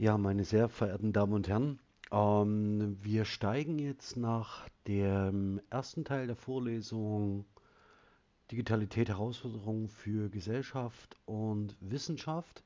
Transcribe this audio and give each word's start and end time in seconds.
Ja, 0.00 0.16
meine 0.16 0.46
sehr 0.46 0.70
verehrten 0.70 1.12
Damen 1.12 1.34
und 1.34 1.46
Herren, 1.46 1.78
ähm, 2.10 2.96
wir 3.02 3.26
steigen 3.26 3.78
jetzt 3.78 4.16
nach 4.16 4.66
dem 4.86 5.60
ersten 5.68 6.06
Teil 6.06 6.26
der 6.26 6.36
Vorlesung 6.36 7.44
Digitalität 8.50 9.10
Herausforderungen 9.10 9.88
für 9.88 10.30
Gesellschaft 10.30 11.18
und 11.26 11.76
Wissenschaft 11.80 12.64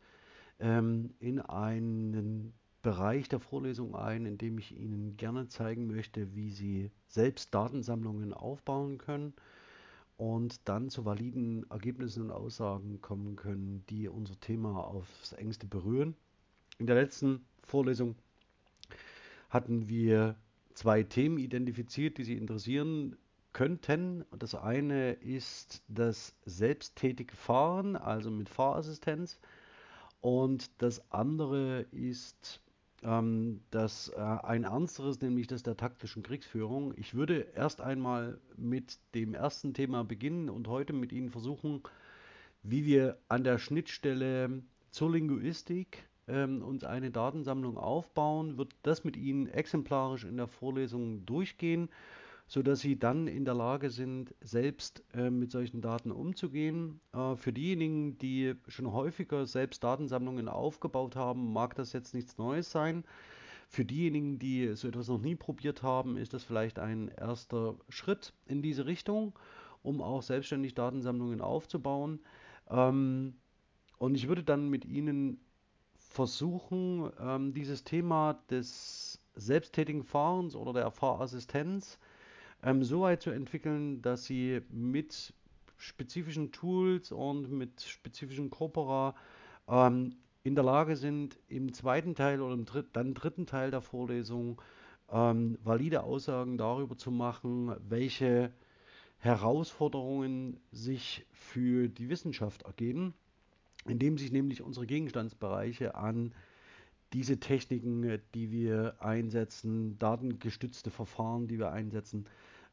ähm, 0.60 1.12
in 1.18 1.41
einen 1.41 2.52
Bereich 2.82 3.28
der 3.28 3.41
Vorlesung 3.41 3.96
ein, 3.96 4.27
in 4.27 4.38
dem 4.38 4.56
ich 4.58 4.70
Ihnen 4.70 5.16
gerne 5.16 5.48
zeigen 5.48 5.88
möchte, 5.88 6.36
wie 6.36 6.50
Sie 6.50 6.92
selbst 7.08 7.52
Datensammlungen 7.52 8.32
aufbauen 8.32 8.96
können 8.96 9.34
und 10.16 10.69
dann 10.69 10.88
zu 10.88 11.05
validen 11.05 11.69
Ergebnissen 11.69 12.22
und 12.22 12.30
Aussagen 12.30 13.00
kommen 13.00 13.34
können, 13.34 13.84
die 13.91 14.08
unser 14.08 14.38
Thema 14.38 14.84
aufs 14.84 15.32
engste 15.32 15.66
berühren. 15.66 16.14
In 16.78 16.87
der 16.87 16.96
letzten 16.96 17.45
Vorlesung 17.62 18.16
hatten 19.48 19.88
wir 19.88 20.37
zwei 20.75 21.03
Themen 21.03 21.39
identifiziert, 21.39 22.19
die 22.19 22.25
Sie 22.25 22.36
interessieren 22.36 23.16
könnten. 23.53 24.25
Das 24.36 24.55
eine 24.55 25.12
ist 25.12 25.83
das 25.89 26.34
selbsttätige 26.44 27.34
Fahren, 27.34 27.97
also 27.97 28.31
mit 28.31 28.48
Fahrassistenz. 28.48 29.39
Und 30.20 30.70
das 30.83 31.11
andere 31.12 31.83
ist 31.92 32.61
ähm, 33.03 33.61
das 33.70 34.09
äh, 34.09 34.20
ein 34.20 34.64
ernsteres, 34.64 35.20
nämlich 35.20 35.47
das 35.47 35.62
der 35.62 35.77
taktischen 35.77 36.22
Kriegsführung. 36.22 36.94
Ich 36.97 37.14
würde 37.14 37.47
erst 37.55 37.81
einmal 37.81 38.41
mit 38.56 38.98
dem 39.14 39.34
ersten 39.34 39.75
Thema 39.75 40.03
beginnen 40.03 40.50
und 40.50 40.66
heute 40.66 40.92
mit 40.92 41.12
Ihnen 41.12 41.31
versuchen, 41.31 41.83
wie 42.62 42.84
wir 42.84 43.19
an 43.28 43.44
der 43.44 43.59
Schnittstelle 43.59 44.62
zur 44.91 45.12
Linguistik 45.12 46.09
ähm, 46.28 46.62
uns 46.62 46.84
eine 46.84 47.11
Datensammlung 47.11 47.77
aufbauen, 47.77 48.56
wird 48.58 48.75
das 48.83 49.05
mit 49.05 49.17
Ihnen 49.17 49.47
exemplarisch 49.47 50.25
in 50.25 50.36
der 50.36 50.48
Vorlesung 50.48 51.25
durchgehen, 51.27 51.89
sodass 52.47 52.81
Sie 52.81 52.98
dann 52.98 53.27
in 53.27 53.44
der 53.44 53.55
Lage 53.55 53.91
sind, 53.91 54.34
selbst 54.41 55.03
äh, 55.14 55.31
mit 55.31 55.50
solchen 55.50 55.81
Daten 55.81 56.11
umzugehen. 56.11 57.00
Äh, 57.12 57.36
für 57.36 57.53
diejenigen, 57.53 58.19
die 58.19 58.55
schon 58.69 58.92
häufiger 58.92 59.47
selbst 59.47 59.83
Datensammlungen 59.84 60.48
aufgebaut 60.48 61.16
haben, 61.16 61.53
mag 61.53 61.75
das 61.75 61.92
jetzt 61.92 62.14
nichts 62.14 62.38
Neues 62.38 62.70
sein. 62.70 63.05
Für 63.69 63.84
diejenigen, 63.84 64.38
die 64.38 64.75
so 64.75 64.88
etwas 64.88 65.09
noch 65.09 65.20
nie 65.20 65.34
probiert 65.34 65.83
haben, 65.83 66.16
ist 66.16 66.34
das 66.34 66.44
vielleicht 66.44 66.78
ein 66.78 67.09
erster 67.09 67.77
Schritt 67.88 68.33
in 68.47 68.62
diese 68.62 68.86
Richtung, 68.86 69.38
um 69.83 70.00
auch 70.00 70.22
selbstständig 70.22 70.75
Datensammlungen 70.75 71.41
aufzubauen. 71.41 72.20
Ähm, 72.70 73.34
und 73.98 74.14
ich 74.14 74.28
würde 74.28 74.44
dann 74.44 74.69
mit 74.69 74.84
Ihnen 74.84 75.41
versuchen, 76.14 77.10
ähm, 77.20 77.52
dieses 77.52 77.82
Thema 77.82 78.38
des 78.48 79.20
selbsttätigen 79.34 80.04
Fahrens 80.04 80.54
oder 80.54 80.72
der 80.72 80.90
Fahrassistenz 80.92 81.98
ähm, 82.62 82.84
so 82.84 83.00
weit 83.00 83.22
zu 83.22 83.30
entwickeln, 83.30 84.00
dass 84.00 84.24
sie 84.24 84.62
mit 84.70 85.34
spezifischen 85.76 86.53
Tools 86.53 87.10
und 87.10 87.50
mit 87.50 87.82
spezifischen 87.82 88.48
Corpora 88.48 89.16
ähm, 89.66 90.14
in 90.44 90.54
der 90.54 90.62
Lage 90.62 90.94
sind, 90.94 91.36
im 91.48 91.72
zweiten 91.72 92.14
Teil 92.14 92.41
oder 92.41 92.54
im 92.54 92.64
dritt, 92.64 92.86
dann 92.92 93.14
dritten 93.14 93.47
Teil 93.47 93.72
der 93.72 93.80
Vorlesung 93.80 94.62
ähm, 95.10 95.58
valide 95.64 96.04
Aussagen 96.04 96.58
darüber 96.58 96.97
zu 96.97 97.10
machen, 97.10 97.74
welche 97.88 98.53
Herausforderungen 99.19 100.60
sich 100.70 101.26
für 101.32 101.88
die 101.88 102.08
Wissenschaft 102.08 102.62
ergeben 102.62 103.14
indem 103.87 104.19
sich 104.19 104.33
nämlich 104.33 104.62
unsere 104.62 104.87
Gegenstandsbereiche 104.87 105.95
an 105.95 106.33
diese 107.12 107.39
Techniken, 107.39 108.21
die 108.34 108.50
wir 108.50 108.97
einsetzen, 108.99 109.99
datengestützte 109.99 110.91
Verfahren, 110.91 111.47
die 111.47 111.59
wir 111.59 111.71
einsetzen, 111.71 112.27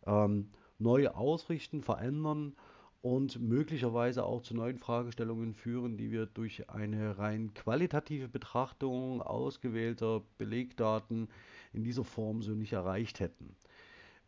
ähm, 0.06 0.50
neu 0.80 1.10
ausrichten, 1.10 1.84
verändern 1.84 2.54
und 3.02 3.40
möglicherweise 3.40 4.24
auch 4.24 4.42
zu 4.42 4.56
neuen 4.56 4.78
Fragestellungen 4.78 5.54
führen, 5.54 5.98
die 5.98 6.12
wir 6.12 6.26
durch 6.26 6.70
eine 6.70 7.18
rein 7.18 7.54
qualitative 7.54 8.28
Betrachtung 8.28 9.22
ausgewählter 9.22 10.24
Belegdaten 10.38 11.28
in 11.74 11.84
dieser 11.84 12.04
Form 12.04 12.42
so 12.42 12.52
nicht 12.52 12.74
erreicht 12.74 13.20
hätten. 13.20 13.56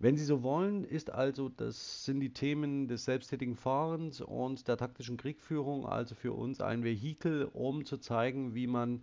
Wenn 0.04 0.18
Sie 0.18 0.26
so 0.26 0.44
wollen, 0.44 0.84
ist 0.84 1.12
also, 1.12 1.48
das 1.48 2.04
sind 2.04 2.20
die 2.20 2.34
Themen 2.34 2.90
des 2.90 3.06
selbsttätigen 3.06 3.56
Fahrens 3.56 4.20
und 4.20 4.68
der 4.68 4.76
taktischen 4.76 5.16
Kriegführung 5.16 5.86
also 5.86 6.14
für 6.14 6.34
uns 6.34 6.60
ein 6.60 6.84
Vehikel, 6.84 7.46
um 7.54 7.86
zu 7.86 7.96
zeigen, 7.96 8.54
wie 8.54 8.68
man 8.68 9.02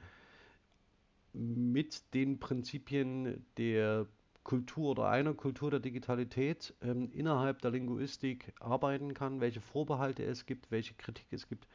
mit 1.32 2.12
den 2.12 2.38
Prinzipien 2.38 3.46
der 3.56 4.08
Kultur 4.42 4.90
oder 4.90 5.08
einer 5.08 5.32
Kultur 5.32 5.70
der 5.70 5.80
Digitalität 5.80 6.74
ähm, 6.82 7.10
innerhalb 7.12 7.62
der 7.62 7.70
Linguistik 7.70 8.52
arbeiten 8.60 9.14
kann, 9.14 9.40
welche 9.40 9.62
Vorbehalte 9.62 10.22
es 10.22 10.44
gibt, 10.44 10.70
welche 10.70 10.92
Kritik 10.92 11.28
es 11.30 11.48
gibt 11.48 11.66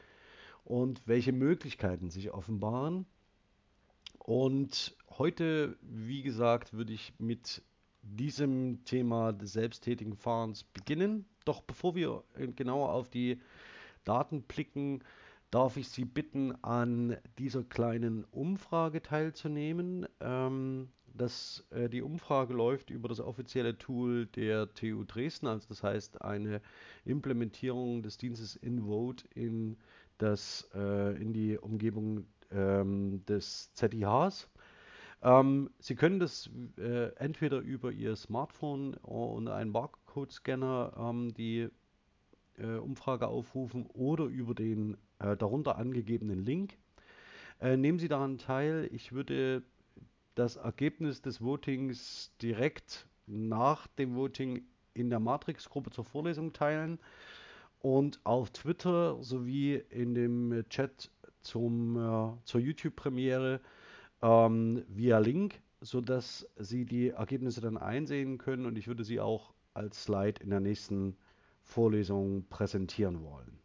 und 0.62 1.02
welche 1.08 1.32
Möglichkeiten 1.32 2.10
sich 2.10 2.30
offenbaren. 2.30 3.06
Und 4.20 4.96
heute, 5.18 5.76
wie 5.82 6.22
gesagt, 6.22 6.74
würde 6.74 6.92
ich 6.92 7.12
mit 7.18 7.64
diesem 8.14 8.84
Thema 8.84 9.32
des 9.32 9.52
selbsttätigen 9.52 10.16
Fahrens 10.16 10.64
beginnen. 10.64 11.26
Doch 11.44 11.62
bevor 11.62 11.94
wir 11.94 12.22
äh, 12.34 12.48
genauer 12.48 12.90
auf 12.92 13.08
die 13.08 13.40
Daten 14.04 14.42
blicken, 14.42 15.02
darf 15.50 15.76
ich 15.76 15.88
Sie 15.88 16.04
bitten, 16.04 16.52
an 16.62 17.16
dieser 17.38 17.64
kleinen 17.64 18.24
Umfrage 18.24 19.02
teilzunehmen. 19.02 20.06
Ähm, 20.20 20.88
das, 21.14 21.64
äh, 21.70 21.88
die 21.88 22.02
Umfrage 22.02 22.52
läuft 22.52 22.90
über 22.90 23.08
das 23.08 23.20
offizielle 23.20 23.78
Tool 23.78 24.26
der 24.26 24.72
TU 24.74 25.04
Dresden, 25.04 25.46
also 25.46 25.66
das 25.68 25.82
heißt 25.82 26.22
eine 26.22 26.60
Implementierung 27.04 28.02
des 28.02 28.18
Dienstes 28.18 28.56
InVote 28.56 29.24
in, 29.34 29.76
das, 30.18 30.68
äh, 30.74 31.20
in 31.20 31.32
die 31.32 31.58
Umgebung 31.58 32.26
ähm, 32.50 33.24
des 33.26 33.72
ZIHs. 33.74 34.48
Ähm, 35.22 35.70
Sie 35.78 35.94
können 35.94 36.20
das 36.20 36.50
äh, 36.78 37.14
entweder 37.16 37.58
über 37.58 37.92
Ihr 37.92 38.16
Smartphone 38.16 38.94
und 38.94 39.48
einen 39.48 39.72
Barcode-Scanner 39.72 40.92
ähm, 40.98 41.34
die 41.34 41.68
äh, 42.58 42.76
Umfrage 42.76 43.28
aufrufen 43.28 43.86
oder 43.86 44.24
über 44.24 44.54
den 44.54 44.96
äh, 45.18 45.36
darunter 45.36 45.76
angegebenen 45.76 46.44
Link. 46.44 46.76
Äh, 47.60 47.76
nehmen 47.76 47.98
Sie 47.98 48.08
daran 48.08 48.38
teil. 48.38 48.88
Ich 48.92 49.12
würde 49.12 49.62
das 50.34 50.56
Ergebnis 50.56 51.22
des 51.22 51.40
Votings 51.40 52.32
direkt 52.42 53.06
nach 53.26 53.86
dem 53.86 54.14
Voting 54.14 54.62
in 54.94 55.10
der 55.10 55.20
Matrix-Gruppe 55.20 55.90
zur 55.90 56.04
Vorlesung 56.04 56.52
teilen 56.52 56.98
und 57.80 58.20
auf 58.24 58.50
Twitter 58.50 59.22
sowie 59.22 59.82
in 59.90 60.14
dem 60.14 60.64
Chat 60.68 61.10
zum, 61.40 61.96
äh, 61.96 62.44
zur 62.44 62.60
YouTube-Premiere 62.60 63.60
ähm, 64.22 64.84
via 64.88 65.18
Link, 65.18 65.60
sodass 65.80 66.48
Sie 66.56 66.84
die 66.84 67.10
Ergebnisse 67.10 67.60
dann 67.60 67.76
einsehen 67.76 68.38
können 68.38 68.66
und 68.66 68.76
ich 68.78 68.88
würde 68.88 69.04
sie 69.04 69.20
auch 69.20 69.52
als 69.74 70.04
Slide 70.04 70.42
in 70.42 70.50
der 70.50 70.60
nächsten 70.60 71.16
Vorlesung 71.62 72.46
präsentieren 72.48 73.22
wollen. 73.22 73.58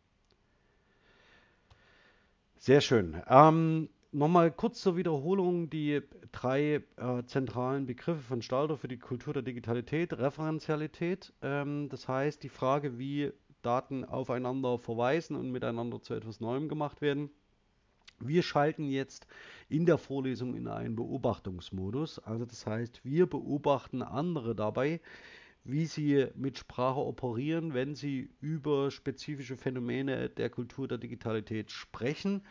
Sehr 2.57 2.81
schön. 2.81 3.21
Ähm, 3.27 3.89
Nochmal 4.13 4.51
kurz 4.51 4.81
zur 4.81 4.97
Wiederholung 4.97 5.69
die 5.69 6.01
drei 6.33 6.83
äh, 6.97 7.23
zentralen 7.27 7.85
Begriffe 7.85 8.19
von 8.19 8.41
Stalter 8.41 8.75
für 8.75 8.89
die 8.89 8.99
Kultur 8.99 9.33
der 9.33 9.41
Digitalität. 9.41 10.11
Referenzialität, 10.11 11.31
ähm, 11.41 11.87
das 11.87 12.09
heißt 12.09 12.43
die 12.43 12.49
Frage, 12.49 12.99
wie 12.99 13.31
Daten 13.61 14.03
aufeinander 14.03 14.79
verweisen 14.79 15.37
und 15.37 15.49
miteinander 15.49 16.01
zu 16.01 16.13
etwas 16.13 16.41
Neuem 16.41 16.67
gemacht 16.67 16.99
werden. 16.99 17.29
Wir 18.27 18.43
schalten 18.43 18.83
jetzt 18.83 19.27
in 19.69 19.85
der 19.85 19.97
Vorlesung 19.97 20.55
in 20.55 20.67
einen 20.67 20.95
Beobachtungsmodus. 20.95 22.19
Also 22.19 22.45
das 22.45 22.65
heißt, 22.65 23.03
wir 23.03 23.27
beobachten 23.27 24.01
andere 24.01 24.55
dabei, 24.55 24.99
wie 25.63 25.85
sie 25.85 26.27
mit 26.35 26.57
Sprache 26.57 26.99
operieren, 26.99 27.73
wenn 27.73 27.95
sie 27.95 28.29
über 28.39 28.91
spezifische 28.91 29.57
Phänomene 29.57 30.29
der 30.29 30.49
Kultur 30.49 30.87
der 30.87 30.97
Digitalität 30.97 31.71
sprechen. 31.71 32.43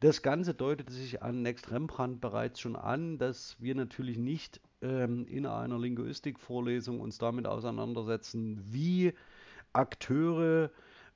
Das 0.00 0.22
Ganze 0.22 0.54
deutete 0.54 0.92
sich 0.92 1.22
an 1.22 1.42
Next 1.42 1.70
Rembrandt 1.70 2.20
bereits 2.20 2.60
schon 2.60 2.76
an, 2.76 3.18
dass 3.18 3.56
wir 3.60 3.74
natürlich 3.74 4.16
nicht 4.16 4.60
ähm, 4.80 5.26
in 5.26 5.44
einer 5.44 5.78
Linguistikvorlesung 5.78 7.00
uns 7.00 7.18
damit 7.18 7.46
auseinandersetzen, 7.46 8.60
wie 8.64 9.12
Akteure 9.72 10.70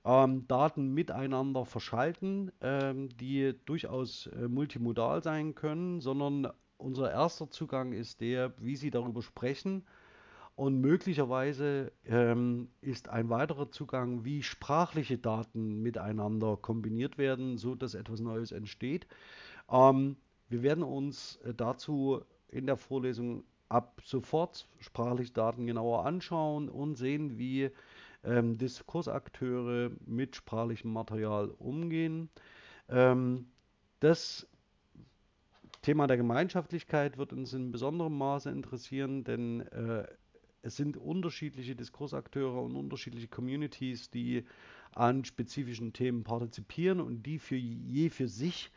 ähm, 0.05 0.47
Daten 0.49 0.93
miteinander 0.93 1.65
verschalten, 1.65 2.53
ähm, 2.61 3.09
die 3.17 3.55
durchaus 3.65 4.27
äh, 4.27 4.49
multimodal 4.49 5.23
sein 5.23 5.55
können, 5.55 6.01
sondern 6.01 6.49
unser 6.77 7.11
erster 7.11 7.51
Zugang 7.51 7.93
ist 7.93 8.21
der, 8.21 8.53
wie 8.59 8.77
sie 8.77 8.91
darüber 8.91 9.23
sprechen. 9.23 9.85
Und 10.57 10.81
möglicherweise 10.81 11.91
ähm, 12.05 12.69
ist 12.81 13.09
ein 13.09 13.29
weiterer 13.29 13.71
Zugang, 13.71 14.25
wie 14.25 14.43
sprachliche 14.43 15.19
Daten 15.19 15.83
miteinander 15.83 16.57
kombiniert 16.57 17.19
werden, 17.19 17.59
so 17.59 17.75
dass 17.75 17.95
etwas 17.95 18.21
Neues 18.21 18.53
entsteht. 18.53 19.07
Ähm, 19.69 20.17
wir 20.49 20.63
werden 20.63 20.85
uns 20.85 21.37
äh, 21.45 21.55
dazu 21.55 22.21
in 22.49 22.67
der 22.67 22.77
Vorlesung 22.77 23.43
ab 23.69 24.01
sofort 24.05 24.69
sprachliche 24.79 25.33
Daten 25.33 25.67
genauer 25.67 26.07
anschauen 26.07 26.69
und 26.69 26.95
sehen, 26.95 27.37
wie 27.39 27.71
ähm, 28.25 28.59
Diskursakteure 28.59 29.91
mit 30.07 30.37
sprachlichem 30.37 30.93
Material 30.93 31.51
umgehen. 31.51 32.31
Ähm, 32.89 33.47
das 34.01 34.47
Thema 35.83 36.07
der 36.07 36.17
Gemeinschaftlichkeit 36.17 37.19
wird 37.19 37.33
uns 37.33 37.53
in 37.53 37.71
besonderem 37.71 38.17
Maße 38.17 38.51
interessieren, 38.51 39.25
denn 39.25 39.61
äh, 39.61 40.07
es 40.63 40.77
sind 40.77 40.97
unterschiedliche 40.97 41.77
Diskursakteure 41.77 42.63
und 42.63 42.75
unterschiedliche 42.75 43.29
Communities, 43.29 44.11
die 44.11 44.45
an 44.93 45.25
spezifischen 45.25 45.93
Themen 45.93 46.25
partizipieren 46.25 47.01
und 47.01 47.25
die 47.25 47.39
für 47.39 47.57
je 47.57 48.09
für 48.09 48.29
sich 48.29 48.71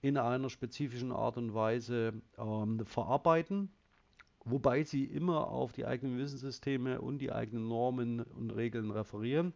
in 0.00 0.16
einer 0.16 0.50
spezifischen 0.50 1.12
Art 1.12 1.36
und 1.36 1.54
Weise 1.54 2.12
ähm, 2.38 2.84
verarbeiten 2.84 3.70
wobei 4.50 4.84
sie 4.84 5.04
immer 5.04 5.48
auf 5.48 5.72
die 5.72 5.86
eigenen 5.86 6.18
Wissenssysteme 6.18 7.00
und 7.00 7.18
die 7.18 7.32
eigenen 7.32 7.68
Normen 7.68 8.20
und 8.20 8.50
Regeln 8.50 8.90
referieren. 8.90 9.52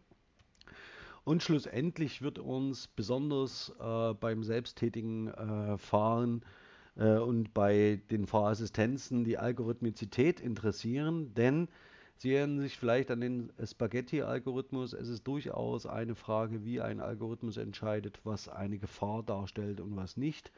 Und 1.23 1.41
schlussendlich 1.41 2.21
wird 2.21 2.39
uns 2.39 2.87
besonders 2.87 3.73
äh, 3.79 4.13
beim 4.13 4.43
selbsttätigen 4.43 5.29
äh, 5.29 5.77
Fahren 5.77 6.41
äh, 6.97 7.17
und 7.17 7.53
bei 7.53 8.01
den 8.11 8.27
Fahrassistenzen 8.27 9.23
die 9.23 9.37
Algorithmizität 9.37 10.39
interessieren, 10.39 11.33
denn 11.33 11.67
Sie 12.15 12.33
erinnern 12.33 12.61
sich 12.61 12.77
vielleicht 12.77 13.11
an 13.11 13.19
den 13.19 13.51
Spaghetti-Algorithmus. 13.61 14.93
Es 14.93 15.09
ist 15.09 15.27
durchaus 15.27 15.85
eine 15.85 16.15
Frage, 16.15 16.63
wie 16.63 16.79
ein 16.79 17.01
Algorithmus 17.01 17.57
entscheidet, 17.57 18.21
was 18.23 18.47
eine 18.47 18.77
Gefahr 18.77 19.23
darstellt 19.23 19.81
und 19.81 19.95
was 19.97 20.15
nicht 20.15 20.51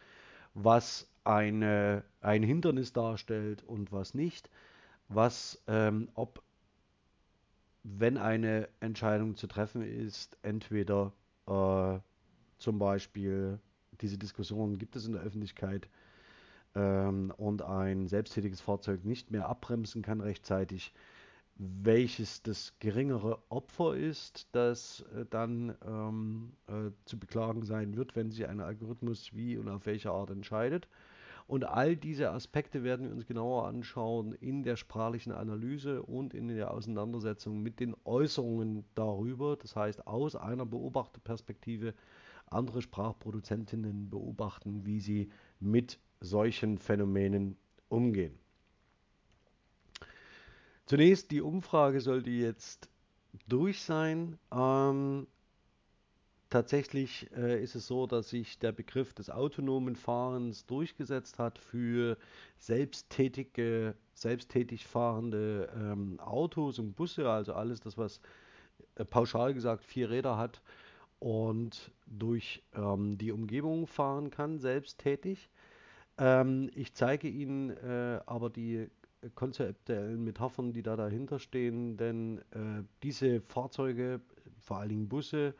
was 0.55 1.07
eine, 1.25 2.03
ein 2.21 2.43
Hindernis 2.43 2.93
darstellt 2.93 3.63
und 3.63 3.91
was 3.91 4.13
nicht, 4.13 4.49
was, 5.09 5.61
ähm, 5.67 6.09
ob, 6.13 6.41
wenn 7.83 8.17
eine 8.17 8.69
Entscheidung 8.79 9.35
zu 9.35 9.47
treffen 9.47 9.81
ist, 9.81 10.37
entweder 10.41 11.13
äh, 11.47 11.99
zum 12.57 12.79
Beispiel 12.79 13.59
diese 14.01 14.17
Diskussion 14.17 14.77
gibt 14.77 14.95
es 14.95 15.05
in 15.05 15.13
der 15.13 15.21
Öffentlichkeit 15.21 15.87
ähm, 16.75 17.33
und 17.37 17.61
ein 17.61 18.07
selbsttätiges 18.07 18.61
Fahrzeug 18.61 19.05
nicht 19.05 19.31
mehr 19.31 19.47
abbremsen 19.47 20.01
kann 20.01 20.21
rechtzeitig, 20.21 20.93
welches 21.57 22.43
das 22.43 22.73
geringere 22.79 23.39
Opfer 23.49 23.95
ist, 23.95 24.47
das 24.51 25.05
äh, 25.15 25.25
dann 25.29 25.75
ähm, 25.85 26.51
äh, 26.67 26.91
zu 27.05 27.17
beklagen 27.17 27.63
sein 27.63 27.95
wird, 27.95 28.15
wenn 28.15 28.29
sich 28.29 28.47
ein 28.47 28.59
Algorithmus 28.59 29.33
wie 29.33 29.57
und 29.57 29.69
auf 29.69 29.85
welche 29.85 30.11
Art 30.11 30.31
entscheidet. 30.31 30.87
Und 31.47 31.63
all 31.63 31.95
diese 31.95 32.31
Aspekte 32.31 32.83
werden 32.83 33.07
wir 33.07 33.15
uns 33.15 33.27
genauer 33.27 33.67
anschauen 33.67 34.33
in 34.33 34.63
der 34.63 34.77
sprachlichen 34.77 35.31
Analyse 35.31 36.01
und 36.01 36.33
in 36.33 36.47
der 36.47 36.71
Auseinandersetzung 36.71 37.61
mit 37.61 37.79
den 37.79 37.95
Äußerungen 38.03 38.83
darüber. 38.95 39.55
Das 39.55 39.75
heißt, 39.75 40.07
aus 40.07 40.35
einer 40.35 40.65
Beobachterperspektive 40.65 41.93
andere 42.47 42.81
Sprachproduzentinnen 42.81 44.09
beobachten, 44.09 44.85
wie 44.85 44.99
sie 44.99 45.29
mit 45.59 45.99
solchen 46.19 46.79
Phänomenen 46.79 47.57
umgehen. 47.89 48.37
Zunächst, 50.87 51.31
die 51.31 51.41
Umfrage 51.41 52.01
sollte 52.01 52.29
jetzt 52.29 52.89
durch 53.47 53.81
sein. 53.81 54.37
Ähm, 54.51 55.27
tatsächlich 56.55 57.29
äh, 57.35 57.61
ist 57.61 57.75
es 57.75 57.85
so, 57.85 58.07
dass 58.07 58.29
sich 58.29 58.57
der 58.59 58.71
Begriff 58.71 59.13
des 59.13 59.29
autonomen 59.29 59.97
Fahrens 59.97 60.65
durchgesetzt 60.65 61.37
hat 61.37 61.59
für 61.59 62.17
selbsttätige, 62.59 63.93
selbsttätig 64.13 64.87
fahrende 64.87 65.69
ähm, 65.75 66.17
Autos 66.21 66.79
und 66.79 66.95
Busse, 66.95 67.29
also 67.29 67.55
alles 67.55 67.81
das, 67.81 67.97
was 67.97 68.21
äh, 68.95 69.03
pauschal 69.03 69.53
gesagt 69.53 69.83
vier 69.83 70.09
Räder 70.09 70.37
hat 70.37 70.61
und 71.19 71.91
durch 72.07 72.63
ähm, 72.73 73.17
die 73.17 73.33
Umgebung 73.33 73.85
fahren 73.85 74.29
kann, 74.29 74.57
selbsttätig. 74.57 75.49
Ähm, 76.17 76.71
ich 76.73 76.93
zeige 76.93 77.27
Ihnen 77.27 77.71
äh, 77.71 78.21
aber 78.27 78.49
die 78.49 78.87
konzeptuellen 79.33 80.23
Metaphern, 80.23 80.71
die 80.71 80.83
da 80.83 80.95
dahinter 80.95 81.37
stehen, 81.37 81.97
denn 81.97 82.37
äh, 82.51 82.81
diese 83.03 83.41
Fahrzeuge, 83.41 84.21
vor 84.61 84.77
allen 84.77 84.89
Dingen 84.89 85.09
Busse, 85.09 85.53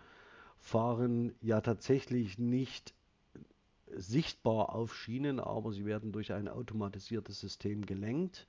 fahren 0.66 1.36
ja 1.42 1.62
tatsächlich 1.62 2.40
nicht 2.40 2.96
sichtbar 3.92 4.74
auf 4.74 4.96
Schienen, 4.96 5.40
aber 5.40 5.72
sie 5.72 5.86
werden 5.86 6.12
durch 6.12 6.34
ein 6.34 6.48
automatisiertes 6.48 7.40
System 7.40 7.86
gelenkt. 7.86 8.48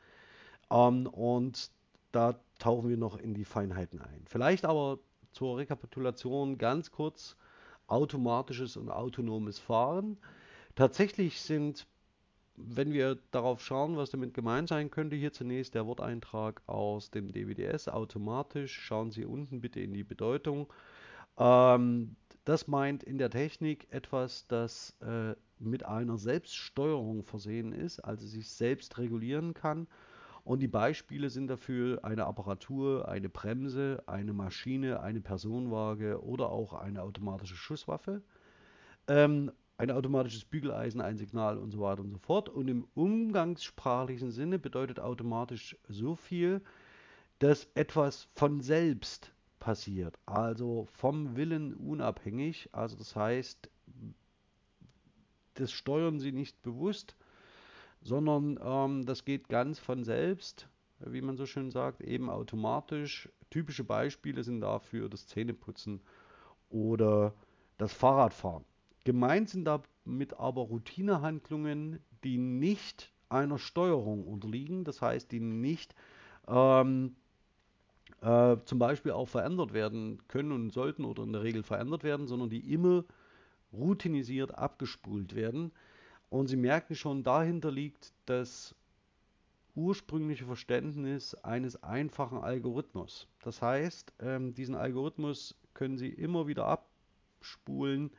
Ähm, 0.70 1.06
und 1.08 1.70
da 2.12 2.40
tauchen 2.58 2.88
wir 2.88 2.96
noch 2.96 3.18
in 3.18 3.34
die 3.34 3.44
Feinheiten 3.44 4.00
ein. 4.00 4.22
Vielleicht 4.24 4.64
aber 4.64 4.98
zur 5.32 5.58
Rekapitulation 5.58 6.56
ganz 6.56 6.90
kurz 6.90 7.36
automatisches 7.86 8.78
und 8.78 8.88
autonomes 8.88 9.58
Fahren. 9.58 10.16
Tatsächlich 10.74 11.42
sind 11.42 11.86
wenn 12.58 12.94
wir 12.94 13.18
darauf 13.32 13.62
schauen, 13.62 13.98
was 13.98 14.08
damit 14.08 14.32
gemeint 14.32 14.70
sein 14.70 14.90
könnte, 14.90 15.14
hier 15.14 15.30
zunächst 15.30 15.74
der 15.74 15.86
Worteintrag 15.86 16.62
aus 16.66 17.10
dem 17.10 17.30
DWDS 17.30 17.88
automatisch. 17.88 18.80
Schauen 18.80 19.10
Sie 19.10 19.26
unten 19.26 19.60
bitte 19.60 19.80
in 19.80 19.92
die 19.92 20.04
Bedeutung. 20.04 20.66
Ähm, 21.38 22.16
das 22.44 22.68
meint 22.68 23.02
in 23.02 23.18
der 23.18 23.30
Technik 23.30 23.86
etwas, 23.90 24.46
das 24.46 24.96
äh, 25.00 25.34
mit 25.58 25.84
einer 25.84 26.16
Selbststeuerung 26.16 27.24
versehen 27.24 27.72
ist, 27.72 28.00
also 28.00 28.26
sich 28.26 28.48
selbst 28.50 28.98
regulieren 28.98 29.54
kann. 29.54 29.88
Und 30.44 30.60
die 30.60 30.68
Beispiele 30.68 31.28
sind 31.28 31.48
dafür 31.48 32.04
eine 32.04 32.24
Apparatur, 32.24 33.08
eine 33.08 33.28
Bremse, 33.28 34.04
eine 34.06 34.32
Maschine, 34.32 35.00
eine 35.00 35.20
Personenwaage 35.20 36.22
oder 36.22 36.50
auch 36.50 36.72
eine 36.72 37.02
automatische 37.02 37.56
Schusswaffe. 37.56 38.22
Ähm, 39.08 39.50
ein 39.78 39.90
automatisches 39.90 40.44
Bügeleisen, 40.44 41.00
ein 41.00 41.18
Signal 41.18 41.58
und 41.58 41.72
so 41.72 41.80
weiter 41.80 42.02
und 42.02 42.12
so 42.12 42.18
fort. 42.18 42.48
Und 42.48 42.68
im 42.68 42.86
umgangssprachlichen 42.94 44.30
Sinne 44.30 44.58
bedeutet 44.58 45.00
automatisch 45.00 45.76
so 45.88 46.14
viel, 46.14 46.62
dass 47.40 47.68
etwas 47.74 48.28
von 48.34 48.60
selbst 48.60 49.32
passiert, 49.58 50.18
also 50.26 50.86
vom 50.92 51.36
Willen 51.36 51.74
unabhängig. 51.74 52.68
Also 52.72 52.96
das 52.96 53.16
heißt, 53.16 53.70
das 55.54 55.72
steuern 55.72 56.18
Sie 56.18 56.32
nicht 56.32 56.62
bewusst, 56.62 57.16
sondern 58.02 58.58
ähm, 58.62 59.06
das 59.06 59.24
geht 59.24 59.48
ganz 59.48 59.78
von 59.78 60.04
selbst, 60.04 60.68
wie 61.00 61.20
man 61.20 61.36
so 61.36 61.46
schön 61.46 61.70
sagt, 61.70 62.00
eben 62.00 62.30
automatisch. 62.30 63.28
Typische 63.50 63.84
Beispiele 63.84 64.42
sind 64.44 64.60
dafür 64.60 65.08
das 65.08 65.26
Zähneputzen 65.26 66.00
oder 66.68 67.32
das 67.78 67.92
Fahrradfahren. 67.92 68.64
Gemeint 69.04 69.50
sind 69.50 69.64
damit 69.64 70.34
aber 70.34 70.62
Routinehandlungen, 70.62 72.00
die 72.24 72.38
nicht 72.38 73.12
einer 73.28 73.58
Steuerung 73.58 74.24
unterliegen, 74.26 74.84
das 74.84 75.02
heißt, 75.02 75.30
die 75.30 75.40
nicht 75.40 75.94
ähm, 76.48 77.16
äh, 78.22 78.56
zum 78.64 78.78
Beispiel 78.78 79.12
auch 79.12 79.28
verändert 79.28 79.72
werden 79.72 80.20
können 80.28 80.52
und 80.52 80.70
sollten 80.70 81.04
oder 81.04 81.22
in 81.22 81.32
der 81.32 81.42
Regel 81.42 81.62
verändert 81.62 82.04
werden, 82.04 82.26
sondern 82.26 82.50
die 82.50 82.72
immer 82.72 83.04
routinisiert 83.72 84.56
abgespult 84.56 85.34
werden. 85.34 85.72
Und 86.28 86.48
Sie 86.48 86.56
merken 86.56 86.94
schon, 86.94 87.22
dahinter 87.22 87.70
liegt 87.70 88.12
das 88.26 88.74
ursprüngliche 89.74 90.46
Verständnis 90.46 91.34
eines 91.34 91.82
einfachen 91.82 92.38
Algorithmus. 92.38 93.28
Das 93.42 93.60
heißt, 93.60 94.12
ähm, 94.20 94.54
diesen 94.54 94.74
Algorithmus 94.74 95.54
können 95.74 95.98
Sie 95.98 96.08
immer 96.08 96.46
wieder 96.46 96.66
abspulen 96.66 98.10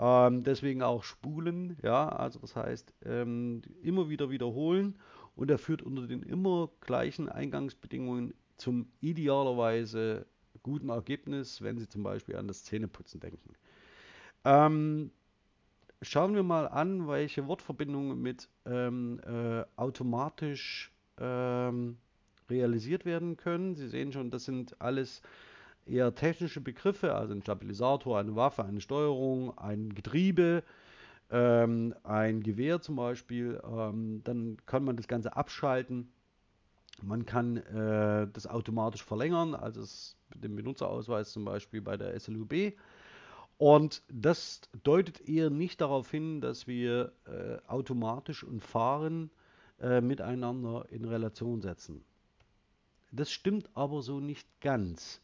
ähm, 0.00 0.44
deswegen 0.44 0.82
auch 0.82 1.04
spulen, 1.04 1.76
ja, 1.82 2.08
also 2.08 2.38
das 2.38 2.56
heißt 2.56 2.94
ähm, 3.04 3.60
immer 3.82 4.08
wieder 4.08 4.30
wiederholen 4.30 4.98
und 5.36 5.50
er 5.50 5.58
führt 5.58 5.82
unter 5.82 6.06
den 6.06 6.22
immer 6.22 6.70
gleichen 6.80 7.28
Eingangsbedingungen 7.28 8.32
zum 8.60 8.90
idealerweise 9.00 10.26
guten 10.62 10.90
Ergebnis, 10.90 11.62
wenn 11.62 11.78
Sie 11.78 11.88
zum 11.88 12.02
Beispiel 12.02 12.36
an 12.36 12.48
das 12.48 12.64
Zähneputzen 12.64 13.20
denken. 13.20 13.54
Ähm, 14.44 15.10
schauen 16.02 16.34
wir 16.34 16.42
mal 16.42 16.66
an, 16.66 17.08
welche 17.08 17.46
Wortverbindungen 17.46 18.20
mit 18.20 18.48
ähm, 18.66 19.20
äh, 19.26 19.64
automatisch 19.76 20.92
ähm, 21.18 21.98
realisiert 22.48 23.04
werden 23.04 23.36
können. 23.36 23.74
Sie 23.74 23.88
sehen 23.88 24.12
schon, 24.12 24.30
das 24.30 24.44
sind 24.44 24.80
alles 24.80 25.22
eher 25.86 26.14
technische 26.14 26.60
Begriffe, 26.60 27.14
also 27.14 27.34
ein 27.34 27.42
Stabilisator, 27.42 28.18
eine 28.18 28.36
Waffe, 28.36 28.64
eine 28.64 28.80
Steuerung, 28.80 29.56
ein 29.58 29.94
Getriebe, 29.94 30.62
ähm, 31.30 31.94
ein 32.02 32.42
Gewehr 32.42 32.80
zum 32.80 32.96
Beispiel. 32.96 33.60
Ähm, 33.64 34.22
dann 34.24 34.56
kann 34.66 34.84
man 34.84 34.96
das 34.96 35.08
Ganze 35.08 35.36
abschalten. 35.36 36.12
Man 37.02 37.26
kann 37.26 37.56
äh, 37.58 38.28
das 38.32 38.46
automatisch 38.46 39.04
verlängern, 39.04 39.54
also 39.54 39.82
den 40.34 40.56
Benutzerausweis 40.56 41.32
zum 41.32 41.44
Beispiel 41.44 41.80
bei 41.80 41.96
der 41.96 42.18
SLUB. 42.18 42.74
Und 43.58 44.02
das 44.08 44.62
deutet 44.82 45.28
eher 45.28 45.50
nicht 45.50 45.80
darauf 45.80 46.10
hin, 46.10 46.40
dass 46.40 46.66
wir 46.66 47.12
äh, 47.26 47.58
automatisch 47.66 48.42
und 48.42 48.62
fahren 48.62 49.30
äh, 49.80 50.00
miteinander 50.00 50.86
in 50.90 51.04
Relation 51.04 51.60
setzen. 51.60 52.02
Das 53.12 53.30
stimmt 53.30 53.68
aber 53.74 54.02
so 54.02 54.20
nicht 54.20 54.48
ganz. 54.60 55.20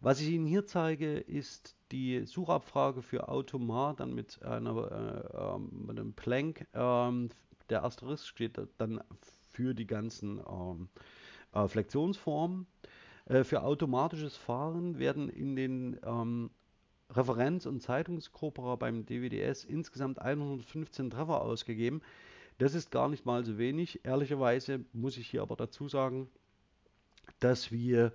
Was 0.00 0.20
ich 0.20 0.28
Ihnen 0.28 0.46
hier 0.46 0.66
zeige, 0.66 1.18
ist 1.18 1.76
die 1.92 2.24
Suchabfrage 2.26 3.02
für 3.02 3.28
Automat, 3.28 4.00
dann 4.00 4.14
mit, 4.14 4.42
einer, 4.42 4.90
äh, 4.90 5.56
ähm, 5.56 5.86
mit 5.86 5.98
einem 5.98 6.12
Plank. 6.12 6.66
Ähm, 6.74 7.30
der 7.70 7.84
Asterisk 7.84 8.26
steht 8.26 8.60
dann 8.78 9.00
für 9.52 9.74
die 9.74 9.86
ganzen 9.86 10.40
ähm, 10.48 10.88
äh, 11.52 11.68
Flexionsformen. 11.68 12.66
Äh, 13.26 13.44
für 13.44 13.62
automatisches 13.62 14.36
Fahren 14.36 14.98
werden 14.98 15.28
in 15.28 15.56
den 15.56 15.98
ähm, 16.04 16.50
Referenz- 17.10 17.66
und 17.66 17.80
Zeitungskorpora 17.80 18.76
beim 18.76 19.04
DWDS 19.04 19.64
insgesamt 19.64 20.20
115 20.20 21.10
Treffer 21.10 21.42
ausgegeben. 21.42 22.00
Das 22.58 22.74
ist 22.74 22.90
gar 22.90 23.08
nicht 23.08 23.26
mal 23.26 23.44
so 23.44 23.58
wenig. 23.58 24.04
Ehrlicherweise 24.04 24.84
muss 24.92 25.16
ich 25.16 25.28
hier 25.28 25.42
aber 25.42 25.56
dazu 25.56 25.88
sagen, 25.88 26.28
dass 27.38 27.70
wir 27.70 28.12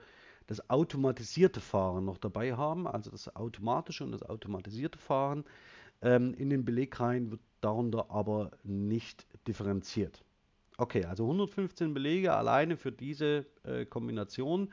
das 0.47 0.69
automatisierte 0.69 1.59
Fahren 1.59 2.05
noch 2.05 2.17
dabei 2.17 2.55
haben, 2.55 2.87
also 2.87 3.11
das 3.11 3.35
automatische 3.35 4.03
und 4.03 4.11
das 4.13 4.23
automatisierte 4.23 4.97
Fahren. 4.97 5.43
Ähm, 6.01 6.33
in 6.35 6.49
den 6.49 6.63
Belegreihen 6.63 7.31
wird 7.31 7.41
darunter 7.61 8.09
aber 8.09 8.51
nicht 8.63 9.25
differenziert. 9.47 10.23
Okay, 10.79 11.03
also 11.05 11.23
115 11.23 11.93
Belege 11.95 12.33
alleine 12.33 12.77
für 12.77 12.91
diese 12.91 13.45
äh, 13.63 13.85
Kombination. 13.85 14.71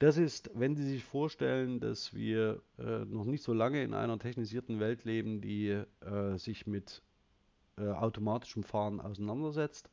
Das 0.00 0.18
ist, 0.18 0.50
wenn 0.54 0.74
Sie 0.74 0.86
sich 0.86 1.04
vorstellen, 1.04 1.78
dass 1.78 2.12
wir 2.12 2.60
äh, 2.78 3.04
noch 3.04 3.24
nicht 3.24 3.44
so 3.44 3.52
lange 3.52 3.82
in 3.82 3.94
einer 3.94 4.18
technisierten 4.18 4.80
Welt 4.80 5.04
leben, 5.04 5.40
die 5.40 5.68
äh, 5.68 6.36
sich 6.36 6.66
mit 6.66 7.00
äh, 7.78 7.86
automatischem 7.88 8.64
Fahren 8.64 9.00
auseinandersetzt, 9.00 9.88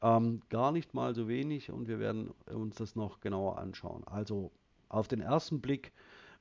ähm, 0.00 0.42
gar 0.48 0.70
nicht 0.70 0.94
mal 0.94 1.14
so 1.14 1.26
wenig 1.26 1.72
und 1.72 1.88
wir 1.88 1.98
werden 1.98 2.30
uns 2.46 2.76
das 2.76 2.94
noch 2.94 3.20
genauer 3.20 3.58
anschauen. 3.58 4.04
Also 4.06 4.52
auf 4.88 5.08
den 5.08 5.20
ersten 5.20 5.60
Blick 5.60 5.92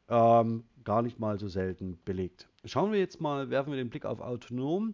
ähm, 0.09 0.63
gar 0.83 1.01
nicht 1.01 1.19
mal 1.19 1.39
so 1.39 1.47
selten 1.47 1.97
belegt. 2.05 2.47
Schauen 2.65 2.91
wir 2.91 2.99
jetzt 2.99 3.19
mal, 3.19 3.49
werfen 3.49 3.71
wir 3.71 3.77
den 3.77 3.89
Blick 3.89 4.05
auf 4.05 4.21
autonom. 4.21 4.93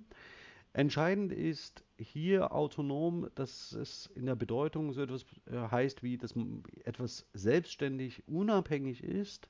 Entscheidend 0.74 1.32
ist 1.32 1.84
hier 1.98 2.54
autonom, 2.54 3.30
dass 3.36 3.72
es 3.72 4.08
in 4.14 4.28
der 4.28 4.36
Bedeutung 4.36 4.94
so 4.94 5.02
etwas 5.02 5.26
äh, 5.48 5.58
heißt, 5.58 6.04
wie 6.04 6.18
dass 6.18 6.36
etwas 6.86 7.26
selbstständig 7.34 8.24
unabhängig 8.28 9.04
ist 9.04 9.50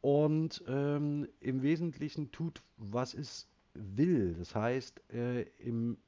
und 0.00 0.64
ähm, 0.66 1.28
im 1.40 1.62
Wesentlichen 1.62 2.32
tut, 2.32 2.62
was 2.78 3.12
es 3.12 3.48
will. 3.74 4.34
Das 4.34 4.54
heißt, 4.54 5.02
äh, 5.12 5.42
im 5.58 5.98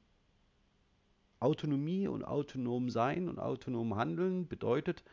Autonomie 1.39 2.07
und 2.07 2.23
autonom 2.23 2.89
sein 2.89 3.29
und 3.29 3.37
autonom 3.37 3.95
handeln 3.95 4.47
bedeutet, 4.47 5.03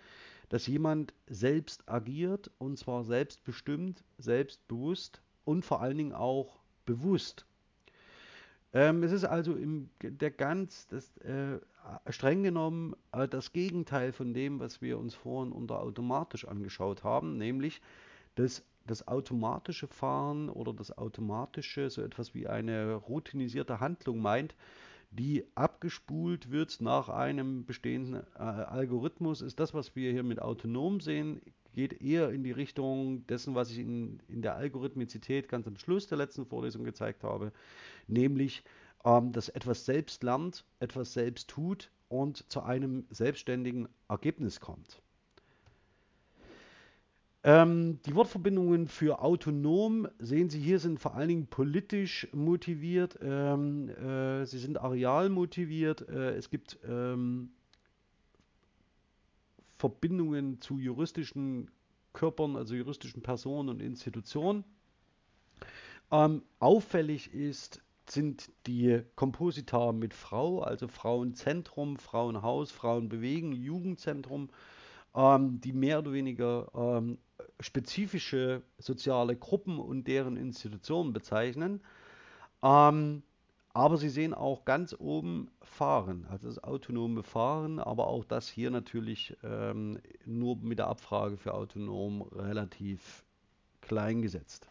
dass 0.48 0.66
jemand 0.66 1.12
selbst 1.26 1.88
agiert 1.88 2.50
und 2.58 2.78
zwar 2.78 3.04
selbstbestimmt, 3.04 4.02
selbstbewusst 4.18 5.20
und 5.44 5.64
vor 5.64 5.82
allen 5.82 5.98
Dingen 5.98 6.12
auch 6.12 6.60
bewusst. 6.86 7.46
Ähm, 8.72 9.02
es 9.02 9.12
ist 9.12 9.24
also 9.24 9.54
im, 9.54 9.90
der 10.00 10.30
ganz, 10.30 10.86
das, 10.88 11.16
äh, 11.18 11.58
streng 12.10 12.42
genommen 12.42 12.94
äh, 13.12 13.26
das 13.26 13.52
Gegenteil 13.52 14.12
von 14.12 14.32
dem, 14.32 14.60
was 14.60 14.80
wir 14.80 14.98
uns 14.98 15.14
vorhin 15.14 15.52
unter 15.52 15.80
automatisch 15.80 16.46
angeschaut 16.46 17.02
haben, 17.02 17.36
nämlich 17.36 17.80
dass 18.36 18.64
das 18.86 19.08
automatische 19.08 19.88
Fahren 19.88 20.48
oder 20.48 20.72
das 20.72 20.96
automatische 20.96 21.90
so 21.90 22.02
etwas 22.02 22.34
wie 22.34 22.46
eine 22.46 22.94
routinisierte 22.94 23.80
Handlung 23.80 24.20
meint, 24.20 24.54
die 25.10 25.44
abgespult 25.56 26.50
wird 26.50 26.80
nach 26.80 27.08
einem 27.08 27.66
bestehenden 27.66 28.22
äh, 28.36 28.38
Algorithmus, 28.38 29.42
ist 29.42 29.58
das, 29.58 29.74
was 29.74 29.96
wir 29.96 30.12
hier 30.12 30.22
mit 30.22 30.40
autonom 30.40 31.00
sehen, 31.00 31.40
geht 31.72 32.00
eher 32.00 32.30
in 32.30 32.42
die 32.42 32.52
Richtung 32.52 33.26
dessen, 33.26 33.54
was 33.54 33.70
ich 33.70 33.78
in, 33.78 34.20
in 34.28 34.42
der 34.42 34.56
Algorithmizität 34.56 35.48
ganz 35.48 35.66
am 35.66 35.76
Schluss 35.76 36.06
der 36.06 36.18
letzten 36.18 36.46
Vorlesung 36.46 36.84
gezeigt 36.84 37.24
habe, 37.24 37.52
nämlich, 38.06 38.62
ähm, 39.04 39.32
dass 39.32 39.48
etwas 39.48 39.84
selbst 39.84 40.22
lernt, 40.22 40.64
etwas 40.78 41.12
selbst 41.12 41.48
tut 41.48 41.90
und 42.08 42.50
zu 42.50 42.62
einem 42.62 43.06
selbstständigen 43.10 43.88
Ergebnis 44.08 44.60
kommt. 44.60 45.00
Ähm, 47.42 48.00
die 48.04 48.14
Wortverbindungen 48.14 48.86
für 48.86 49.22
autonom, 49.22 50.06
sehen 50.18 50.50
Sie 50.50 50.60
hier, 50.60 50.78
sind 50.78 51.00
vor 51.00 51.14
allen 51.14 51.28
Dingen 51.28 51.46
politisch 51.46 52.28
motiviert. 52.32 53.18
Ähm, 53.22 53.88
äh, 53.88 54.44
sie 54.44 54.58
sind 54.58 54.78
areal 54.78 55.30
motiviert. 55.30 56.06
Äh, 56.06 56.36
es 56.36 56.50
gibt 56.50 56.78
ähm, 56.86 57.50
Verbindungen 59.80 60.60
zu 60.60 60.78
juristischen 60.78 61.70
Körpern, 62.12 62.54
also 62.54 62.74
juristischen 62.74 63.22
Personen 63.22 63.70
und 63.70 63.80
Institutionen. 63.80 64.62
Ähm, 66.12 66.42
auffällig 66.58 67.32
ist, 67.32 67.82
sind 68.06 68.50
die 68.66 69.02
Komposita 69.14 69.92
mit 69.92 70.12
Frau, 70.12 70.60
also 70.60 70.86
Frauenzentrum, 70.86 71.96
Frauenhaus, 71.96 72.70
Frauenbewegen, 72.70 73.52
Jugendzentrum, 73.52 74.50
ähm, 75.14 75.62
die 75.62 75.72
mehr 75.72 76.00
oder 76.00 76.12
weniger 76.12 76.70
ähm, 76.74 77.16
spezifische 77.58 78.62
soziale 78.76 79.34
Gruppen 79.34 79.78
und 79.78 80.06
deren 80.06 80.36
Institutionen 80.36 81.14
bezeichnen. 81.14 81.80
Ähm, 82.62 83.22
aber 83.72 83.96
Sie 83.96 84.08
sehen 84.08 84.34
auch 84.34 84.64
ganz 84.64 84.94
oben 84.98 85.50
Fahren, 85.62 86.26
also 86.30 86.48
das 86.48 86.62
autonome 86.62 87.22
Fahren, 87.22 87.78
aber 87.78 88.08
auch 88.08 88.24
das 88.24 88.48
hier 88.48 88.70
natürlich 88.70 89.36
ähm, 89.44 89.98
nur 90.26 90.56
mit 90.56 90.78
der 90.78 90.88
Abfrage 90.88 91.36
für 91.36 91.54
autonom 91.54 92.22
relativ 92.22 93.24
klein 93.80 94.22
gesetzt. 94.22 94.70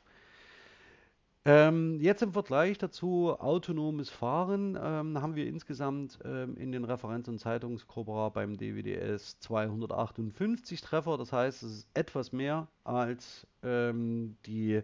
Ähm, 1.46 2.02
jetzt 2.02 2.22
im 2.22 2.34
Vergleich 2.34 2.78
dazu 2.78 3.36
autonomes 3.40 4.10
Fahren 4.10 4.78
ähm, 4.80 5.22
haben 5.22 5.36
wir 5.36 5.48
insgesamt 5.48 6.20
ähm, 6.26 6.58
in 6.58 6.74
den 6.74 6.84
Referenz- 6.84 7.30
und 7.30 7.40
Zeitungskorpora 7.40 8.30
beim 8.30 8.58
DWDS 8.58 9.40
258 9.40 10.82
Treffer. 10.82 11.18
Das 11.18 11.32
heißt, 11.32 11.64
es 11.64 11.72
ist 11.72 11.88
etwas 11.94 12.34
mehr 12.34 12.68
als 12.84 13.48
ähm, 13.64 14.36
die, 14.46 14.82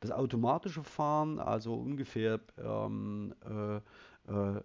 das 0.00 0.10
automatische 0.10 0.84
Fahren, 0.84 1.38
also 1.38 1.74
ungefähr, 1.74 2.40
ähm, 2.58 3.34
äh, 3.44 3.76
äh, 4.32 4.62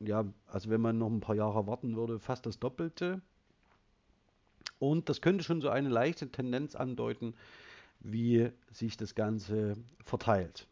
ja, 0.00 0.24
also 0.46 0.70
wenn 0.70 0.80
man 0.80 0.98
noch 0.98 1.10
ein 1.10 1.20
paar 1.20 1.34
Jahre 1.34 1.66
warten 1.66 1.96
würde, 1.96 2.18
fast 2.18 2.46
das 2.46 2.58
Doppelte. 2.58 3.20
Und 4.78 5.08
das 5.08 5.20
könnte 5.20 5.44
schon 5.44 5.60
so 5.60 5.68
eine 5.68 5.88
leichte 5.88 6.30
Tendenz 6.30 6.74
andeuten, 6.74 7.34
wie 8.00 8.50
sich 8.70 8.96
das 8.96 9.14
Ganze 9.14 9.76
verteilt. 10.04 10.68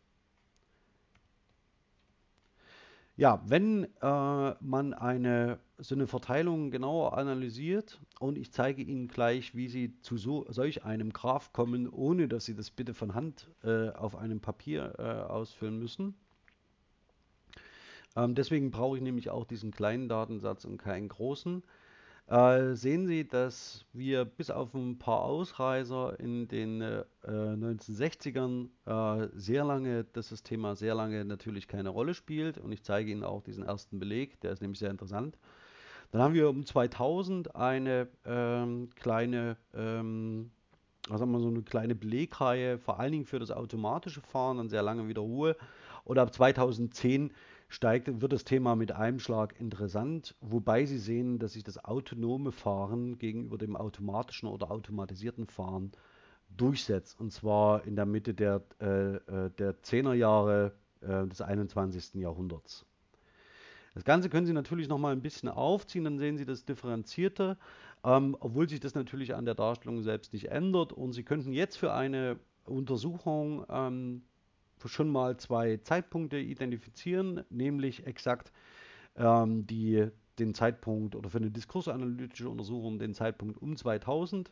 Ja, 3.19 3.43
wenn 3.47 3.85
äh, 4.03 4.55
man 4.61 4.93
eine, 4.93 5.59
so 5.79 5.95
eine 5.95 6.07
Verteilung 6.07 6.71
genauer 6.71 7.17
analysiert 7.17 7.99
und 8.21 8.37
ich 8.37 8.53
zeige 8.53 8.83
Ihnen 8.83 9.09
gleich, 9.09 9.55
wie 9.55 9.69
Sie 9.69 9.99
zu 10.03 10.19
so, 10.19 10.45
solch 10.51 10.85
einem 10.85 11.15
Graph 11.15 11.55
kommen, 11.55 11.89
ohne 11.89 12.29
dass 12.29 12.45
Sie 12.45 12.55
das 12.55 12.71
bitte 12.71 12.93
von 12.93 13.15
Hand 13.15 13.49
äh, 13.65 13.89
auf 13.91 14.17
einem 14.17 14.41
Papier 14.41 14.95
äh, 14.99 15.03
ausfüllen 15.03 15.79
müssen. 15.79 16.15
Ähm, 18.17 18.35
deswegen 18.35 18.71
brauche 18.71 18.99
ich 18.99 19.03
nämlich 19.03 19.31
auch 19.31 19.47
diesen 19.47 19.71
kleinen 19.71 20.11
Datensatz 20.11 20.67
und 20.67 20.77
keinen 20.77 21.09
großen 21.09 21.63
äh, 22.29 22.75
sehen 22.75 23.07
Sie, 23.07 23.27
dass 23.27 23.85
wir 23.93 24.25
bis 24.25 24.51
auf 24.51 24.75
ein 24.75 24.99
paar 24.99 25.23
Ausreißer 25.23 26.19
in 26.19 26.49
den 26.49 26.81
äh, 26.81 27.05
1960ern 27.25 28.69
äh, 28.85 29.29
sehr 29.35 29.65
lange, 29.65 30.05
dass 30.13 30.31
das 30.31 30.43
Thema 30.43 30.75
sehr 30.75 30.97
lange 30.97 31.25
natürlich 31.25 31.69
keine 31.69 31.91
Rolle 31.91 32.15
spielt. 32.15 32.59
Und 32.59 32.73
ich 32.73 32.83
zeige 32.83 33.13
Ihnen 33.13 33.23
auch 33.23 33.43
diesen 33.43 33.65
ersten 33.65 34.01
Beleg, 34.01 34.41
der 34.41 34.51
ist 34.51 34.61
nämlich 34.61 34.81
sehr 34.81 34.91
interessant. 34.91 35.39
Dann 36.11 36.21
haben 36.21 36.35
wir 36.35 36.49
um 36.49 36.67
2000 36.67 37.55
eine 37.55 38.09
ähm, 38.25 38.91
kleine, 38.97 39.57
ähm, 39.73 40.51
was 41.09 41.21
haben 41.21 41.31
wir, 41.31 41.41
so 41.41 41.49
eine 41.49 41.63
kleine 41.63 41.95
Belegreihe, 41.95 42.79
vor 42.79 42.99
allen 42.99 43.13
Dingen 43.13 43.27
für 43.27 43.39
das 43.39 43.53
automatische 43.53 44.21
Fahren, 44.21 44.57
dann 44.57 44.69
sehr 44.69 44.83
lange 44.83 45.07
wieder 45.07 45.21
Ruhe. 45.21 45.57
Und 46.05 46.19
ab 46.19 46.33
2010 46.33 47.33
steigt, 47.69 48.21
wird 48.21 48.33
das 48.33 48.45
Thema 48.45 48.77
mit 48.77 48.93
einem 48.93 49.19
Schlag 49.19 49.59
interessant, 49.61 50.35
wobei 50.41 50.85
Sie 50.85 50.99
sehen, 50.99 51.39
dass 51.39 51.55
sich 51.55 51.65
das 51.65 51.85
autonome 51.85 52.53
Fahren 52.53 53.19
gegenüber 53.19 53.59
dem 53.59 53.77
automatischen 53.77 54.49
oder 54.49 54.71
automatisierten 54.71 55.47
Fahren 55.47 55.93
durchsetzt. 56.57 57.19
Und 57.21 57.33
zwar 57.33 57.85
in 57.85 57.97
der 57.97 58.07
Mitte 58.07 58.35
der, 58.35 58.63
äh, 58.81 59.17
äh 59.17 59.51
der 59.59 59.83
10er 59.83 60.15
Jahre 60.15 60.73
äh, 61.01 61.27
des 61.27 61.41
21. 61.41 62.15
Jahrhunderts. 62.15 62.87
Das 63.95 64.05
Ganze 64.05 64.29
können 64.29 64.47
Sie 64.47 64.53
natürlich 64.53 64.89
noch 64.89 64.99
mal 64.99 65.13
ein 65.13 65.23
bisschen 65.23 65.49
aufziehen, 65.49 66.05
dann 66.05 66.19
sehen 66.19 66.37
Sie 66.37 66.45
das 66.45 66.67
differenzierter, 66.67 67.57
ähm, 68.05 68.37
obwohl 68.41 68.69
sich 68.69 68.79
das 68.79 68.95
natürlich 68.95 69.35
an 69.35 69.47
der 69.47 69.55
Darstellung 69.55 70.03
selbst 70.03 70.35
nicht 70.35 70.51
ändert. 70.51 70.93
Und 70.93 71.15
Sie 71.15 71.23
könnten 71.23 71.53
jetzt 71.53 71.77
für 71.77 71.95
eine 71.95 72.39
Untersuchung 72.67 73.65
ähm, 73.71 74.23
schon 74.85 75.09
mal 75.09 75.37
zwei 75.37 75.79
Zeitpunkte 75.79 76.39
identifizieren, 76.39 77.45
nämlich 77.51 78.07
exakt 78.07 78.53
ähm, 79.17 79.67
die, 79.67 80.07
den 80.39 80.55
Zeitpunkt 80.55 81.15
oder 81.15 81.31
für 81.31 81.39
eine 81.39 81.51
diskursanalytische 81.51 82.49
Untersuchung 82.49 82.99
den 82.99 83.15
Zeitpunkt 83.15 83.61
um 83.61 83.77
2000, 83.77 84.51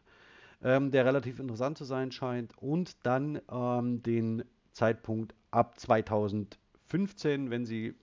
ähm, 0.63 0.91
der 0.91 1.05
relativ 1.05 1.39
interessant 1.39 1.79
zu 1.79 1.85
sein 1.85 2.11
scheint, 2.11 2.57
und 2.59 2.97
dann 3.05 3.41
ähm, 3.51 4.03
den 4.03 4.45
Zeitpunkt 4.73 5.35
ab 5.51 5.79
2015, 5.79 7.51
wenn 7.51 7.67
Sie 7.67 7.95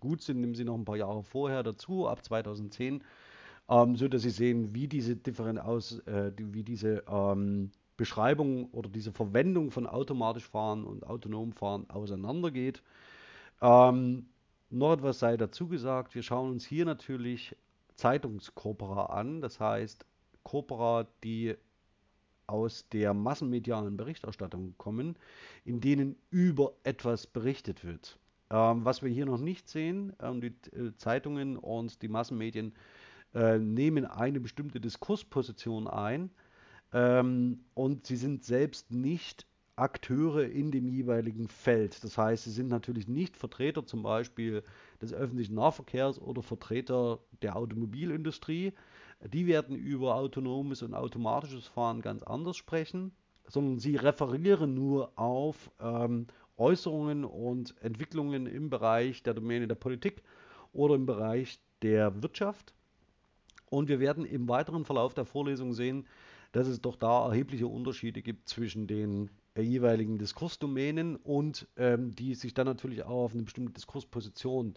gut 0.00 0.22
sind, 0.22 0.40
nehmen 0.40 0.54
Sie 0.54 0.64
noch 0.64 0.76
ein 0.76 0.84
paar 0.84 0.96
Jahre 0.96 1.22
vorher 1.22 1.62
dazu, 1.62 2.08
ab 2.08 2.24
2010, 2.24 3.02
ähm, 3.68 3.96
so 3.96 4.08
dass 4.08 4.22
Sie 4.22 4.30
sehen, 4.30 4.74
wie 4.74 4.88
diese 4.88 5.16
Differen 5.16 5.58
aus, 5.58 5.98
äh, 6.06 6.32
wie 6.36 6.62
diese 6.62 7.04
ähm, 7.08 7.70
Beschreibung 7.98 8.70
oder 8.70 8.88
diese 8.88 9.12
Verwendung 9.12 9.70
von 9.70 9.86
automatisch 9.86 10.48
fahren 10.48 10.84
und 10.84 11.04
autonom 11.04 11.52
fahren 11.52 11.84
auseinandergeht. 11.90 12.82
Ähm, 13.60 14.26
noch 14.70 14.92
etwas 14.92 15.18
sei 15.18 15.36
dazu 15.36 15.68
gesagt, 15.68 16.14
wir 16.14 16.22
schauen 16.22 16.52
uns 16.52 16.64
hier 16.64 16.86
natürlich 16.86 17.54
Zeitungskorpora 17.96 19.06
an, 19.06 19.40
das 19.42 19.60
heißt 19.60 20.06
Corpora, 20.44 21.06
die 21.24 21.56
aus 22.46 22.88
der 22.90 23.12
massenmedialen 23.12 23.96
Berichterstattung 23.96 24.74
kommen, 24.78 25.16
in 25.64 25.80
denen 25.80 26.16
über 26.30 26.72
etwas 26.84 27.26
berichtet 27.26 27.84
wird. 27.84 28.18
Ähm, 28.50 28.84
was 28.84 29.02
wir 29.02 29.10
hier 29.10 29.26
noch 29.26 29.38
nicht 29.38 29.68
sehen, 29.68 30.14
ähm, 30.20 30.40
die 30.40 30.54
äh, 30.74 30.94
Zeitungen 30.96 31.56
und 31.56 32.00
die 32.00 32.08
Massenmedien 32.08 32.74
äh, 33.34 33.58
nehmen 33.58 34.06
eine 34.06 34.40
bestimmte 34.40 34.80
Diskursposition 34.80 35.88
ein, 35.88 36.30
ähm, 36.92 37.60
und 37.74 38.06
sie 38.06 38.16
sind 38.16 38.44
selbst 38.44 38.90
nicht 38.90 39.46
Akteure 39.76 40.44
in 40.44 40.70
dem 40.70 40.88
jeweiligen 40.88 41.48
Feld. 41.48 42.02
Das 42.02 42.18
heißt, 42.18 42.44
sie 42.44 42.50
sind 42.50 42.68
natürlich 42.68 43.06
nicht 43.06 43.36
Vertreter 43.36 43.86
zum 43.86 44.02
Beispiel 44.02 44.62
des 45.00 45.12
öffentlichen 45.12 45.54
Nahverkehrs 45.54 46.20
oder 46.20 46.42
Vertreter 46.42 47.20
der 47.42 47.56
Automobilindustrie. 47.56 48.72
Die 49.32 49.46
werden 49.46 49.76
über 49.76 50.16
autonomes 50.16 50.82
und 50.82 50.94
automatisches 50.94 51.66
Fahren 51.66 52.02
ganz 52.02 52.22
anders 52.22 52.56
sprechen, 52.56 53.12
sondern 53.46 53.78
sie 53.78 53.96
referieren 53.96 54.74
nur 54.74 55.12
auf 55.16 55.70
ähm, 55.80 56.26
Äußerungen 56.56 57.24
und 57.24 57.74
Entwicklungen 57.82 58.46
im 58.46 58.70
Bereich 58.70 59.22
der 59.22 59.34
Domäne 59.34 59.68
der 59.68 59.76
Politik 59.76 60.22
oder 60.72 60.96
im 60.96 61.06
Bereich 61.06 61.60
der 61.82 62.22
Wirtschaft. 62.22 62.74
Und 63.70 63.88
wir 63.88 64.00
werden 64.00 64.24
im 64.24 64.48
weiteren 64.48 64.84
Verlauf 64.84 65.14
der 65.14 65.24
Vorlesung 65.24 65.72
sehen, 65.72 66.06
dass 66.52 66.66
es 66.66 66.80
doch 66.80 66.96
da 66.96 67.26
erhebliche 67.26 67.66
Unterschiede 67.66 68.22
gibt 68.22 68.48
zwischen 68.48 68.86
den 68.86 69.30
äh, 69.54 69.62
jeweiligen 69.62 70.18
Diskursdomänen 70.18 71.16
und 71.16 71.68
ähm, 71.76 72.14
die 72.14 72.34
sich 72.34 72.54
dann 72.54 72.66
natürlich 72.66 73.04
auch 73.04 73.24
auf 73.24 73.32
eine 73.34 73.42
bestimmte 73.42 73.72
Diskursposition 73.72 74.74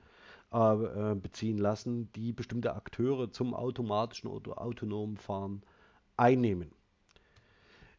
äh, 0.53 0.57
äh, 0.57 1.15
beziehen 1.15 1.57
lassen, 1.57 2.11
die 2.13 2.33
bestimmte 2.33 2.73
Akteure 2.73 3.31
zum 3.31 3.53
automatischen 3.53 4.29
oder 4.29 4.61
autonomen 4.61 5.17
Fahren 5.17 5.61
einnehmen. 6.17 6.71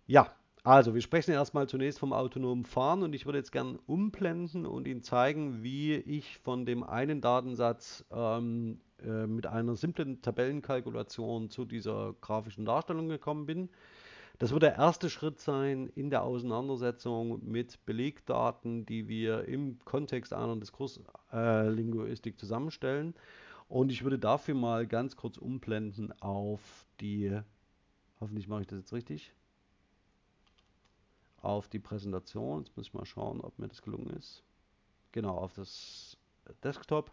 Ja, 0.06 0.30
also 0.64 0.94
wir 0.94 1.00
sprechen 1.00 1.32
erstmal 1.32 1.68
zunächst 1.68 1.98
vom 1.98 2.12
autonomen 2.12 2.64
Fahren 2.64 3.02
und 3.02 3.14
ich 3.14 3.26
würde 3.26 3.38
jetzt 3.38 3.52
gerne 3.52 3.78
umblenden 3.86 4.66
und 4.66 4.86
Ihnen 4.86 5.02
zeigen, 5.02 5.62
wie 5.62 5.94
ich 5.94 6.38
von 6.38 6.66
dem 6.66 6.84
einen 6.84 7.20
Datensatz 7.20 8.04
ähm, 8.12 8.80
äh, 9.04 9.26
mit 9.26 9.46
einer 9.46 9.76
simplen 9.76 10.22
Tabellenkalkulation 10.22 11.50
zu 11.50 11.64
dieser 11.64 12.14
grafischen 12.20 12.64
Darstellung 12.64 13.08
gekommen 13.08 13.46
bin. 13.46 13.68
Das 14.38 14.50
wird 14.50 14.62
der 14.62 14.76
erste 14.76 15.08
Schritt 15.08 15.40
sein 15.40 15.88
in 15.94 16.10
der 16.10 16.24
Auseinandersetzung 16.24 17.48
mit 17.48 17.84
Belegdaten, 17.86 18.86
die 18.86 19.06
wir 19.08 19.44
im 19.44 19.78
Kontext 19.84 20.32
einer 20.32 20.56
Diskurslinguistik 20.56 22.34
äh, 22.34 22.36
zusammenstellen. 22.36 23.14
Und 23.68 23.92
ich 23.92 24.02
würde 24.02 24.18
dafür 24.18 24.54
mal 24.54 24.86
ganz 24.86 25.16
kurz 25.16 25.38
umblenden 25.38 26.12
auf 26.20 26.86
die, 27.00 27.38
hoffentlich 28.20 28.48
mache 28.48 28.62
ich 28.62 28.66
das 28.66 28.80
jetzt 28.80 28.92
richtig, 28.92 29.32
auf 31.40 31.68
die 31.68 31.78
Präsentation. 31.78 32.64
Jetzt 32.64 32.76
muss 32.76 32.86
ich 32.86 32.94
mal 32.94 33.06
schauen, 33.06 33.40
ob 33.40 33.58
mir 33.58 33.68
das 33.68 33.82
gelungen 33.82 34.10
ist. 34.10 34.42
Genau, 35.12 35.36
auf 35.36 35.54
das 35.54 36.16
Desktop. 36.64 37.12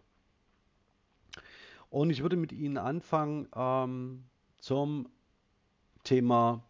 Und 1.89 2.09
ich 2.09 2.21
würde 2.21 2.37
mit 2.37 2.51
Ihnen 2.51 2.77
anfangen 2.77 3.47
ähm, 3.55 4.23
zum 4.59 5.09
Thema 6.03 6.63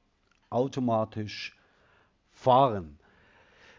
automatisch 0.50 1.58
fahren. 2.32 3.00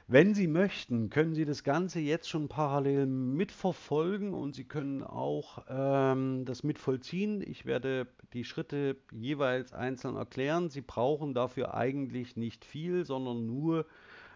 Wenn 0.07 0.35
Sie 0.35 0.49
möchten, 0.49 1.09
können 1.09 1.35
Sie 1.35 1.45
das 1.45 1.63
Ganze 1.63 2.01
jetzt 2.01 2.29
schon 2.29 2.49
parallel 2.49 3.07
mitverfolgen 3.07 4.35
und 4.35 4.57
Sie 4.57 4.65
können 4.65 5.05
auch 5.05 5.65
ähm, 5.69 6.45
das 6.45 6.65
mitvollziehen. 6.65 7.41
Ich 7.43 7.65
werde 7.65 8.09
die 8.33 8.45
Schritte 8.45 8.97
jeweils 9.13 9.73
einzeln 9.73 10.17
erklären. 10.17 10.69
Sie 10.69 10.81
brauchen 10.81 11.33
dafür 11.33 11.75
eigentlich 11.75 12.37
nicht 12.37 12.65
viel, 12.65 13.05
sondern 13.05 13.47
nur 13.47 13.87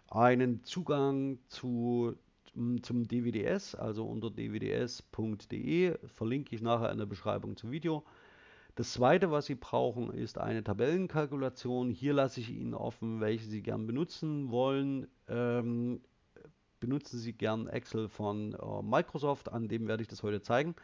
einen 0.09 0.63
Zugang 0.63 1.41
zu 1.49 2.15
zum 2.83 3.09
DWDS, 3.09 3.75
also 3.75 4.07
unter 4.07 4.31
dwds.de, 4.31 5.99
verlinke 6.07 6.55
ich 6.55 6.63
nachher 6.63 6.93
in 6.93 6.99
der 6.99 7.07
Beschreibung 7.07 7.57
zum 7.57 7.71
Video. 7.71 8.05
Das 8.77 8.93
zweite, 8.93 9.31
was 9.31 9.47
Sie 9.47 9.55
brauchen, 9.55 10.13
ist 10.13 10.39
eine 10.39 10.65
Tabellenkalkulation. 10.65 11.91
Hier 11.91 12.13
lasse 12.13 12.41
ich 12.41 12.51
Ihnen 12.51 12.75
offen, 12.75 13.21
welche 13.21 13.45
Sie 13.45 13.63
gern 13.63 13.87
benutzen 13.87 14.51
wollen. 14.51 15.07
Ähm, 15.29 16.01
benutzen 16.81 17.19
Sie 17.19 17.33
gern 17.33 17.69
Excel 17.69 18.09
von 18.09 18.55
äh, 18.55 18.83
Microsoft, 18.83 19.53
an 19.53 19.69
dem 19.69 19.87
werde 19.87 20.03
ich 20.03 20.09
das 20.09 20.23
heute 20.23 20.43
zeigen. 20.43 20.75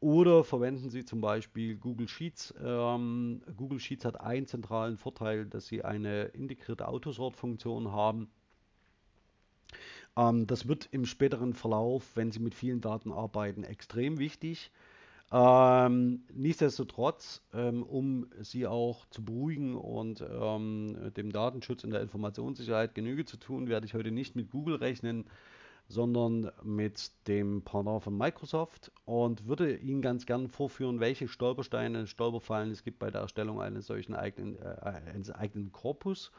Oder 0.00 0.44
verwenden 0.44 0.88
Sie 0.88 1.04
zum 1.04 1.20
Beispiel 1.20 1.76
Google 1.76 2.08
Sheets. 2.08 2.54
Ähm, 2.58 3.42
Google 3.54 3.80
Sheets 3.80 4.06
hat 4.06 4.18
einen 4.18 4.46
zentralen 4.46 4.96
Vorteil, 4.96 5.44
dass 5.44 5.66
Sie 5.66 5.84
eine 5.84 6.24
integrierte 6.24 6.88
Autosort-Funktion 6.88 7.92
haben. 7.92 8.30
Ähm, 10.20 10.46
das 10.46 10.68
wird 10.68 10.88
im 10.92 11.06
späteren 11.06 11.54
Verlauf, 11.54 12.04
wenn 12.14 12.32
Sie 12.32 12.40
mit 12.40 12.54
vielen 12.54 12.80
Daten 12.80 13.12
arbeiten, 13.12 13.64
extrem 13.64 14.18
wichtig. 14.18 14.70
Ähm, 15.32 16.24
nichtsdestotrotz, 16.34 17.40
ähm, 17.54 17.84
um 17.84 18.26
Sie 18.40 18.66
auch 18.66 19.06
zu 19.10 19.24
beruhigen 19.24 19.76
und 19.76 20.22
ähm, 20.28 21.12
dem 21.16 21.30
Datenschutz 21.30 21.84
und 21.84 21.92
der 21.92 22.02
Informationssicherheit 22.02 22.94
Genüge 22.94 23.24
zu 23.24 23.36
tun, 23.36 23.68
werde 23.68 23.86
ich 23.86 23.94
heute 23.94 24.10
nicht 24.10 24.34
mit 24.34 24.50
Google 24.50 24.74
rechnen, 24.74 25.24
sondern 25.86 26.50
mit 26.64 27.12
dem 27.28 27.62
Partner 27.62 28.00
von 28.00 28.16
Microsoft 28.16 28.90
und 29.04 29.46
würde 29.46 29.76
Ihnen 29.76 30.02
ganz 30.02 30.26
gern 30.26 30.48
vorführen, 30.48 30.98
welche 30.98 31.28
Stolpersteine, 31.28 32.08
Stolperfallen 32.08 32.72
es 32.72 32.82
gibt 32.82 32.98
bei 32.98 33.10
der 33.10 33.20
Erstellung 33.22 33.60
eines 33.60 33.86
solchen 33.86 34.14
eigenen, 34.14 34.56
äh, 34.60 35.00
eines 35.14 35.30
eigenen 35.30 35.70
Korpus 35.70 36.32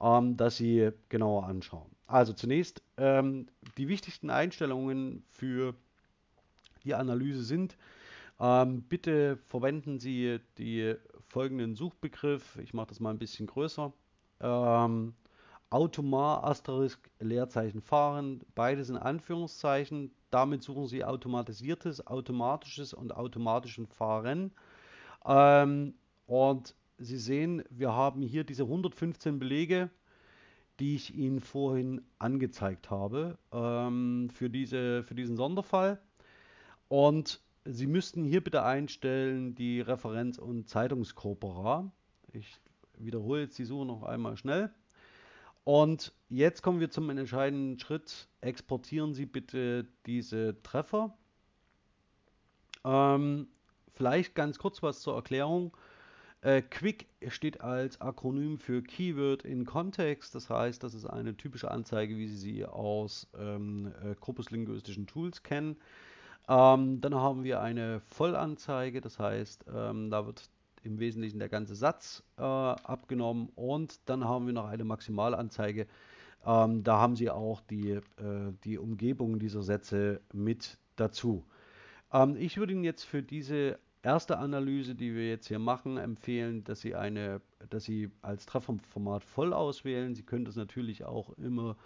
ähm, 0.00 0.36
dass 0.36 0.56
Sie 0.56 0.90
genauer 1.08 1.46
anschauen. 1.46 1.90
Also 2.06 2.32
zunächst 2.32 2.82
ähm, 2.96 3.46
die 3.78 3.88
wichtigsten 3.88 4.30
Einstellungen 4.30 5.24
für 5.30 5.74
die 6.84 6.94
Analyse 6.94 7.42
sind, 7.42 7.76
ähm, 8.38 8.82
bitte 8.82 9.38
verwenden 9.48 9.98
Sie 9.98 10.38
die 10.58 10.94
folgenden 11.28 11.74
Suchbegriff. 11.74 12.58
Ich 12.62 12.74
mache 12.74 12.88
das 12.88 13.00
mal 13.00 13.10
ein 13.10 13.18
bisschen 13.18 13.46
größer. 13.46 13.92
Ähm, 14.40 15.14
Automar, 15.70 16.44
Asterisk, 16.44 17.10
Leerzeichen 17.18 17.80
fahren, 17.80 18.40
beides 18.54 18.88
in 18.88 18.96
Anführungszeichen. 18.96 20.12
Damit 20.30 20.62
suchen 20.62 20.86
Sie 20.86 21.04
automatisiertes, 21.04 22.06
automatisches 22.06 22.94
und 22.94 23.14
automatischen 23.14 23.86
Fahren. 23.86 24.52
Ähm, 25.24 25.94
und 26.26 26.74
Sie 26.98 27.18
sehen, 27.18 27.62
wir 27.70 27.92
haben 27.92 28.22
hier 28.22 28.44
diese 28.44 28.62
115 28.62 29.38
Belege, 29.38 29.90
die 30.80 30.94
ich 30.96 31.14
Ihnen 31.14 31.40
vorhin 31.40 32.02
angezeigt 32.18 32.90
habe 32.90 33.38
ähm, 33.52 34.30
für, 34.32 34.48
diese, 34.50 35.02
für 35.04 35.14
diesen 35.14 35.36
Sonderfall. 35.36 36.00
Und 36.88 37.40
Sie 37.64 37.86
müssten 37.86 38.24
hier 38.24 38.44
bitte 38.44 38.62
einstellen 38.62 39.54
die 39.56 39.80
Referenz- 39.80 40.38
und 40.38 40.68
Zeitungskorpora. 40.68 41.90
Ich 42.32 42.60
wiederhole 42.96 43.42
jetzt 43.42 43.58
die 43.58 43.64
Suche 43.64 43.86
noch 43.86 44.04
einmal 44.04 44.36
schnell. 44.36 44.70
Und 45.64 46.12
jetzt 46.28 46.62
kommen 46.62 46.78
wir 46.78 46.90
zum 46.90 47.10
entscheidenden 47.10 47.80
Schritt. 47.80 48.28
Exportieren 48.40 49.14
Sie 49.14 49.26
bitte 49.26 49.88
diese 50.06 50.62
Treffer. 50.62 51.18
Ähm, 52.84 53.48
vielleicht 53.94 54.36
ganz 54.36 54.58
kurz 54.58 54.80
was 54.84 55.00
zur 55.00 55.16
Erklärung. 55.16 55.76
Äh, 56.42 56.62
Quick 56.62 57.06
steht 57.28 57.60
als 57.60 58.00
Akronym 58.00 58.58
für 58.58 58.82
Keyword 58.82 59.44
in 59.44 59.64
Context. 59.64 60.34
Das 60.34 60.50
heißt, 60.50 60.82
das 60.82 60.94
ist 60.94 61.06
eine 61.06 61.36
typische 61.36 61.70
Anzeige, 61.70 62.16
wie 62.16 62.28
Sie 62.28 62.36
sie 62.36 62.64
aus 62.64 63.26
ähm, 63.38 63.92
äh, 64.04 64.14
korpuslinguistischen 64.14 65.06
Tools 65.06 65.42
kennen. 65.42 65.76
Ähm, 66.48 67.00
dann 67.00 67.14
haben 67.14 67.42
wir 67.42 67.60
eine 67.60 68.00
Vollanzeige, 68.00 69.00
das 69.00 69.18
heißt, 69.18 69.64
ähm, 69.74 70.10
da 70.10 70.26
wird 70.26 70.48
im 70.84 71.00
Wesentlichen 71.00 71.40
der 71.40 71.48
ganze 71.48 71.74
Satz 71.74 72.22
äh, 72.38 72.42
abgenommen 72.42 73.50
und 73.56 73.98
dann 74.08 74.24
haben 74.24 74.46
wir 74.46 74.52
noch 74.52 74.68
eine 74.68 74.84
Maximalanzeige. 74.84 75.88
Ähm, 76.46 76.84
da 76.84 76.98
haben 76.98 77.16
Sie 77.16 77.28
auch 77.30 77.60
die, 77.62 77.90
äh, 77.90 78.02
die 78.62 78.78
Umgebung 78.78 79.40
dieser 79.40 79.62
Sätze 79.62 80.20
mit 80.32 80.78
dazu. 80.94 81.44
Ähm, 82.12 82.36
ich 82.36 82.56
würde 82.56 82.72
Ihnen 82.72 82.84
jetzt 82.84 83.02
für 83.02 83.22
diese 83.22 83.80
erste 84.06 84.38
Analyse, 84.38 84.94
die 84.94 85.14
wir 85.14 85.28
jetzt 85.28 85.48
hier 85.48 85.58
machen, 85.58 85.96
empfehlen, 85.98 86.62
dass 86.62 86.80
Sie 86.80 86.94
eine, 86.94 87.40
dass 87.70 87.84
Sie 87.84 88.10
als 88.22 88.46
Trefferformat 88.46 89.24
voll 89.24 89.52
auswählen. 89.52 90.14
Sie 90.14 90.22
können 90.22 90.44
das 90.44 90.54
natürlich 90.54 91.04
auch 91.04 91.36
immer 91.36 91.76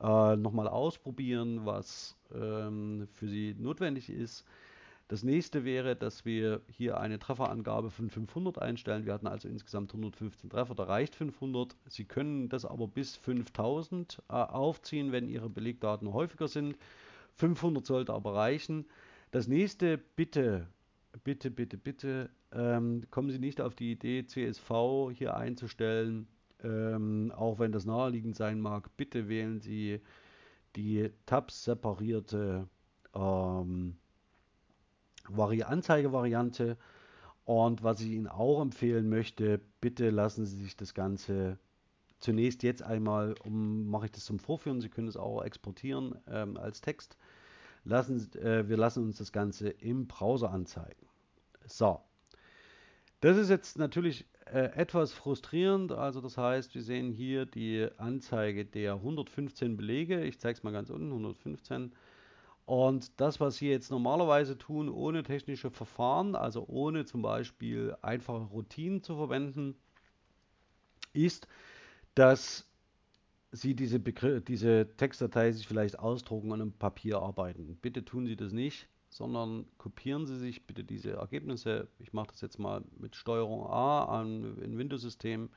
äh, 0.00 0.36
nochmal 0.36 0.68
ausprobieren, 0.68 1.66
was 1.66 2.16
ähm, 2.34 3.06
für 3.12 3.28
Sie 3.28 3.54
notwendig 3.58 4.08
ist. 4.08 4.46
Das 5.08 5.22
nächste 5.22 5.64
wäre, 5.64 5.94
dass 5.94 6.24
wir 6.24 6.62
hier 6.72 6.98
eine 6.98 7.18
Trefferangabe 7.18 7.90
von 7.90 8.08
500 8.08 8.58
einstellen. 8.60 9.04
Wir 9.04 9.12
hatten 9.12 9.28
also 9.28 9.46
insgesamt 9.46 9.92
115 9.92 10.48
Treffer, 10.50 10.74
da 10.74 10.84
reicht 10.84 11.14
500. 11.14 11.76
Sie 11.88 12.06
können 12.06 12.48
das 12.48 12.64
aber 12.64 12.88
bis 12.88 13.16
5000 13.16 14.22
äh, 14.28 14.32
aufziehen, 14.32 15.12
wenn 15.12 15.28
Ihre 15.28 15.50
Belegdaten 15.50 16.12
häufiger 16.12 16.48
sind. 16.48 16.76
500 17.34 17.84
sollte 17.84 18.14
aber 18.14 18.34
reichen. 18.34 18.86
Das 19.30 19.46
nächste, 19.46 19.98
bitte, 19.98 20.68
bitte, 21.24 21.50
bitte, 21.50 21.76
bitte, 21.76 22.30
ähm, 22.52 23.02
kommen 23.10 23.30
Sie 23.30 23.38
nicht 23.38 23.60
auf 23.60 23.74
die 23.74 23.92
Idee, 23.92 24.26
CSV 24.26 25.10
hier 25.12 25.36
einzustellen, 25.36 26.26
ähm, 26.62 27.32
auch 27.34 27.58
wenn 27.58 27.72
das 27.72 27.84
naheliegend 27.84 28.36
sein 28.36 28.60
mag. 28.60 28.96
Bitte 28.96 29.28
wählen 29.28 29.60
Sie 29.60 30.00
die 30.76 31.10
Tabs 31.26 31.64
separierte 31.64 32.68
ähm, 33.14 33.96
Vari 35.28 35.62
Anzeigevariante. 35.62 36.76
Und 37.44 37.82
was 37.82 38.00
ich 38.00 38.08
Ihnen 38.08 38.26
auch 38.26 38.60
empfehlen 38.60 39.08
möchte, 39.08 39.60
bitte 39.80 40.10
lassen 40.10 40.44
Sie 40.46 40.62
sich 40.64 40.76
das 40.76 40.94
Ganze 40.94 41.58
zunächst 42.18 42.62
jetzt 42.62 42.82
einmal, 42.82 43.34
um 43.44 43.86
mache 43.88 44.06
ich 44.06 44.12
das 44.12 44.24
zum 44.24 44.38
Vorführen, 44.38 44.80
Sie 44.80 44.88
können 44.88 45.08
es 45.08 45.16
auch 45.16 45.42
exportieren 45.42 46.16
ähm, 46.28 46.56
als 46.56 46.80
Text. 46.80 47.16
Lassen, 47.86 48.32
äh, 48.42 48.68
wir 48.68 48.76
lassen 48.76 49.04
uns 49.04 49.18
das 49.18 49.32
Ganze 49.32 49.68
im 49.68 50.06
Browser 50.06 50.50
anzeigen. 50.50 51.06
So, 51.66 52.00
das 53.20 53.36
ist 53.36 53.48
jetzt 53.48 53.78
natürlich 53.78 54.26
äh, 54.46 54.72
etwas 54.76 55.12
frustrierend. 55.12 55.92
Also 55.92 56.20
das 56.20 56.36
heißt, 56.36 56.74
wir 56.74 56.82
sehen 56.82 57.12
hier 57.12 57.46
die 57.46 57.88
Anzeige 57.96 58.64
der 58.64 58.94
115 58.94 59.76
Belege. 59.76 60.24
Ich 60.24 60.38
zeige 60.40 60.58
es 60.58 60.62
mal 60.64 60.72
ganz 60.72 60.90
unten, 60.90 61.08
115. 61.08 61.92
Und 62.64 63.20
das, 63.20 63.38
was 63.38 63.56
Sie 63.58 63.68
jetzt 63.68 63.92
normalerweise 63.92 64.58
tun, 64.58 64.88
ohne 64.88 65.22
technische 65.22 65.70
Verfahren, 65.70 66.34
also 66.34 66.66
ohne 66.66 67.04
zum 67.04 67.22
Beispiel 67.22 67.96
einfache 68.02 68.42
Routinen 68.42 69.02
zu 69.04 69.14
verwenden, 69.14 69.76
ist, 71.12 71.46
dass 72.16 72.68
Sie 73.60 73.74
diese, 73.74 74.00
diese 74.00 74.88
Textdatei 74.96 75.52
sich 75.52 75.66
vielleicht 75.66 75.98
ausdrucken 75.98 76.52
und 76.52 76.60
im 76.60 76.72
Papier 76.72 77.18
arbeiten. 77.18 77.78
Bitte 77.80 78.04
tun 78.04 78.26
Sie 78.26 78.36
das 78.36 78.52
nicht, 78.52 78.88
sondern 79.08 79.66
kopieren 79.78 80.26
Sie 80.26 80.38
sich 80.38 80.66
bitte 80.66 80.84
diese 80.84 81.12
Ergebnisse. 81.12 81.88
Ich 81.98 82.12
mache 82.12 82.28
das 82.28 82.40
jetzt 82.40 82.58
mal 82.58 82.84
mit 82.98 83.16
Steuerung 83.16 83.66
A 83.66 84.04
an 84.04 84.56
ein 84.62 84.78
Windows-System 84.78 85.50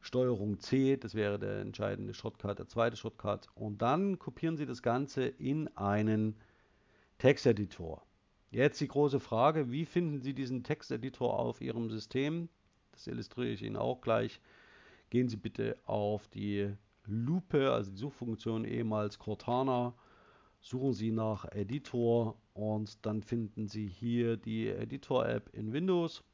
Steuerung 0.00 0.60
C, 0.60 0.96
das 0.96 1.14
wäre 1.14 1.38
der 1.38 1.58
entscheidende 1.58 2.14
Shortcut, 2.14 2.58
der 2.58 2.68
zweite 2.68 2.96
Shortcut. 2.96 3.48
Und 3.54 3.82
dann 3.82 4.18
kopieren 4.18 4.56
Sie 4.56 4.66
das 4.66 4.82
Ganze 4.82 5.26
in 5.26 5.68
einen 5.76 6.36
Texteditor. 7.18 8.06
Jetzt 8.50 8.80
die 8.80 8.88
große 8.88 9.18
Frage, 9.18 9.72
wie 9.72 9.84
finden 9.84 10.20
Sie 10.20 10.32
diesen 10.32 10.62
Texteditor 10.62 11.38
auf 11.38 11.60
Ihrem 11.60 11.90
System? 11.90 12.48
Das 12.92 13.06
illustriere 13.08 13.50
ich 13.50 13.62
Ihnen 13.62 13.76
auch 13.76 14.00
gleich. 14.00 14.40
Gehen 15.10 15.28
Sie 15.28 15.36
bitte 15.36 15.76
auf 15.84 16.28
die 16.28 16.72
Lupe, 17.06 17.72
also 17.72 17.90
die 17.90 17.96
Suchfunktion 17.96 18.64
ehemals 18.64 19.18
Cortana, 19.18 19.94
suchen 20.60 20.92
Sie 20.92 21.10
nach 21.10 21.44
Editor 21.52 22.36
und 22.54 23.04
dann 23.06 23.22
finden 23.22 23.68
Sie 23.68 23.86
hier 23.86 24.36
die 24.36 24.68
Editor-App 24.68 25.50
in 25.52 25.72
Windows. 25.72 26.24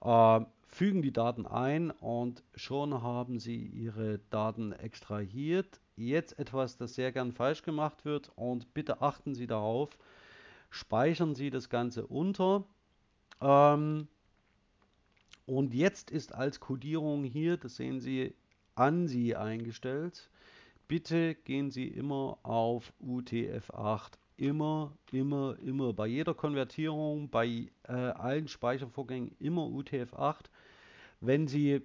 Äh, 0.00 0.40
fügen 0.66 1.02
die 1.02 1.12
Daten 1.12 1.46
ein 1.46 1.90
und 1.90 2.42
schon 2.54 3.02
haben 3.02 3.38
Sie 3.38 3.66
Ihre 3.66 4.20
Daten 4.30 4.72
extrahiert. 4.72 5.80
Jetzt 5.96 6.38
etwas, 6.38 6.76
das 6.76 6.94
sehr 6.94 7.10
gern 7.12 7.32
falsch 7.32 7.62
gemacht 7.62 8.04
wird 8.04 8.30
und 8.36 8.74
bitte 8.74 9.02
achten 9.02 9.34
Sie 9.34 9.46
darauf, 9.46 9.98
speichern 10.70 11.34
Sie 11.34 11.50
das 11.50 11.68
Ganze 11.68 12.06
unter. 12.06 12.64
Ähm, 13.40 14.08
und 15.46 15.74
jetzt 15.74 16.10
ist 16.10 16.34
als 16.34 16.60
Codierung 16.60 17.24
hier, 17.24 17.56
das 17.56 17.76
sehen 17.76 18.00
Sie, 18.00 18.34
an 18.78 19.08
Sie 19.08 19.36
eingestellt. 19.36 20.30
Bitte 20.86 21.34
gehen 21.34 21.70
Sie 21.70 21.88
immer 21.88 22.38
auf 22.42 22.92
UTF-8 23.00 24.12
immer, 24.38 24.96
immer, 25.10 25.56
immer 25.62 25.92
bei 25.92 26.06
jeder 26.06 26.32
Konvertierung, 26.32 27.28
bei 27.28 27.70
äh, 27.82 27.92
allen 27.92 28.48
Speichervorgängen 28.48 29.32
immer 29.40 29.62
UTF-8. 29.62 30.44
Wenn 31.20 31.48
Sie 31.48 31.82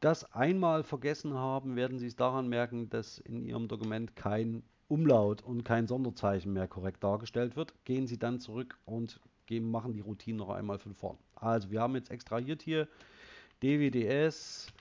das 0.00 0.32
einmal 0.32 0.84
vergessen 0.84 1.34
haben, 1.34 1.74
werden 1.74 1.98
Sie 1.98 2.06
es 2.06 2.16
daran 2.16 2.48
merken, 2.48 2.88
dass 2.88 3.18
in 3.18 3.42
Ihrem 3.42 3.66
Dokument 3.66 4.14
kein 4.14 4.62
Umlaut 4.86 5.42
und 5.42 5.64
kein 5.64 5.88
Sonderzeichen 5.88 6.52
mehr 6.52 6.68
korrekt 6.68 7.02
dargestellt 7.02 7.56
wird. 7.56 7.74
Gehen 7.84 8.06
Sie 8.06 8.18
dann 8.18 8.38
zurück 8.38 8.78
und 8.84 9.20
gehen, 9.46 9.68
machen 9.68 9.92
die 9.92 10.00
Routine 10.00 10.38
noch 10.38 10.50
einmal 10.50 10.78
von 10.78 10.94
vorn. 10.94 11.18
Also 11.34 11.70
wir 11.70 11.80
haben 11.80 11.96
jetzt 11.96 12.10
extrahiert 12.10 12.62
hier 12.62 12.86
DWDS 13.62 14.72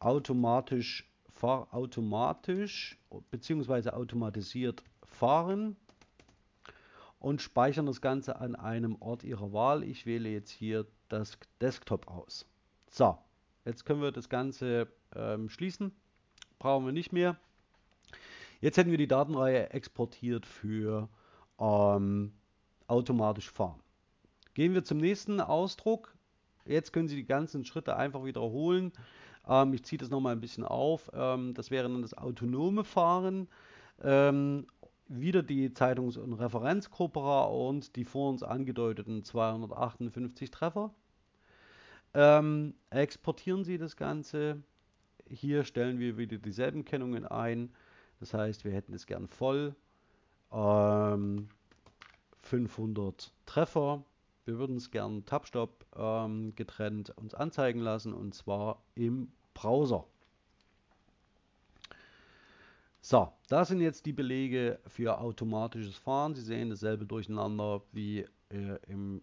automatisch, 0.00 1.08
fahr, 1.32 1.68
bzw. 3.30 3.90
automatisiert 3.90 4.82
fahren 5.04 5.76
und 7.18 7.42
speichern 7.42 7.86
das 7.86 8.00
Ganze 8.00 8.40
an 8.40 8.54
einem 8.56 8.96
Ort 9.00 9.24
Ihrer 9.24 9.52
Wahl. 9.52 9.82
Ich 9.82 10.06
wähle 10.06 10.28
jetzt 10.28 10.50
hier 10.50 10.86
das 11.08 11.38
Desktop 11.60 12.08
aus. 12.08 12.46
So, 12.90 13.18
jetzt 13.64 13.84
können 13.84 14.02
wir 14.02 14.12
das 14.12 14.28
Ganze 14.28 14.88
ähm, 15.14 15.48
schließen. 15.48 15.92
Brauchen 16.58 16.86
wir 16.86 16.92
nicht 16.92 17.12
mehr. 17.12 17.36
Jetzt 18.60 18.76
hätten 18.78 18.90
wir 18.90 18.98
die 18.98 19.08
Datenreihe 19.08 19.70
exportiert 19.70 20.46
für 20.46 21.08
ähm, 21.58 22.32
automatisch 22.86 23.50
fahren. 23.50 23.80
Gehen 24.54 24.72
wir 24.72 24.84
zum 24.84 24.98
nächsten 24.98 25.40
Ausdruck. 25.40 26.14
Jetzt 26.64 26.92
können 26.92 27.08
Sie 27.08 27.16
die 27.16 27.26
ganzen 27.26 27.64
Schritte 27.64 27.96
einfach 27.96 28.24
wiederholen. 28.24 28.92
Ähm, 29.48 29.72
ich 29.74 29.84
ziehe 29.84 29.98
das 29.98 30.10
nochmal 30.10 30.32
ein 30.32 30.40
bisschen 30.40 30.64
auf. 30.64 31.10
Ähm, 31.14 31.54
das 31.54 31.70
wäre 31.70 31.88
dann 31.88 32.02
das 32.02 32.14
autonome 32.14 32.84
Fahren. 32.84 33.48
Ähm, 34.02 34.66
wieder 35.08 35.42
die 35.42 35.72
Zeitungs- 35.72 36.18
und 36.18 36.32
Referenzcorpora 36.34 37.44
und 37.44 37.96
die 37.96 38.04
vor 38.04 38.30
uns 38.30 38.42
angedeuteten 38.42 39.22
258 39.22 40.50
Treffer. 40.50 40.92
Ähm, 42.14 42.74
exportieren 42.90 43.64
Sie 43.64 43.78
das 43.78 43.96
Ganze. 43.96 44.62
Hier 45.28 45.64
stellen 45.64 45.98
wir 45.98 46.16
wieder 46.16 46.38
dieselben 46.38 46.84
Kennungen 46.84 47.26
ein. 47.26 47.72
Das 48.20 48.34
heißt, 48.34 48.64
wir 48.64 48.72
hätten 48.72 48.94
es 48.94 49.06
gern 49.06 49.28
voll. 49.28 49.74
Ähm, 50.52 51.48
500 52.42 53.32
Treffer. 53.44 54.04
Wir 54.46 54.58
würden 54.58 54.76
es 54.76 54.92
gern 54.92 55.24
Tabstop 55.26 55.84
ähm, 55.96 56.54
getrennt 56.54 57.10
uns 57.18 57.34
anzeigen 57.34 57.80
lassen 57.80 58.14
und 58.14 58.32
zwar 58.32 58.80
im 58.94 59.32
Browser. 59.54 60.06
So, 63.00 63.32
das 63.48 63.68
sind 63.68 63.80
jetzt 63.80 64.06
die 64.06 64.12
Belege 64.12 64.78
für 64.86 65.20
automatisches 65.20 65.96
Fahren. 65.96 66.36
Sie 66.36 66.42
sehen 66.42 66.70
dasselbe 66.70 67.06
Durcheinander 67.06 67.82
wie 67.90 68.20
äh, 68.50 68.78
im 68.86 69.20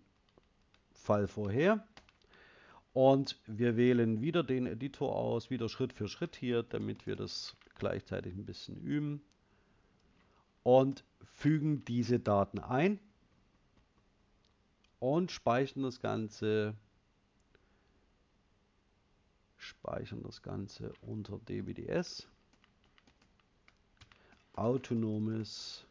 Fall 0.92 1.30
vorher. 1.30 1.88
Und 2.92 3.40
wir 3.48 3.78
wählen 3.78 4.22
wieder 4.22 4.44
den 4.44 4.68
Editor 4.68 5.16
aus, 5.16 5.50
wieder 5.50 5.70
Schritt 5.70 5.94
für 5.94 6.10
Schritt 6.10 6.36
hier, 6.36 6.64
damit 6.64 7.08
wir 7.08 7.16
das 7.16 7.56
gleichzeitig 7.76 8.36
ein 8.36 8.46
bisschen 8.46 8.76
üben. 8.76 9.22
Und 10.64 11.06
fügen 11.24 11.86
diese 11.86 12.20
Daten 12.20 12.60
ein 12.60 13.00
und 15.04 15.34
speichern 15.34 15.84
das 15.84 16.00
Ganze 16.00 16.76
speichern 19.58 20.24
das 20.24 20.42
Ganze 20.42 20.94
unter 21.02 21.40
DWDS 21.40 22.30
autonomes 24.54 25.86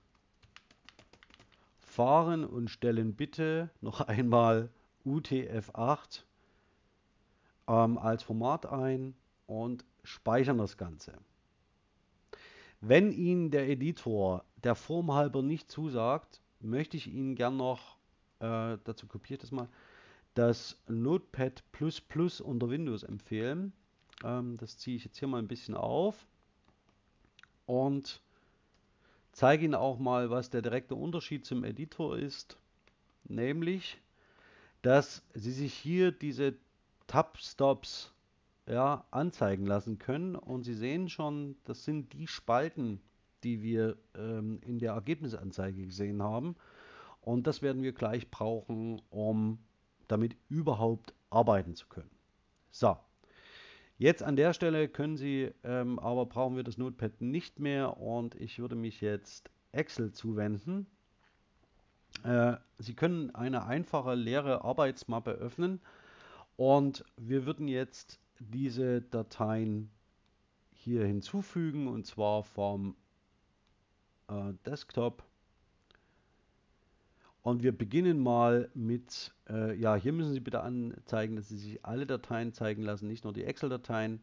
Fahren 1.80 2.46
und 2.46 2.70
stellen 2.70 3.14
bitte 3.14 3.68
noch 3.82 4.00
einmal 4.08 4.70
UTF-8 5.04 6.22
ähm, 7.68 7.98
als 7.98 8.22
Format 8.22 8.64
ein 8.64 9.14
und 9.46 9.84
speichern 10.04 10.56
das 10.56 10.78
Ganze. 10.78 11.12
Wenn 12.80 13.12
Ihnen 13.12 13.50
der 13.50 13.68
Editor 13.68 14.46
der 14.56 14.74
Form 14.74 15.12
halber 15.12 15.42
nicht 15.42 15.70
zusagt, 15.70 16.40
möchte 16.60 16.96
ich 16.96 17.08
Ihnen 17.08 17.34
gern 17.34 17.58
noch, 17.58 17.98
äh, 18.42 18.78
dazu 18.84 19.06
kopiere 19.06 19.36
ich 19.36 19.40
das 19.40 19.52
mal, 19.52 19.68
das 20.34 20.78
Notepad 20.88 21.62
unter 22.40 22.68
Windows 22.68 23.02
empfehlen. 23.02 23.72
Ähm, 24.24 24.56
das 24.56 24.78
ziehe 24.78 24.96
ich 24.96 25.04
jetzt 25.04 25.18
hier 25.18 25.28
mal 25.28 25.38
ein 25.38 25.48
bisschen 25.48 25.74
auf 25.74 26.26
und 27.66 28.20
zeige 29.32 29.64
Ihnen 29.64 29.74
auch 29.74 29.98
mal, 29.98 30.30
was 30.30 30.50
der 30.50 30.62
direkte 30.62 30.94
Unterschied 30.94 31.46
zum 31.46 31.64
Editor 31.64 32.18
ist. 32.18 32.58
Nämlich, 33.24 34.00
dass 34.82 35.22
Sie 35.34 35.52
sich 35.52 35.72
hier 35.74 36.12
diese 36.12 36.54
Tab-Stops 37.06 38.12
ja, 38.66 39.04
anzeigen 39.10 39.66
lassen 39.66 39.98
können. 39.98 40.34
Und 40.34 40.64
Sie 40.64 40.74
sehen 40.74 41.08
schon, 41.08 41.56
das 41.64 41.84
sind 41.84 42.12
die 42.12 42.26
Spalten, 42.26 43.00
die 43.44 43.62
wir 43.62 43.96
ähm, 44.16 44.60
in 44.64 44.78
der 44.78 44.92
Ergebnisanzeige 44.92 45.86
gesehen 45.86 46.22
haben. 46.22 46.56
Und 47.22 47.46
das 47.46 47.62
werden 47.62 47.82
wir 47.82 47.92
gleich 47.92 48.30
brauchen, 48.30 49.00
um 49.10 49.58
damit 50.08 50.36
überhaupt 50.48 51.14
arbeiten 51.30 51.74
zu 51.74 51.86
können. 51.86 52.10
So, 52.70 52.96
jetzt 53.96 54.22
an 54.22 54.36
der 54.36 54.52
Stelle 54.52 54.88
können 54.88 55.16
Sie, 55.16 55.52
ähm, 55.62 55.98
aber 55.98 56.26
brauchen 56.26 56.56
wir 56.56 56.64
das 56.64 56.78
Notepad 56.78 57.20
nicht 57.20 57.60
mehr 57.60 57.96
und 57.96 58.34
ich 58.34 58.58
würde 58.58 58.74
mich 58.74 59.00
jetzt 59.00 59.50
Excel 59.70 60.12
zuwenden. 60.12 60.86
Äh, 62.24 62.56
Sie 62.78 62.94
können 62.94 63.34
eine 63.34 63.64
einfache 63.66 64.14
leere 64.14 64.64
Arbeitsmappe 64.64 65.30
öffnen 65.30 65.80
und 66.56 67.04
wir 67.16 67.46
würden 67.46 67.68
jetzt 67.68 68.20
diese 68.40 69.00
Dateien 69.00 69.90
hier 70.72 71.06
hinzufügen 71.06 71.86
und 71.86 72.04
zwar 72.04 72.42
vom 72.42 72.96
äh, 74.28 74.52
Desktop 74.66 75.24
und 77.42 77.62
wir 77.64 77.76
beginnen 77.76 78.20
mal 78.20 78.70
mit, 78.74 79.32
äh, 79.48 79.74
ja, 79.74 79.96
hier 79.96 80.12
müssen 80.12 80.32
Sie 80.32 80.40
bitte 80.40 80.60
anzeigen, 80.60 81.36
dass 81.36 81.48
Sie 81.48 81.58
sich 81.58 81.84
alle 81.84 82.06
Dateien 82.06 82.52
zeigen 82.52 82.82
lassen, 82.82 83.08
nicht 83.08 83.24
nur 83.24 83.32
die 83.32 83.44
Excel-Dateien. 83.44 84.22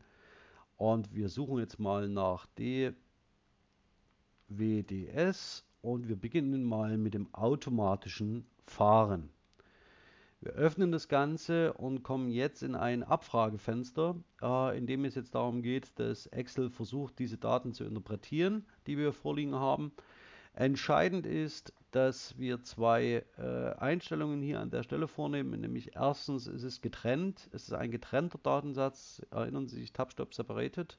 Und 0.77 1.13
wir 1.13 1.27
suchen 1.27 1.59
jetzt 1.59 1.79
mal 1.79 2.07
nach 2.07 2.47
DWDS 4.47 5.65
und 5.81 6.07
wir 6.07 6.15
beginnen 6.15 6.63
mal 6.63 6.97
mit 6.97 7.13
dem 7.13 7.33
automatischen 7.33 8.45
Fahren. 8.65 9.29
Wir 10.39 10.53
öffnen 10.53 10.93
das 10.93 11.09
Ganze 11.09 11.73
und 11.73 12.03
kommen 12.03 12.31
jetzt 12.31 12.63
in 12.63 12.73
ein 12.75 13.03
Abfragefenster, 13.03 14.15
äh, 14.41 14.77
in 14.77 14.87
dem 14.87 15.03
es 15.03 15.15
jetzt 15.15 15.35
darum 15.35 15.61
geht, 15.61 15.91
dass 15.99 16.27
Excel 16.27 16.69
versucht, 16.69 17.19
diese 17.19 17.37
Daten 17.37 17.73
zu 17.73 17.83
interpretieren, 17.83 18.65
die 18.87 18.97
wir 18.97 19.11
vorliegen 19.11 19.55
haben. 19.55 19.91
Entscheidend 20.53 21.25
ist, 21.25 21.73
dass 21.91 22.37
wir 22.37 22.63
zwei 22.63 23.25
äh, 23.37 23.71
Einstellungen 23.79 24.41
hier 24.41 24.59
an 24.59 24.69
der 24.69 24.83
Stelle 24.83 25.07
vornehmen. 25.07 25.59
Nämlich 25.61 25.95
erstens 25.95 26.47
ist 26.47 26.63
es 26.63 26.81
getrennt, 26.81 27.49
es 27.51 27.63
ist 27.63 27.73
ein 27.73 27.91
getrennter 27.91 28.39
Datensatz. 28.41 29.25
Erinnern 29.31 29.67
Sie 29.67 29.79
sich, 29.79 29.93
Tabstop 29.93 30.33
separated, 30.33 30.97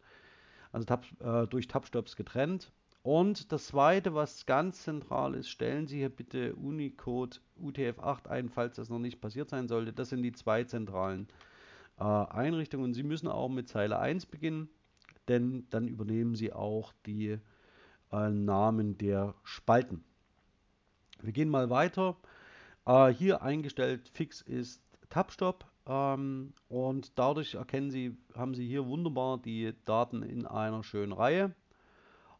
also 0.72 0.86
Tab, 0.86 1.04
äh, 1.20 1.46
durch 1.46 1.68
Tabstops 1.68 2.16
getrennt. 2.16 2.72
Und 3.02 3.50
das 3.50 3.68
zweite, 3.68 4.14
was 4.14 4.44
ganz 4.44 4.82
zentral 4.82 5.34
ist, 5.34 5.48
stellen 5.48 5.86
Sie 5.86 5.98
hier 5.98 6.10
bitte 6.10 6.54
Unicode 6.54 7.38
UTF-8 7.58 8.26
ein, 8.28 8.48
falls 8.50 8.76
das 8.76 8.90
noch 8.90 8.98
nicht 8.98 9.20
passiert 9.20 9.48
sein 9.48 9.68
sollte. 9.68 9.92
Das 9.92 10.10
sind 10.10 10.22
die 10.22 10.32
zwei 10.32 10.64
zentralen 10.64 11.28
äh, 11.98 12.04
Einrichtungen. 12.04 12.92
Sie 12.92 13.02
müssen 13.02 13.28
auch 13.28 13.48
mit 13.48 13.68
Zeile 13.68 13.98
1 13.98 14.26
beginnen, 14.26 14.68
denn 15.28 15.66
dann 15.70 15.88
übernehmen 15.88 16.34
Sie 16.34 16.52
auch 16.52 16.92
die 17.06 17.38
äh, 18.12 18.30
Namen 18.30 18.98
der 18.98 19.34
Spalten. 19.44 20.04
Wir 21.20 21.32
gehen 21.32 21.48
mal 21.48 21.70
weiter. 21.70 22.16
Äh, 22.86 23.08
hier 23.08 23.42
eingestellt 23.42 24.08
fix 24.08 24.40
ist 24.40 24.82
Tabstop 25.10 25.64
ähm, 25.86 26.52
und 26.68 27.18
dadurch 27.18 27.54
erkennen 27.54 27.90
Sie, 27.90 28.16
haben 28.34 28.54
Sie 28.54 28.66
hier 28.66 28.86
wunderbar 28.86 29.38
die 29.38 29.74
Daten 29.84 30.22
in 30.22 30.46
einer 30.46 30.82
schönen 30.82 31.12
Reihe. 31.12 31.54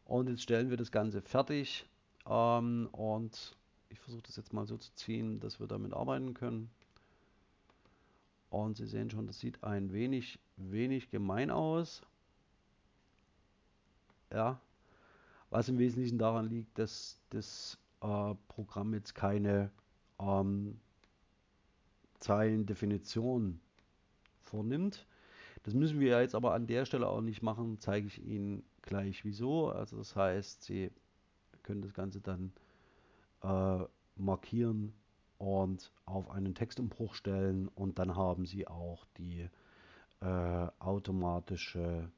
Und 0.05 0.29
jetzt 0.29 0.41
stellen 0.43 0.69
wir 0.69 0.77
das 0.77 0.91
Ganze 0.91 1.21
fertig 1.21 1.85
ähm, 2.27 2.89
und 2.91 3.55
ich 3.89 3.99
versuche 3.99 4.23
das 4.23 4.35
jetzt 4.35 4.53
mal 4.53 4.65
so 4.65 4.77
zu 4.77 4.93
ziehen, 4.95 5.39
dass 5.39 5.59
wir 5.59 5.67
damit 5.67 5.93
arbeiten 5.93 6.33
können. 6.33 6.69
Und 8.49 8.77
Sie 8.77 8.87
sehen 8.87 9.09
schon, 9.09 9.27
das 9.27 9.39
sieht 9.39 9.63
ein 9.63 9.93
wenig, 9.93 10.39
wenig 10.57 11.09
gemein 11.09 11.51
aus. 11.51 12.01
Ja, 14.31 14.59
was 15.51 15.69
im 15.69 15.77
Wesentlichen 15.77 16.17
daran 16.17 16.49
liegt, 16.49 16.79
dass 16.79 17.19
das 17.29 17.77
äh, 18.01 18.33
Programm 18.47 18.93
jetzt 18.93 19.13
keine 19.13 19.69
ähm, 20.19 20.79
Zeilendefinition 22.19 23.59
vornimmt. 24.41 25.05
Das 25.63 25.73
müssen 25.73 25.99
wir 25.99 26.19
jetzt 26.21 26.33
aber 26.33 26.53
an 26.53 26.65
der 26.65 26.85
Stelle 26.85 27.07
auch 27.07 27.21
nicht 27.21 27.43
machen, 27.43 27.77
zeige 27.79 28.07
ich 28.07 28.23
Ihnen 28.25 28.63
gleich 28.81 29.23
wieso. 29.25 29.69
Also 29.69 29.97
das 29.97 30.15
heißt, 30.15 30.63
Sie 30.63 30.89
können 31.63 31.81
das 31.81 31.93
Ganze 31.93 32.21
dann 32.21 32.53
äh, 33.43 33.85
markieren 34.15 34.93
und 35.37 35.91
auf 36.05 36.31
einen 36.31 36.55
Textumbruch 36.55 37.13
stellen 37.13 37.67
und 37.67 37.99
dann 37.99 38.15
haben 38.15 38.45
Sie 38.45 38.67
auch 38.67 39.05
die 39.17 39.49
äh, 40.21 40.67
automatische 40.79 42.09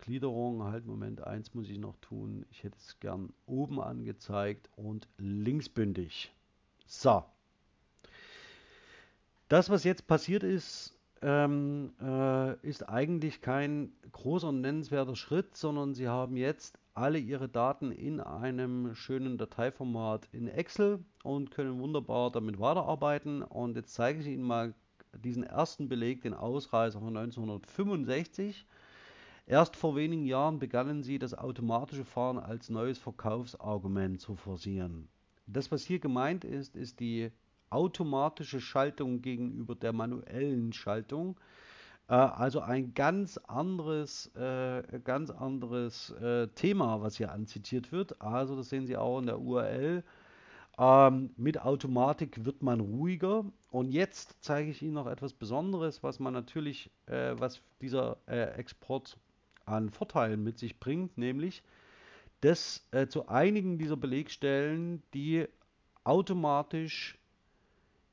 Gliederung, 0.00 0.64
halt 0.64 0.86
Moment, 0.86 1.22
eins 1.22 1.54
muss 1.54 1.68
ich 1.68 1.78
noch 1.78 1.96
tun. 2.00 2.44
Ich 2.50 2.64
hätte 2.64 2.76
es 2.78 2.98
gern 3.00 3.32
oben 3.46 3.80
angezeigt 3.80 4.68
und 4.76 5.08
linksbündig. 5.18 6.32
So. 6.86 7.24
Das, 9.48 9.70
was 9.70 9.84
jetzt 9.84 10.06
passiert 10.06 10.42
ist, 10.42 10.96
ähm, 11.22 11.92
äh, 12.00 12.56
ist 12.66 12.88
eigentlich 12.88 13.40
kein 13.40 13.92
großer 14.12 14.52
nennenswerter 14.52 15.16
Schritt, 15.16 15.56
sondern 15.56 15.94
Sie 15.94 16.08
haben 16.08 16.36
jetzt 16.36 16.78
alle 16.94 17.18
Ihre 17.18 17.48
Daten 17.48 17.92
in 17.92 18.20
einem 18.20 18.94
schönen 18.94 19.38
Dateiformat 19.38 20.28
in 20.32 20.48
Excel 20.48 21.04
und 21.22 21.50
können 21.50 21.78
wunderbar 21.78 22.30
damit 22.30 22.58
weiterarbeiten. 22.58 23.42
Und 23.42 23.76
jetzt 23.76 23.94
zeige 23.94 24.20
ich 24.20 24.26
Ihnen 24.26 24.42
mal 24.42 24.74
diesen 25.12 25.42
ersten 25.42 25.88
Beleg, 25.88 26.22
den 26.22 26.34
Ausreißer 26.34 27.00
von 27.00 27.16
1965. 27.16 28.66
Erst 29.46 29.76
vor 29.76 29.96
wenigen 29.96 30.26
Jahren 30.26 30.58
begannen 30.58 31.02
sie, 31.02 31.18
das 31.18 31.34
automatische 31.34 32.04
Fahren 32.04 32.38
als 32.38 32.70
neues 32.70 32.98
Verkaufsargument 32.98 34.20
zu 34.20 34.36
forcieren. 34.36 35.08
Das, 35.46 35.70
was 35.72 35.82
hier 35.82 35.98
gemeint 35.98 36.44
ist, 36.44 36.76
ist 36.76 37.00
die 37.00 37.30
automatische 37.70 38.60
Schaltung 38.60 39.22
gegenüber 39.22 39.74
der 39.74 39.92
manuellen 39.92 40.72
Schaltung. 40.72 41.38
Äh, 42.08 42.14
also 42.14 42.60
ein 42.60 42.94
ganz 42.94 43.38
anderes, 43.38 44.26
äh, 44.34 44.82
ganz 45.04 45.30
anderes 45.30 46.10
äh, 46.10 46.48
Thema, 46.48 47.00
was 47.00 47.16
hier 47.16 47.32
anzitiert 47.32 47.92
wird. 47.92 48.20
Also 48.20 48.56
das 48.56 48.68
sehen 48.68 48.86
Sie 48.86 48.96
auch 48.96 49.20
in 49.20 49.26
der 49.26 49.40
URL. 49.40 50.04
Ähm, 50.78 51.30
mit 51.36 51.60
Automatik 51.62 52.44
wird 52.44 52.62
man 52.62 52.80
ruhiger. 52.80 53.44
Und 53.70 53.92
jetzt 53.92 54.36
zeige 54.40 54.70
ich 54.70 54.82
Ihnen 54.82 54.94
noch 54.94 55.06
etwas 55.06 55.32
Besonderes, 55.32 56.02
was 56.02 56.18
man 56.18 56.32
natürlich, 56.32 56.90
äh, 57.06 57.34
was 57.38 57.62
dieser 57.80 58.16
äh, 58.26 58.54
Export 58.54 59.18
an 59.70 59.90
Vorteilen 59.90 60.42
mit 60.42 60.58
sich 60.58 60.78
bringt, 60.78 61.18
nämlich 61.18 61.62
dass 62.40 62.86
äh, 62.90 63.06
zu 63.06 63.28
einigen 63.28 63.78
dieser 63.78 63.96
Belegstellen 63.96 65.02
die 65.12 65.46
automatisch 66.04 67.18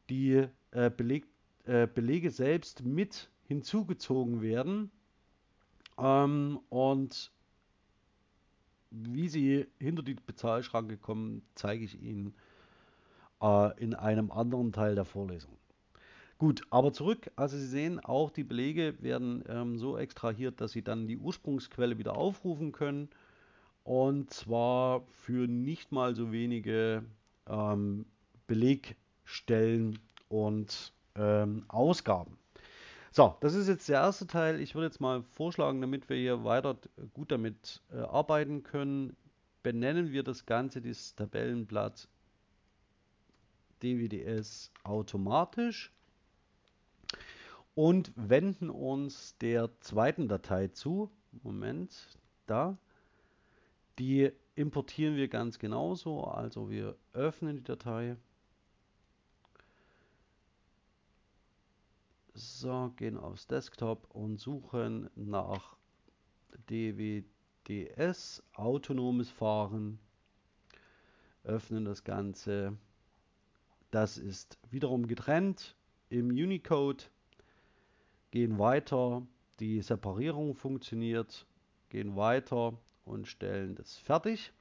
die 0.10 0.48
äh, 0.72 0.89
Beleg, 0.89 1.26
äh, 1.65 1.88
Belege 1.88 2.32
selbst 2.32 2.84
mit 2.84 3.30
hinzugezogen 3.48 4.41
werden 4.41 4.91
ähm, 5.98 6.60
und 6.70 7.32
wie 8.89 9.30
sie 9.30 9.67
hinter 9.80 10.04
die 10.04 10.15
Bezahlschranke 10.15 10.98
kommen, 10.98 11.41
zeige 11.56 11.84
ich 11.84 12.02
Ihnen 12.02 12.34
äh, 13.41 13.82
in 13.82 13.93
einem 13.93 14.32
anderen 14.32 14.72
Teil 14.72 14.96
der 14.96 15.06
Vorlesung. 15.06 15.57
Gut, 16.38 16.62
aber 16.69 16.93
zurück. 16.93 17.32
Also 17.36 17.58
Sie 17.58 17.67
sehen, 17.67 18.00
auch 18.00 18.30
die 18.30 18.43
Belege 18.43 18.95
werden 19.02 19.43
ähm, 19.50 19.80
so 19.80 19.97
extrahiert, 19.97 20.62
dass 20.62 20.71
Sie 20.71 20.84
dann 20.84 21.08
die 21.08 21.17
Ursprungsquelle 21.17 21.97
wieder 21.97 22.15
aufrufen 22.15 22.71
können. 22.71 23.10
Und 23.84 24.32
zwar 24.32 25.02
für 25.23 25.47
nicht 25.47 25.91
mal 25.91 26.13
so 26.13 26.32
wenige 26.32 27.04
ähm, 27.47 28.06
Belegstellen 28.45 29.97
und 30.30 30.93
ähm, 31.15 31.65
Ausgaben. 31.69 32.38
So, 33.12 33.36
das 33.39 33.56
ist 33.56 33.67
jetzt 33.67 33.89
der 33.89 34.02
erste 34.02 34.28
Teil. 34.28 34.60
Ich 34.60 34.76
würde 34.76 34.88
jetzt 34.88 35.02
mal 35.02 35.23
vorschlagen, 35.23 35.82
damit 35.82 36.08
wir 36.08 36.17
hier 36.17 36.43
weiter 36.43 36.78
gut 37.13 37.32
damit 37.32 37.82
äh, 37.91 37.97
arbeiten 37.97 38.62
können, 38.62 39.15
benennen 39.63 40.12
wir 40.12 40.21
das 40.21 40.45
Ganze, 40.45 40.82
dieses 40.82 41.15
Tabellenblatt 41.15 42.08
DWDS 43.82 44.71
automatisch 44.84 45.91
und 47.78 48.12
wenden 48.16 48.72
uns 48.72 49.38
der 49.38 49.70
zweiten 49.82 50.28
Datei 50.28 50.68
zu. 50.70 51.12
Moment, 51.44 52.18
da. 52.48 52.76
Die 54.00 54.32
importieren 54.56 55.16
wir 55.16 55.28
ganz 55.28 55.60
genauso. 55.60 56.24
Also 56.24 56.72
wir 56.72 56.98
öffnen 57.13 57.58
die 57.58 57.63
Datei. 57.63 58.18
So, 62.34 62.94
gehen 62.96 63.16
aufs 63.16 63.46
Desktop 63.46 64.08
und 64.10 64.40
suchen 64.40 65.12
nach 65.13 65.78
DWDS, 66.72 68.42
autonomes 68.56 69.30
Fahren. 69.30 70.00
Öffnen 71.44 71.86
das 71.86 72.04
Ganze. 72.04 72.76
Das 73.92 74.18
ist 74.18 74.58
wiederum 74.72 75.06
getrennt 75.06 75.76
im 76.10 76.30
Unicode. 76.30 77.04
Gehen 78.32 78.60
weiter. 78.60 79.26
Die 79.60 79.82
Separierung 79.82 80.56
funktioniert. 80.56 81.46
Gehen 81.90 82.16
weiter 82.16 82.78
und 83.06 83.28
stellen 83.28 83.76
das 83.76 83.98
fertig. 83.98 84.52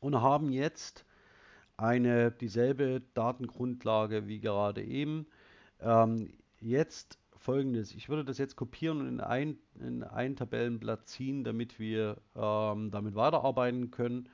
Und 0.00 0.20
haben 0.20 0.50
jetzt 0.50 1.04
eine 1.76 2.30
dieselbe 2.30 3.02
Datengrundlage 3.14 4.28
wie 4.28 4.40
gerade 4.40 4.82
eben. 4.82 5.26
Ähm, 5.80 6.32
jetzt 6.60 7.18
folgendes. 7.36 7.92
Ich 7.92 8.08
würde 8.08 8.24
das 8.24 8.38
jetzt 8.38 8.56
kopieren 8.56 9.00
und 9.00 9.08
in 9.08 9.20
ein, 9.20 9.58
in 9.80 10.04
ein 10.04 10.36
Tabellenblatt 10.36 11.08
ziehen, 11.08 11.44
damit 11.44 11.78
wir 11.78 12.16
ähm, 12.36 12.90
damit 12.90 13.14
weiterarbeiten 13.14 13.90
können. 13.90 14.28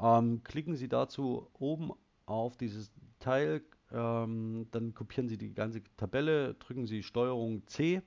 Ähm, 0.00 0.42
klicken 0.44 0.76
Sie 0.76 0.88
dazu 0.88 1.48
oben 1.58 1.92
auf 2.26 2.56
dieses 2.56 2.90
Teil, 3.20 3.62
ähm, 3.92 4.66
dann 4.70 4.94
kopieren 4.94 5.28
Sie 5.28 5.38
die 5.38 5.54
ganze 5.54 5.82
Tabelle, 5.96 6.54
drücken 6.54 6.86
Sie 6.86 7.02
STRG 7.02 7.60
C. 7.66 8.02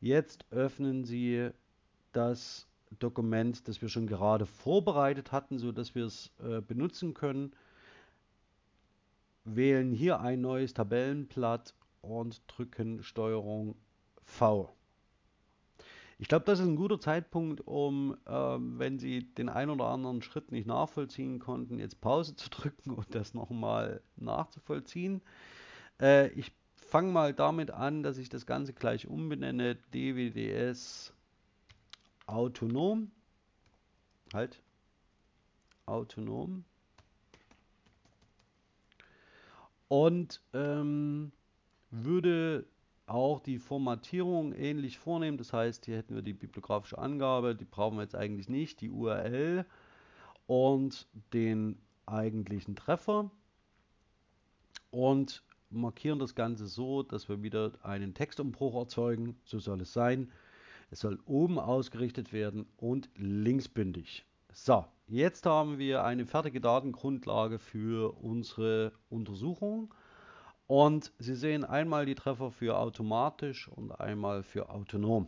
Jetzt 0.00 0.46
öffnen 0.50 1.04
Sie 1.04 1.50
das 2.12 2.66
Dokument, 2.98 3.68
das 3.68 3.82
wir 3.82 3.88
schon 3.88 4.06
gerade 4.06 4.46
vorbereitet 4.46 5.32
hatten, 5.32 5.58
sodass 5.58 5.94
wir 5.94 6.06
es 6.06 6.30
äh, 6.42 6.60
benutzen 6.60 7.14
können 7.14 7.52
wählen 9.56 9.92
hier 9.92 10.20
ein 10.20 10.40
neues 10.40 10.74
Tabellenblatt 10.74 11.74
und 12.02 12.42
drücken 12.46 13.02
Steuerung 13.02 13.76
V. 14.22 14.74
Ich 16.18 16.28
glaube, 16.28 16.44
das 16.46 16.58
ist 16.58 16.66
ein 16.66 16.76
guter 16.76 17.00
Zeitpunkt, 17.00 17.60
um, 17.66 18.16
äh, 18.26 18.30
wenn 18.30 18.98
Sie 18.98 19.32
den 19.34 19.48
ein 19.48 19.70
oder 19.70 19.86
anderen 19.86 20.20
Schritt 20.22 20.50
nicht 20.50 20.66
nachvollziehen 20.66 21.38
konnten, 21.38 21.78
jetzt 21.78 22.00
Pause 22.00 22.34
zu 22.36 22.50
drücken 22.50 22.90
und 22.90 23.14
das 23.14 23.34
nochmal 23.34 24.02
nachzuvollziehen. 24.16 25.22
Äh, 26.00 26.28
ich 26.30 26.52
fange 26.76 27.12
mal 27.12 27.34
damit 27.34 27.70
an, 27.70 28.02
dass 28.02 28.18
ich 28.18 28.28
das 28.28 28.46
Ganze 28.46 28.72
gleich 28.72 29.06
umbenenne. 29.06 29.76
DWDS 29.92 31.12
autonom. 32.26 33.10
Halt. 34.34 34.60
Autonom. 35.86 36.64
und 39.88 40.42
ähm, 40.52 41.32
würde 41.90 42.66
auch 43.08 43.40
die 43.40 43.58
Formatierung 43.58 44.52
ähnlich 44.52 44.98
vornehmen. 44.98 45.38
Das 45.38 45.52
heißt, 45.52 45.86
hier 45.86 45.96
hätten 45.96 46.14
wir 46.14 46.22
die 46.22 46.32
bibliografische 46.32 46.98
Angabe, 46.98 47.54
die 47.54 47.64
brauchen 47.64 47.96
wir 47.96 48.02
jetzt 48.02 48.16
eigentlich 48.16 48.48
nicht, 48.48 48.80
die 48.80 48.90
URL 48.90 49.64
und 50.46 51.06
den 51.32 51.78
eigentlichen 52.06 52.76
Treffer 52.76 53.30
und 54.90 55.42
markieren 55.70 56.18
das 56.18 56.34
Ganze 56.34 56.66
so, 56.66 57.02
dass 57.02 57.28
wir 57.28 57.42
wieder 57.42 57.72
einen 57.82 58.14
Textumbruch 58.14 58.74
erzeugen. 58.74 59.36
So 59.44 59.58
soll 59.58 59.82
es 59.82 59.92
sein. 59.92 60.30
Es 60.90 61.00
soll 61.00 61.18
oben 61.26 61.58
ausgerichtet 61.58 62.32
werden 62.32 62.66
und 62.78 63.10
linksbündig. 63.16 64.24
So, 64.52 64.86
jetzt 65.06 65.44
haben 65.44 65.78
wir 65.78 66.04
eine 66.04 66.24
fertige 66.24 66.60
Datengrundlage 66.60 67.58
für 67.58 68.16
unsere 68.22 68.92
Untersuchung. 69.10 69.92
Und 70.68 71.12
Sie 71.18 71.34
sehen 71.34 71.64
einmal 71.64 72.06
die 72.06 72.14
Treffer 72.14 72.50
für 72.52 72.76
automatisch 72.76 73.68
und 73.68 73.90
einmal 73.90 74.42
für 74.42 74.68
autonom. 74.68 75.26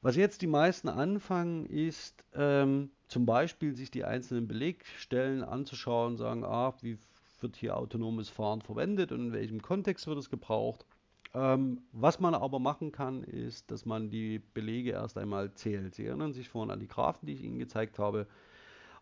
Was 0.00 0.14
jetzt 0.14 0.42
die 0.42 0.46
meisten 0.46 0.88
anfangen, 0.88 1.66
ist 1.66 2.24
ähm, 2.34 2.90
zum 3.08 3.26
Beispiel 3.26 3.74
sich 3.74 3.90
die 3.90 4.04
einzelnen 4.04 4.46
Belegstellen 4.46 5.42
anzuschauen, 5.42 6.16
sagen, 6.16 6.44
ah, 6.44 6.72
wie 6.82 6.98
wird 7.40 7.56
hier 7.56 7.76
autonomes 7.76 8.28
Fahren 8.28 8.62
verwendet 8.62 9.10
und 9.10 9.26
in 9.26 9.32
welchem 9.32 9.60
Kontext 9.60 10.06
wird 10.06 10.18
es 10.18 10.30
gebraucht. 10.30 10.86
Ähm, 11.34 11.82
was 11.90 12.20
man 12.20 12.34
aber 12.34 12.60
machen 12.60 12.92
kann, 12.92 13.24
ist, 13.24 13.72
dass 13.72 13.84
man 13.84 14.08
die 14.08 14.40
Belege 14.54 14.92
erst 14.92 15.18
einmal 15.18 15.52
zählt. 15.54 15.96
Sie 15.96 16.06
erinnern 16.06 16.32
sich 16.32 16.48
vorhin 16.48 16.70
an 16.70 16.80
die 16.80 16.88
Graphen, 16.88 17.26
die 17.26 17.34
ich 17.34 17.42
Ihnen 17.42 17.58
gezeigt 17.58 17.98
habe. 17.98 18.28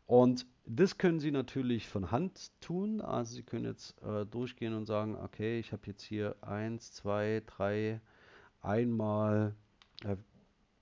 Und 0.07 0.47
das 0.64 0.99
können 0.99 1.21
Sie 1.21 1.31
natürlich 1.31 1.88
von 1.88 2.11
Hand 2.11 2.51
tun. 2.61 3.01
Also 3.01 3.35
Sie 3.35 3.42
können 3.42 3.64
jetzt 3.64 4.01
äh, 4.03 4.25
durchgehen 4.27 4.75
und 4.75 4.87
sagen, 4.87 5.16
okay, 5.16 5.59
ich 5.59 5.73
habe 5.73 5.83
jetzt 5.87 6.03
hier 6.03 6.37
1, 6.42 6.92
2, 6.92 7.42
3, 7.47 8.01
einmal, 8.62 9.55
äh, 10.05 10.16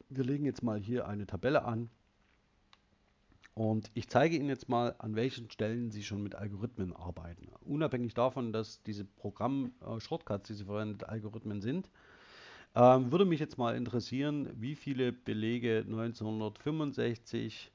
wir 0.08 0.24
legen 0.24 0.44
jetzt 0.44 0.62
mal 0.62 0.78
hier 0.78 1.08
eine 1.08 1.26
Tabelle 1.26 1.64
an 1.64 1.90
und 3.54 3.90
ich 3.94 4.08
zeige 4.08 4.36
Ihnen 4.36 4.48
jetzt 4.48 4.68
mal, 4.68 4.96
an 4.98 5.14
welchen 5.14 5.48
Stellen 5.48 5.92
Sie 5.92 6.02
schon 6.02 6.22
mit 6.22 6.34
Algorithmen 6.34 6.92
arbeiten. 6.92 7.48
Unabhängig 7.60 8.12
davon, 8.14 8.52
dass 8.52 8.82
diese 8.82 9.04
Programm-Shortcuts, 9.04 10.48
die 10.48 10.54
Sie 10.54 10.64
verwendet, 10.64 11.08
Algorithmen 11.08 11.60
sind, 11.60 11.88
ähm, 12.74 13.12
würde 13.12 13.24
mich 13.24 13.38
jetzt 13.38 13.56
mal 13.56 13.76
interessieren, 13.76 14.50
wie 14.56 14.74
viele 14.74 15.12
Belege 15.12 15.84
1965, 15.86 17.70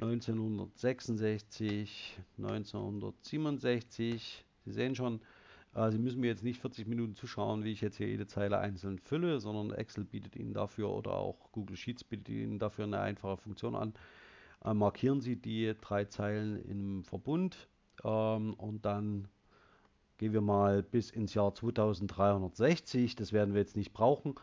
1966, 0.00 2.18
1967, 2.38 4.44
Sie 4.64 4.72
sehen 4.72 4.94
schon, 4.94 5.20
äh, 5.74 5.90
Sie 5.90 5.98
müssen 5.98 6.20
mir 6.20 6.28
jetzt 6.28 6.44
nicht 6.44 6.60
40 6.60 6.86
Minuten 6.86 7.16
zuschauen, 7.16 7.64
wie 7.64 7.72
ich 7.72 7.80
jetzt 7.80 7.96
hier 7.96 8.08
jede 8.08 8.26
Zeile 8.26 8.58
einzeln 8.58 8.98
fülle, 8.98 9.40
sondern 9.40 9.76
Excel 9.76 10.04
bietet 10.04 10.36
Ihnen 10.36 10.54
dafür 10.54 10.90
oder 10.90 11.12
auch 11.12 11.50
Google 11.52 11.76
Sheets 11.76 12.04
bietet 12.04 12.28
Ihnen 12.28 12.58
dafür 12.58 12.84
eine 12.84 13.00
einfache 13.00 13.38
Funktion 13.38 13.74
an 13.74 13.94
äh, 14.64 14.74
markieren 14.74 15.20
Sie 15.20 15.36
die 15.36 15.74
drei 15.80 16.04
Zeilen 16.04 16.62
im 16.64 17.04
Verbund 17.04 17.68
ähm, 18.04 18.54
und 18.54 18.84
dann 18.84 19.28
gehen 20.18 20.32
wir 20.32 20.40
mal 20.40 20.82
bis 20.82 21.10
ins 21.10 21.34
Jahr 21.34 21.54
2360. 21.54 23.16
Das 23.16 23.32
werden 23.32 23.54
wir 23.54 23.60
jetzt 23.60 23.76
nicht 23.76 23.92
brauchen. 23.92 24.34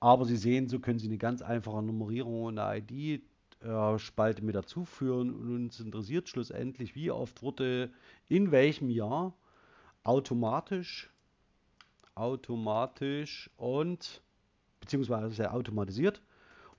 Aber 0.00 0.24
Sie 0.24 0.36
sehen, 0.36 0.68
so 0.68 0.80
können 0.80 0.98
Sie 0.98 1.08
eine 1.08 1.18
ganz 1.18 1.42
einfache 1.42 1.82
Nummerierung 1.82 2.44
und 2.44 2.58
eine 2.58 2.78
ID-Spalte 2.78 3.29
äh, 3.62 4.40
mit 4.42 4.54
dazu 4.54 4.84
führen. 4.84 5.34
Und 5.34 5.54
uns 5.54 5.80
interessiert 5.80 6.28
schlussendlich, 6.28 6.94
wie 6.94 7.10
oft 7.10 7.42
wurde 7.42 7.90
in 8.28 8.50
welchem 8.50 8.90
Jahr 8.90 9.34
automatisch, 10.02 11.10
automatisch 12.14 13.50
und 13.56 14.22
beziehungsweise 14.80 15.52
automatisiert 15.52 16.22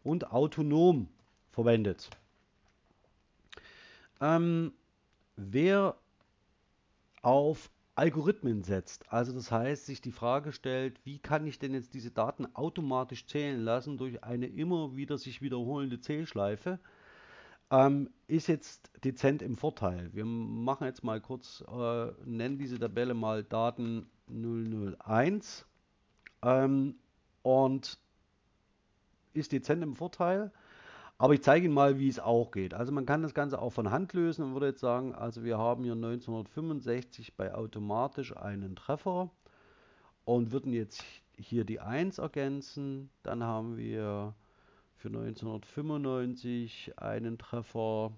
und 0.04 0.32
autonom 0.32 1.08
verwendet. 1.52 2.10
Ähm, 4.20 4.74
wer 5.36 5.96
auf 7.22 7.70
Algorithmen 7.96 8.64
setzt, 8.64 9.12
also 9.12 9.34
das 9.34 9.52
heißt, 9.52 9.86
sich 9.86 10.02
die 10.02 10.12
Frage 10.12 10.54
stellt, 10.54 11.06
wie 11.06 11.20
kann 11.20 11.46
ich 11.46 11.60
denn 11.60 11.74
jetzt 11.74 11.94
diese 11.94 12.12
Daten 12.12 12.48
automatisch 12.56 13.26
zählen 13.28 13.60
lassen 13.60 13.98
durch 13.98 14.24
eine 14.24 14.48
immer 14.48 14.96
wieder 14.96 15.18
sich 15.18 15.42
wiederholende 15.42 16.00
Zählschleife, 16.00 16.80
ähm, 17.70 18.10
ist 18.28 18.48
jetzt 18.48 18.92
dezent 19.04 19.42
im 19.42 19.58
Vorteil. 19.58 20.10
Wir 20.14 20.26
machen 20.26 20.86
jetzt 20.88 21.04
mal 21.04 21.22
kurz, 21.22 21.64
äh, 21.68 22.12
nennen 22.26 22.58
diese 22.58 22.80
Tabelle 22.80 23.14
mal 23.14 23.44
Daten 23.44 24.10
001 24.28 25.66
ähm, 26.44 26.96
und 27.42 27.98
ist 29.34 29.52
dezent 29.52 29.84
im 29.84 29.96
Vorteil. 29.96 30.52
Aber 31.22 31.36
ich 31.36 31.44
zeige 31.44 31.66
Ihnen 31.66 31.76
mal, 31.76 32.00
wie 32.00 32.08
es 32.08 32.20
auch 32.20 32.50
geht. 32.50 32.74
Also 32.74 32.92
man 32.92 33.06
kann 33.06 33.22
das 33.22 33.36
Ganze 33.36 33.62
auch 33.62 33.70
von 33.70 33.92
Hand 33.92 34.14
lösen 34.14 34.44
und 34.44 34.54
würde 34.54 34.70
jetzt 34.70 34.80
sagen, 34.80 35.14
also 35.14 35.44
wir 35.44 35.60
haben 35.60 35.84
hier 35.84 35.94
1965 35.94 37.36
bei 37.36 37.54
automatisch 37.54 38.36
einen 38.36 38.76
Treffer 38.76 39.30
und 40.26 40.52
würden 40.52 40.74
jetzt 40.74 41.04
hier 41.38 41.64
die 41.64 41.80
1 41.80 42.18
ergänzen. 42.18 43.12
Dann 43.22 43.44
haben 43.44 43.78
wir 43.78 44.34
für 44.96 45.10
1995 45.10 46.94
einen 46.98 47.38
Treffer. 47.38 48.14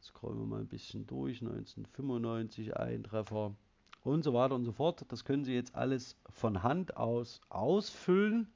Scrollen 0.00 0.38
wir 0.38 0.46
mal 0.46 0.60
ein 0.60 0.68
bisschen 0.68 1.04
durch. 1.08 1.42
1995 1.42 2.76
ein 2.76 3.02
Treffer. 3.02 3.56
und 4.04 4.22
so 4.22 4.32
weiter 4.34 4.54
und 4.54 4.66
so 4.66 4.70
fort. 4.70 5.04
Das 5.08 5.24
können 5.24 5.44
Sie 5.44 5.54
jetzt 5.54 5.74
alles 5.74 6.16
von 6.28 6.62
Hand 6.62 6.96
aus 6.96 7.40
ausfüllen 7.48 8.46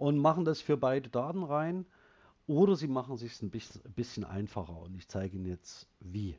und 0.00 0.16
machen 0.16 0.46
das 0.46 0.62
für 0.62 0.78
beide 0.78 1.10
Daten 1.10 1.42
rein. 1.42 1.84
Oder 2.46 2.74
Sie 2.74 2.88
machen 2.88 3.14
es 3.16 3.20
sich 3.20 3.42
ein 3.42 3.50
bisschen 3.50 4.24
einfacher 4.24 4.80
und 4.80 4.96
ich 4.96 5.06
zeige 5.06 5.36
Ihnen 5.36 5.44
jetzt 5.44 5.86
wie. 6.00 6.38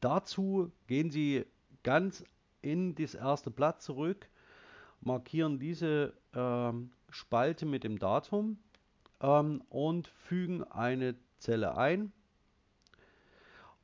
Dazu 0.00 0.72
gehen 0.88 1.12
Sie 1.12 1.46
ganz 1.84 2.24
in 2.60 2.96
das 2.96 3.14
erste 3.14 3.52
Blatt 3.52 3.82
zurück, 3.82 4.28
markieren 5.00 5.60
diese 5.60 6.12
ähm, 6.34 6.90
Spalte 7.08 7.66
mit 7.66 7.84
dem 7.84 8.00
Datum 8.00 8.58
ähm, 9.20 9.62
und 9.70 10.08
fügen 10.08 10.64
eine 10.64 11.14
Zelle 11.38 11.76
ein. 11.76 12.12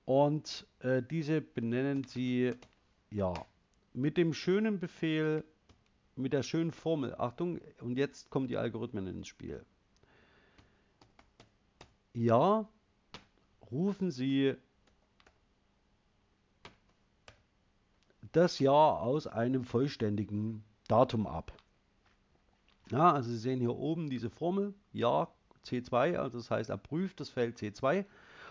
Und 0.06 0.66
äh, 0.80 1.04
diese 1.08 1.40
benennen 1.40 2.02
Sie 2.02 2.52
ja 3.12 3.32
mit 3.94 4.16
dem 4.16 4.34
schönen 4.34 4.80
Befehl, 4.80 5.44
mit 6.18 6.32
der 6.32 6.42
schönen 6.42 6.72
Formel. 6.72 7.14
Achtung, 7.16 7.60
und 7.80 7.96
jetzt 7.96 8.30
kommen 8.30 8.48
die 8.48 8.56
Algorithmen 8.56 9.06
ins 9.06 9.28
Spiel. 9.28 9.64
Ja, 12.12 12.68
rufen 13.70 14.10
Sie 14.10 14.54
das 18.32 18.58
Jahr 18.58 19.00
aus 19.02 19.26
einem 19.26 19.64
vollständigen 19.64 20.64
Datum 20.88 21.26
ab. 21.26 21.52
Ja, 22.90 23.12
also 23.12 23.30
Sie 23.30 23.38
sehen 23.38 23.60
hier 23.60 23.76
oben 23.76 24.10
diese 24.10 24.30
Formel, 24.30 24.74
Jahr 24.92 25.32
C2, 25.64 26.16
also 26.16 26.38
das 26.38 26.50
heißt, 26.50 26.70
er 26.70 26.78
prüft 26.78 27.20
das 27.20 27.28
Feld 27.28 27.58
C2 27.58 28.04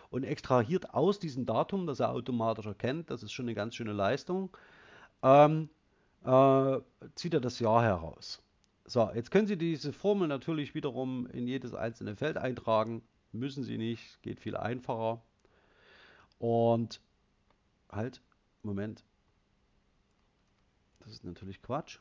und 0.09 0.23
extrahiert 0.23 0.93
aus 0.93 1.19
diesem 1.19 1.45
Datum, 1.45 1.87
das 1.87 1.99
er 1.99 2.11
automatisch 2.11 2.65
erkennt, 2.65 3.09
das 3.09 3.23
ist 3.23 3.31
schon 3.31 3.45
eine 3.45 3.55
ganz 3.55 3.75
schöne 3.75 3.93
Leistung, 3.93 4.55
ähm, 5.23 5.69
äh, 6.27 6.81
zieht 7.15 7.33
er 7.33 7.39
das 7.39 7.59
Jahr 7.59 7.83
heraus. 7.83 8.41
So, 8.85 9.09
jetzt 9.13 9.31
können 9.31 9.47
Sie 9.47 9.57
diese 9.57 9.93
Formel 9.93 10.27
natürlich 10.27 10.75
wiederum 10.75 11.25
in 11.27 11.47
jedes 11.47 11.73
einzelne 11.73 12.15
Feld 12.15 12.37
eintragen. 12.37 13.01
Müssen 13.31 13.63
Sie 13.63 13.77
nicht, 13.77 14.21
geht 14.21 14.39
viel 14.39 14.55
einfacher. 14.57 15.21
Und 16.39 17.01
halt, 17.89 18.21
Moment. 18.61 19.03
Das 20.99 21.11
ist 21.11 21.23
natürlich 21.23 21.61
Quatsch. 21.61 21.99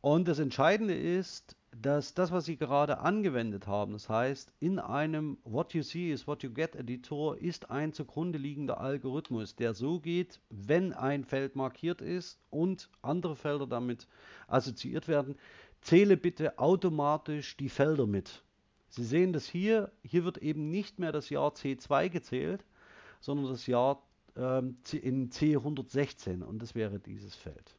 Und 0.00 0.28
das 0.28 0.38
Entscheidende 0.38 0.94
ist, 0.94 1.56
dass 1.72 2.14
das, 2.14 2.30
was 2.30 2.44
Sie 2.44 2.56
gerade 2.56 2.98
angewendet 2.98 3.66
haben, 3.66 3.92
das 3.92 4.08
heißt, 4.08 4.52
in 4.60 4.78
einem 4.78 5.38
What 5.44 5.74
You 5.74 5.82
See 5.82 6.12
is 6.12 6.26
What 6.26 6.42
You 6.42 6.50
Get 6.50 6.76
Editor 6.76 7.36
ist 7.36 7.70
ein 7.70 7.92
zugrunde 7.92 8.38
liegender 8.38 8.80
Algorithmus, 8.80 9.56
der 9.56 9.74
so 9.74 10.00
geht, 10.00 10.40
wenn 10.50 10.92
ein 10.92 11.24
Feld 11.24 11.56
markiert 11.56 12.00
ist 12.00 12.40
und 12.50 12.88
andere 13.02 13.36
Felder 13.36 13.66
damit 13.66 14.06
assoziiert 14.46 15.08
werden, 15.08 15.36
zähle 15.80 16.16
bitte 16.16 16.58
automatisch 16.58 17.56
die 17.56 17.68
Felder 17.68 18.06
mit. 18.06 18.42
Sie 18.88 19.04
sehen 19.04 19.32
das 19.32 19.46
hier, 19.46 19.92
hier 20.02 20.24
wird 20.24 20.38
eben 20.38 20.70
nicht 20.70 20.98
mehr 20.98 21.12
das 21.12 21.28
Jahr 21.28 21.50
C2 21.50 22.08
gezählt, 22.08 22.64
sondern 23.20 23.50
das 23.50 23.66
Jahr 23.66 24.02
ähm, 24.36 24.78
in 24.92 25.30
C116 25.30 26.42
und 26.42 26.62
das 26.62 26.74
wäre 26.74 26.98
dieses 26.98 27.34
Feld. 27.34 27.77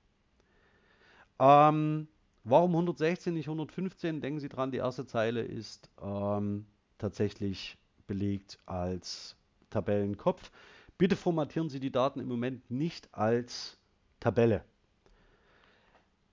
Ähm, 1.40 2.08
warum 2.44 2.72
116, 2.72 3.34
nicht 3.34 3.48
115? 3.48 4.22
Denken 4.22 4.40
Sie 4.40 4.50
dran, 4.50 4.72
die 4.72 4.78
erste 4.78 5.06
Zeile 5.06 5.42
ist 5.42 5.90
ähm, 6.02 6.66
tatsächlich 6.98 7.78
belegt 8.08 8.60
als 8.66 9.36
Tabellenkopf. 9.70 10.52
Bitte 10.98 11.16
formatieren 11.16 11.70
Sie 11.70 11.80
die 11.80 11.92
Daten 11.92 12.20
im 12.20 12.28
Moment 12.28 12.70
nicht 12.70 13.08
als 13.14 13.78
Tabelle. 14.20 14.64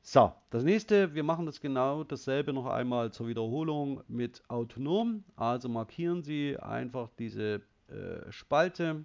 So, 0.02 0.32
das 0.50 0.62
nächste, 0.62 1.14
wir 1.14 1.24
machen 1.24 1.46
das 1.46 1.60
genau 1.60 2.04
dasselbe 2.04 2.52
noch 2.52 2.66
einmal 2.66 3.12
zur 3.12 3.26
Wiederholung 3.26 4.02
mit 4.08 4.42
autonom. 4.48 5.24
Also 5.34 5.68
markieren 5.68 6.22
Sie 6.22 6.56
einfach 6.56 7.10
diese 7.18 7.60
äh, 7.88 8.30
Spalte, 8.30 9.04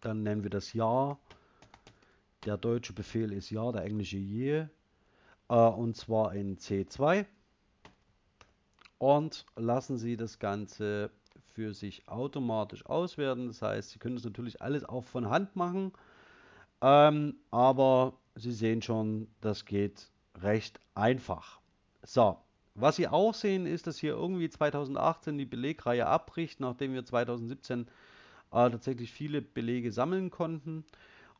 dann 0.00 0.22
nennen 0.22 0.42
wir 0.42 0.50
das 0.50 0.72
Jahr 0.72 1.18
der 2.44 2.56
deutsche 2.56 2.92
Befehl 2.92 3.32
ist 3.32 3.50
ja, 3.50 3.70
der 3.72 3.84
englische 3.84 4.16
je. 4.16 4.66
Äh, 5.48 5.54
und 5.54 5.96
zwar 5.96 6.34
in 6.34 6.56
C2. 6.56 7.26
Und 8.98 9.46
lassen 9.56 9.98
Sie 9.98 10.16
das 10.16 10.38
Ganze 10.38 11.10
für 11.54 11.74
sich 11.74 12.08
automatisch 12.08 12.86
auswerten. 12.86 13.48
Das 13.48 13.62
heißt, 13.62 13.90
Sie 13.90 13.98
können 13.98 14.16
das 14.16 14.24
natürlich 14.24 14.62
alles 14.62 14.84
auch 14.84 15.04
von 15.04 15.28
Hand 15.28 15.56
machen. 15.56 15.92
Ähm, 16.80 17.36
aber 17.50 18.14
Sie 18.34 18.52
sehen 18.52 18.82
schon, 18.82 19.28
das 19.40 19.64
geht 19.64 20.08
recht 20.40 20.80
einfach. 20.94 21.60
So, 22.02 22.38
was 22.74 22.96
Sie 22.96 23.06
auch 23.06 23.34
sehen, 23.34 23.66
ist, 23.66 23.86
dass 23.86 23.98
hier 23.98 24.12
irgendwie 24.12 24.48
2018 24.48 25.36
die 25.36 25.44
Belegreihe 25.44 26.06
abbricht, 26.06 26.60
nachdem 26.60 26.94
wir 26.94 27.04
2017 27.04 27.82
äh, 27.82 27.86
tatsächlich 28.50 29.12
viele 29.12 29.42
Belege 29.42 29.92
sammeln 29.92 30.30
konnten. 30.30 30.84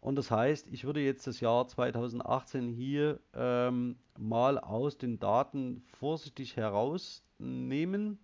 Und 0.02 0.16
das 0.16 0.32
heißt, 0.32 0.66
ich 0.72 0.82
würde 0.82 1.00
jetzt 1.00 1.28
das 1.28 1.38
Jahr 1.38 1.68
2018 1.68 2.72
hier 2.72 3.20
ähm, 3.34 3.94
mal 4.18 4.58
aus 4.58 4.98
den 4.98 5.20
Daten 5.20 5.84
vorsichtig 6.00 6.56
herausnehmen. 6.56 8.18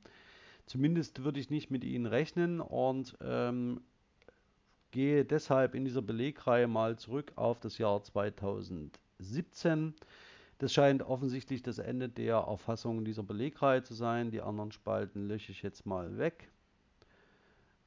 Zumindest 0.66 1.22
würde 1.22 1.38
ich 1.38 1.50
nicht 1.50 1.70
mit 1.70 1.84
ihnen 1.84 2.06
rechnen 2.06 2.60
und 2.60 3.16
ähm, 3.22 3.80
gehe 4.90 5.24
deshalb 5.24 5.76
in 5.76 5.84
dieser 5.84 6.02
Belegreihe 6.02 6.66
mal 6.66 6.98
zurück 6.98 7.30
auf 7.36 7.60
das 7.60 7.78
Jahr 7.78 8.02
2017. 8.02 9.94
Das 10.58 10.72
scheint 10.72 11.04
offensichtlich 11.04 11.62
das 11.62 11.78
Ende 11.78 12.08
der 12.08 12.38
Erfassung 12.38 13.04
dieser 13.04 13.22
Belegreihe 13.22 13.84
zu 13.84 13.94
sein. 13.94 14.32
Die 14.32 14.42
anderen 14.42 14.72
Spalten 14.72 15.28
lösche 15.28 15.52
ich 15.52 15.62
jetzt 15.62 15.86
mal 15.86 16.18
weg. 16.18 16.50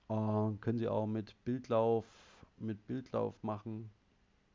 Äh, 0.08 0.14
können 0.62 0.78
Sie 0.78 0.88
auch 0.88 1.08
mit 1.08 1.36
Bildlauf 1.44 2.06
mit 2.62 2.86
Bildlauf 2.88 3.42
machen. 3.44 3.90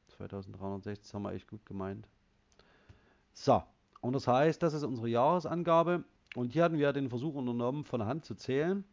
2360 0.09 1.15
haben 1.15 1.23
wir 1.23 1.33
echt 1.33 1.49
gut 1.49 1.65
gemeint. 1.67 2.09
So, 3.33 3.63
und 4.01 4.15
das 4.15 4.27
heißt, 4.27 4.63
das 4.63 4.75
ist 4.75 4.83
unsere 4.83 5.09
Jahresangabe. 5.09 6.05
Und 6.35 6.53
hier 6.53 6.65
hatten 6.65 6.79
wir 6.79 6.93
den 6.93 7.09
Versuch 7.09 7.35
unternommen, 7.35 7.85
von 7.85 8.05
Hand 8.05 8.25
zu 8.25 8.35
zählen. 8.35 8.85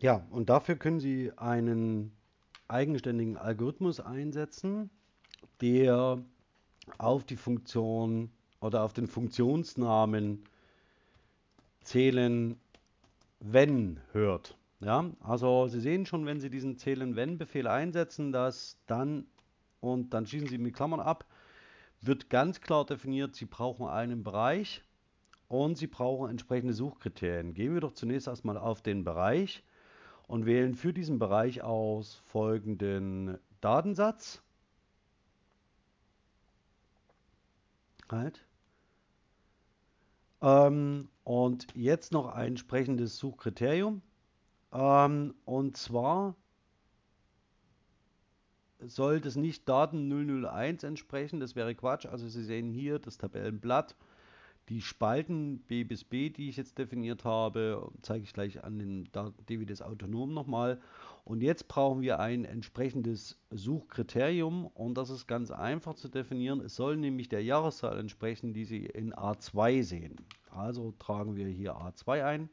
Ja, 0.00 0.26
und 0.30 0.48
dafür 0.50 0.76
können 0.76 1.00
Sie 1.00 1.32
einen 1.36 2.12
eigenständigen 2.68 3.36
Algorithmus 3.36 4.00
einsetzen, 4.00 4.90
der 5.60 6.22
auf 6.98 7.24
die 7.24 7.36
Funktion 7.36 8.30
oder 8.60 8.82
auf 8.82 8.92
den 8.92 9.06
Funktionsnamen 9.06 10.44
zählen, 11.82 12.58
wenn 13.40 14.00
hört. 14.12 14.56
Ja, 14.80 15.10
also 15.20 15.66
Sie 15.68 15.80
sehen 15.80 16.04
schon, 16.04 16.26
wenn 16.26 16.40
Sie 16.40 16.50
diesen 16.50 16.76
Zählen-Wenn-Befehl 16.76 17.66
einsetzen, 17.66 18.32
dass 18.32 18.76
dann 18.86 19.26
und 19.80 20.14
dann 20.14 20.26
schließen 20.26 20.48
Sie 20.48 20.58
mit 20.58 20.74
Klammern 20.74 21.00
ab, 21.00 21.26
wird 22.00 22.30
ganz 22.30 22.60
klar 22.60 22.84
definiert, 22.84 23.34
Sie 23.34 23.46
brauchen 23.46 23.86
einen 23.86 24.24
Bereich 24.24 24.82
und 25.48 25.78
Sie 25.78 25.86
brauchen 25.86 26.30
entsprechende 26.30 26.74
Suchkriterien. 26.74 27.54
Gehen 27.54 27.74
wir 27.74 27.80
doch 27.80 27.92
zunächst 27.92 28.26
erstmal 28.26 28.58
auf 28.58 28.82
den 28.82 29.04
Bereich 29.04 29.62
und 30.26 30.46
wählen 30.46 30.74
für 30.74 30.92
diesen 30.92 31.18
Bereich 31.18 31.62
aus 31.62 32.22
folgenden 32.26 33.38
Datensatz. 33.60 34.42
Halt. 38.10 38.44
Ähm, 40.42 41.08
und 41.24 41.66
jetzt 41.74 42.12
noch 42.12 42.28
ein 42.28 42.48
entsprechendes 42.48 43.16
Suchkriterium. 43.18 44.02
Ähm, 44.74 45.34
und 45.44 45.76
zwar 45.76 46.34
soll 48.80 49.20
das 49.20 49.36
nicht 49.36 49.68
Daten 49.68 50.10
001 50.10 50.82
entsprechen, 50.82 51.40
das 51.40 51.54
wäre 51.56 51.74
Quatsch. 51.74 52.06
Also 52.06 52.28
Sie 52.28 52.44
sehen 52.44 52.72
hier 52.72 52.98
das 52.98 53.16
Tabellenblatt, 53.16 53.96
die 54.68 54.80
Spalten 54.80 55.58
B 55.60 55.84
bis 55.84 56.04
B, 56.04 56.30
die 56.30 56.48
ich 56.48 56.56
jetzt 56.56 56.78
definiert 56.78 57.24
habe, 57.24 57.90
zeige 58.02 58.24
ich 58.24 58.32
gleich 58.32 58.64
an 58.64 58.78
den 58.78 59.08
DWDs 59.48 59.82
Autonom 59.82 60.34
nochmal. 60.34 60.80
Und 61.24 61.42
jetzt 61.42 61.68
brauchen 61.68 62.02
wir 62.02 62.18
ein 62.18 62.44
entsprechendes 62.44 63.38
Suchkriterium 63.50 64.66
und 64.66 64.94
das 64.98 65.08
ist 65.10 65.26
ganz 65.26 65.50
einfach 65.50 65.94
zu 65.94 66.08
definieren. 66.08 66.60
Es 66.60 66.76
soll 66.76 66.96
nämlich 66.96 67.28
der 67.28 67.42
Jahreszahl 67.42 67.98
entsprechen, 67.98 68.52
die 68.52 68.64
Sie 68.64 68.86
in 68.86 69.14
A2 69.14 69.82
sehen. 69.82 70.16
Also 70.50 70.92
tragen 70.98 71.36
wir 71.36 71.46
hier 71.46 71.76
A2 71.76 72.24
ein 72.24 72.48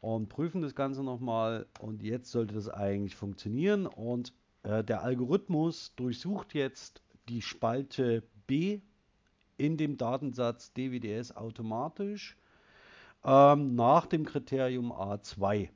und 0.00 0.28
prüfen 0.28 0.62
das 0.62 0.74
Ganze 0.74 1.02
nochmal 1.02 1.66
und 1.80 2.02
jetzt 2.02 2.30
sollte 2.30 2.54
das 2.54 2.68
eigentlich 2.68 3.16
funktionieren 3.16 3.86
und 3.86 4.32
äh, 4.62 4.84
der 4.84 5.02
Algorithmus 5.02 5.94
durchsucht 5.96 6.54
jetzt 6.54 7.02
die 7.28 7.42
Spalte 7.42 8.22
B 8.46 8.80
in 9.56 9.76
dem 9.76 9.96
Datensatz 9.96 10.72
DWDS 10.72 11.36
automatisch 11.36 12.36
ähm, 13.24 13.74
nach 13.74 14.06
dem 14.06 14.24
Kriterium 14.24 14.92
A2. 14.92 15.68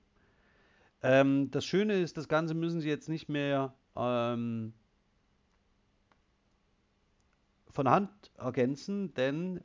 Ähm, 1.03 1.51
das 1.51 1.65
Schöne 1.65 2.01
ist, 2.01 2.17
das 2.17 2.29
Ganze 2.29 2.55
müssen 2.55 2.81
Sie 2.81 2.89
jetzt 2.89 3.09
nicht 3.09 3.29
mehr 3.29 3.75
ähm, 3.97 4.73
von 7.71 7.89
Hand 7.89 8.11
ergänzen, 8.37 9.13
denn 9.15 9.61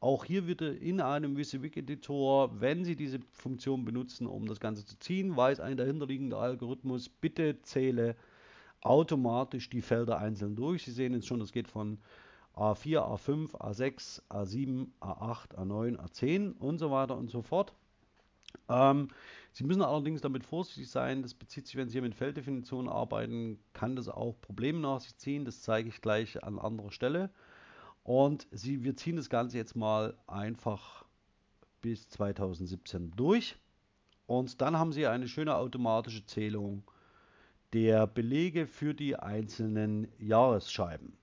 auch 0.00 0.24
hier 0.24 0.46
wieder 0.46 0.74
in 0.76 1.00
einem 1.00 1.36
WYSIWYG-Editor, 1.36 2.60
wenn 2.60 2.84
Sie 2.84 2.96
diese 2.96 3.20
Funktion 3.32 3.84
benutzen, 3.84 4.26
um 4.26 4.46
das 4.46 4.58
Ganze 4.58 4.84
zu 4.84 4.98
ziehen, 4.98 5.36
weiß 5.36 5.60
ein 5.60 5.76
dahinterliegender 5.76 6.38
Algorithmus, 6.38 7.08
bitte 7.08 7.60
zähle 7.62 8.16
automatisch 8.80 9.68
die 9.68 9.82
Felder 9.82 10.18
einzeln 10.18 10.56
durch. 10.56 10.84
Sie 10.84 10.92
sehen 10.92 11.12
jetzt 11.12 11.26
schon, 11.26 11.40
das 11.40 11.52
geht 11.52 11.68
von 11.68 11.98
A4, 12.56 12.98
A5, 12.98 13.50
A6, 13.52 14.22
A7, 14.30 14.88
A8, 15.00 15.54
A9, 15.56 15.98
A10 15.98 16.56
und 16.58 16.78
so 16.78 16.90
weiter 16.90 17.16
und 17.16 17.30
so 17.30 17.42
fort. 17.42 17.74
Ähm, 18.68 19.08
Sie 19.52 19.64
müssen 19.64 19.82
allerdings 19.82 20.20
damit 20.20 20.44
vorsichtig 20.44 20.88
sein, 20.88 21.22
das 21.22 21.34
bezieht 21.34 21.66
sich, 21.66 21.76
wenn 21.76 21.88
Sie 21.88 21.94
hier 21.94 22.02
mit 22.02 22.14
Felddefinitionen 22.14 22.88
arbeiten, 22.88 23.58
kann 23.74 23.96
das 23.96 24.08
auch 24.08 24.40
Probleme 24.40 24.78
nach 24.78 25.00
sich 25.00 25.16
ziehen. 25.16 25.44
Das 25.44 25.60
zeige 25.60 25.88
ich 25.88 26.00
gleich 26.00 26.42
an 26.42 26.58
anderer 26.58 26.90
Stelle. 26.90 27.30
Und 28.02 28.46
Sie, 28.50 28.82
wir 28.82 28.96
ziehen 28.96 29.16
das 29.16 29.30
Ganze 29.30 29.56
jetzt 29.56 29.76
mal 29.76 30.16
einfach 30.26 31.04
bis 31.82 32.08
2017 32.10 33.12
durch. 33.16 33.56
Und 34.26 34.60
dann 34.60 34.78
haben 34.78 34.92
Sie 34.92 35.06
eine 35.06 35.28
schöne 35.28 35.56
automatische 35.56 36.24
Zählung 36.24 36.84
der 37.72 38.06
Belege 38.06 38.66
für 38.66 38.94
die 38.94 39.16
einzelnen 39.16 40.08
Jahresscheiben. 40.18 41.16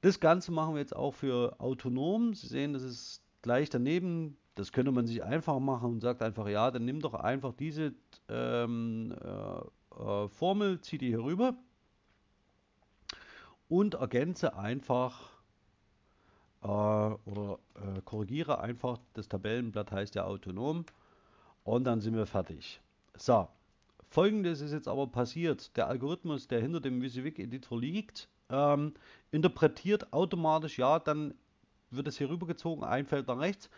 Das 0.00 0.20
Ganze 0.20 0.52
machen 0.52 0.74
wir 0.74 0.80
jetzt 0.80 0.94
auch 0.94 1.14
für 1.14 1.58
autonom. 1.60 2.34
Sie 2.34 2.46
sehen, 2.46 2.72
das 2.72 2.82
ist 2.82 3.22
gleich 3.42 3.70
daneben. 3.70 4.36
Das 4.54 4.70
könnte 4.70 4.92
man 4.92 5.06
sich 5.06 5.24
einfach 5.24 5.58
machen 5.58 5.92
und 5.92 6.00
sagt 6.00 6.22
einfach, 6.22 6.48
ja, 6.48 6.70
dann 6.70 6.84
nimm 6.84 7.00
doch 7.00 7.14
einfach 7.14 7.52
diese 7.54 7.94
ähm, 8.28 9.14
äh, 9.20 10.00
äh, 10.00 10.28
Formel, 10.28 10.80
zieh 10.80 10.98
die 10.98 11.08
hier 11.08 11.24
rüber 11.24 11.56
und 13.68 13.94
ergänze 13.94 14.56
einfach 14.56 15.33
äh, 16.64 16.66
oder 16.66 17.58
äh, 17.76 18.00
korrigiere 18.04 18.60
einfach, 18.60 18.98
das 19.12 19.28
Tabellenblatt 19.28 19.92
heißt 19.92 20.14
ja 20.14 20.24
autonom 20.24 20.84
und 21.62 21.84
dann 21.84 22.00
sind 22.00 22.16
wir 22.16 22.26
fertig. 22.26 22.80
So, 23.16 23.48
folgendes 24.08 24.60
ist 24.60 24.72
jetzt 24.72 24.88
aber 24.88 25.06
passiert. 25.06 25.76
Der 25.76 25.88
Algorithmus, 25.88 26.48
der 26.48 26.60
hinter 26.60 26.80
dem 26.80 27.00
WYSIWYG-Editor 27.00 27.78
liegt, 27.78 28.28
ähm, 28.50 28.94
interpretiert 29.30 30.12
automatisch, 30.12 30.78
ja, 30.78 30.98
dann 30.98 31.34
wird 31.90 32.08
es 32.08 32.18
hier 32.18 32.28
rübergezogen, 32.28 32.84
ein 32.84 33.06
Feld 33.06 33.28
nach 33.28 33.38
rechts. 33.38 33.70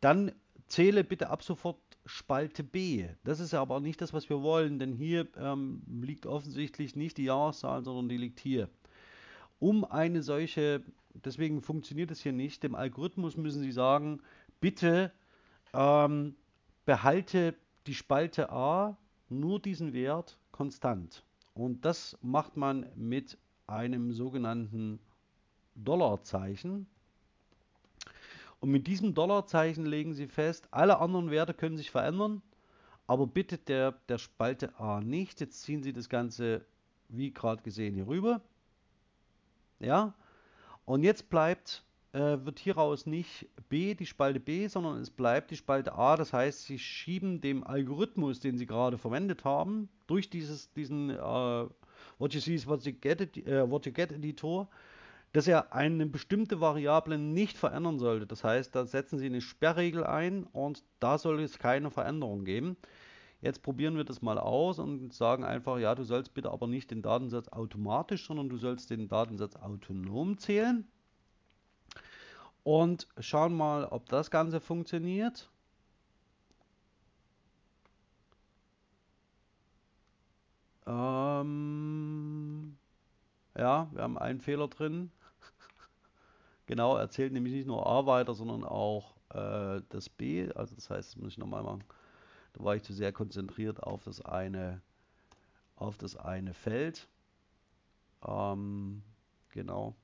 Dann 0.00 0.32
zähle 0.66 1.04
bitte 1.04 1.30
ab 1.30 1.42
sofort 1.42 1.78
Spalte 2.04 2.64
B. 2.64 3.06
Das 3.24 3.38
ist 3.38 3.52
ja 3.52 3.60
aber 3.60 3.80
nicht 3.80 4.00
das, 4.00 4.12
was 4.12 4.28
wir 4.28 4.42
wollen, 4.42 4.78
denn 4.78 4.92
hier 4.92 5.28
ähm, 5.36 5.82
liegt 5.86 6.26
offensichtlich 6.26 6.96
nicht 6.96 7.16
die 7.16 7.24
Jahreszahl, 7.24 7.84
sondern 7.84 8.08
die 8.08 8.16
liegt 8.16 8.40
hier. 8.40 8.68
Um 9.60 9.84
eine 9.84 10.22
solche, 10.22 10.82
deswegen 11.14 11.62
funktioniert 11.62 12.10
es 12.10 12.20
hier 12.20 12.32
nicht, 12.32 12.62
dem 12.62 12.74
Algorithmus 12.74 13.36
müssen 13.36 13.62
Sie 13.62 13.72
sagen, 13.72 14.20
bitte 14.60 15.12
ähm, 15.72 16.34
behalte 16.84 17.54
die 17.86 17.94
Spalte 17.94 18.50
A 18.50 18.96
nur 19.28 19.60
diesen 19.60 19.92
Wert 19.92 20.38
konstant. 20.50 21.24
Und 21.54 21.84
das 21.84 22.18
macht 22.22 22.56
man 22.56 22.86
mit 22.94 23.38
einem 23.66 24.12
sogenannten 24.12 24.98
Dollarzeichen. 25.74 26.86
Und 28.60 28.70
mit 28.70 28.86
diesem 28.86 29.14
Dollarzeichen 29.14 29.84
legen 29.86 30.14
Sie 30.14 30.28
fest, 30.28 30.68
alle 30.70 30.98
anderen 30.98 31.30
Werte 31.30 31.54
können 31.54 31.76
sich 31.76 31.90
verändern, 31.90 32.42
aber 33.06 33.26
bitte 33.26 33.58
der, 33.58 33.92
der 34.08 34.18
Spalte 34.18 34.78
A 34.78 35.00
nicht. 35.00 35.40
Jetzt 35.40 35.62
ziehen 35.62 35.82
Sie 35.82 35.92
das 35.92 36.08
Ganze, 36.08 36.64
wie 37.08 37.32
gerade 37.32 37.62
gesehen, 37.62 37.94
hier 37.94 38.06
rüber. 38.06 38.40
Ja, 39.80 40.14
und 40.84 41.02
jetzt 41.04 41.30
bleibt, 41.30 41.84
äh, 42.12 42.38
wird 42.44 42.58
hieraus 42.58 43.06
nicht 43.06 43.46
B, 43.68 43.94
die 43.94 44.06
Spalte 44.06 44.40
B, 44.40 44.66
sondern 44.66 45.00
es 45.00 45.10
bleibt 45.10 45.50
die 45.50 45.56
Spalte 45.56 45.94
A. 45.94 46.16
Das 46.16 46.32
heißt, 46.32 46.64
Sie 46.64 46.78
schieben 46.78 47.40
dem 47.40 47.64
Algorithmus, 47.64 48.40
den 48.40 48.58
Sie 48.58 48.66
gerade 48.66 48.98
verwendet 48.98 49.44
haben, 49.44 49.88
durch 50.06 50.28
dieses, 50.28 50.72
diesen 50.72 51.10
äh, 51.10 51.66
What 52.18 52.34
you 52.34 52.40
see 52.40 52.54
is 52.54 52.66
what 52.66 52.84
you 52.84 52.92
get, 52.92 53.36
äh, 53.36 53.68
what 53.68 53.86
you 53.86 53.92
get 53.92 54.12
Editor, 54.12 54.68
dass 55.32 55.48
er 55.48 55.72
eine 55.72 56.06
bestimmte 56.06 56.60
Variable 56.60 57.18
nicht 57.18 57.56
verändern 57.56 57.98
sollte. 57.98 58.26
Das 58.26 58.44
heißt, 58.44 58.74
da 58.74 58.84
setzen 58.84 59.18
Sie 59.18 59.26
eine 59.26 59.40
Sperrregel 59.40 60.04
ein 60.04 60.44
und 60.44 60.84
da 61.00 61.18
soll 61.18 61.40
es 61.40 61.58
keine 61.58 61.90
Veränderung 61.90 62.44
geben. 62.44 62.76
Jetzt 63.42 63.64
probieren 63.64 63.96
wir 63.96 64.04
das 64.04 64.22
mal 64.22 64.38
aus 64.38 64.78
und 64.78 65.12
sagen 65.12 65.42
einfach, 65.44 65.78
ja, 65.78 65.96
du 65.96 66.04
sollst 66.04 66.32
bitte 66.32 66.52
aber 66.52 66.68
nicht 66.68 66.92
den 66.92 67.02
Datensatz 67.02 67.48
automatisch, 67.48 68.24
sondern 68.26 68.48
du 68.48 68.56
sollst 68.56 68.88
den 68.90 69.08
Datensatz 69.08 69.56
autonom 69.56 70.38
zählen. 70.38 70.86
Und 72.62 73.08
schauen 73.18 73.56
mal, 73.56 73.84
ob 73.86 74.08
das 74.08 74.30
Ganze 74.30 74.60
funktioniert. 74.60 75.50
Ähm, 80.86 82.76
ja, 83.58 83.88
wir 83.92 84.02
haben 84.02 84.18
einen 84.18 84.40
Fehler 84.40 84.68
drin. 84.68 85.10
genau, 86.66 86.96
er 86.96 87.10
zählt 87.10 87.32
nämlich 87.32 87.54
nicht 87.54 87.66
nur 87.66 87.84
A 87.88 88.06
weiter, 88.06 88.34
sondern 88.34 88.62
auch 88.62 89.16
äh, 89.30 89.80
das 89.88 90.08
B. 90.08 90.48
Also 90.54 90.76
das 90.76 90.90
heißt, 90.90 91.08
das 91.08 91.16
muss 91.16 91.32
ich 91.32 91.38
nochmal 91.38 91.64
machen. 91.64 91.82
Da 92.52 92.64
war 92.64 92.76
ich 92.76 92.82
zu 92.82 92.92
sehr 92.92 93.12
konzentriert 93.12 93.82
auf 93.82 94.04
das 94.04 94.20
eine, 94.20 94.82
auf 95.76 95.98
das 95.98 96.16
eine 96.16 96.54
Feld. 96.54 97.08
Ähm, 98.26 99.02
genau. 99.50 99.94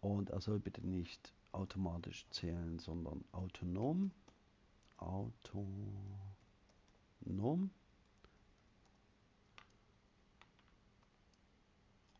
Und 0.00 0.30
er 0.30 0.40
soll 0.40 0.58
bitte 0.60 0.86
nicht 0.86 1.32
automatisch 1.52 2.26
zählen, 2.30 2.78
sondern 2.78 3.24
autonom. 3.32 4.10
Autonom. 4.98 5.88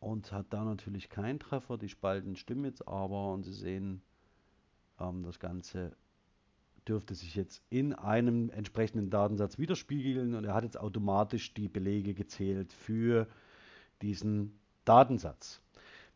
und 0.01 0.33
hat 0.33 0.47
da 0.51 0.65
natürlich 0.65 1.09
keinen 1.09 1.39
Treffer. 1.39 1.79
Die 1.79 1.89
Spalten 1.89 2.37
stimmen 2.37 2.65
jetzt 2.65 2.87
aber 2.87 3.33
und 3.33 3.45
Sie 3.45 3.53
sehen, 3.53 4.03
ähm, 4.99 5.23
das 5.23 5.39
Ganze 5.39 5.97
dürfte 6.89 7.15
sich 7.15 7.35
jetzt 7.35 7.63
in 7.71 7.93
einem 7.93 8.51
entsprechenden 8.51 9.11
Datensatz 9.11 9.59
widerspiegeln 9.59 10.35
und 10.35 10.45
er 10.45 10.55
hat 10.55 10.65
jetzt 10.65 10.79
automatisch 10.79 11.55
die 11.55 11.69
Belege 11.69 12.15
gezählt 12.15 12.73
für 12.73 13.27
diesen 14.03 14.59
Datensatz. 14.85 15.61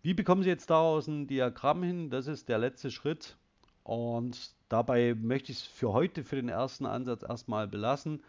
Wie 0.03 0.15
bekommen 0.15 0.43
Sie 0.43 0.49
jetzt 0.49 0.71
daraus 0.71 1.07
ein 1.07 1.27
Diagramm 1.27 1.83
hin? 1.83 2.11
Das 2.11 2.27
ist 2.27 2.49
der 2.49 2.59
letzte 2.59 2.91
Schritt 2.91 3.37
und 3.85 4.55
dabei 4.69 5.15
möchte 5.15 5.53
ich 5.53 5.59
es 5.59 5.65
für 5.65 5.93
heute, 5.93 6.25
für 6.25 6.37
den 6.37 6.49
ersten 6.49 6.87
Ansatz 6.87 7.23
erstmal 7.23 7.69
belassen. 7.69 8.23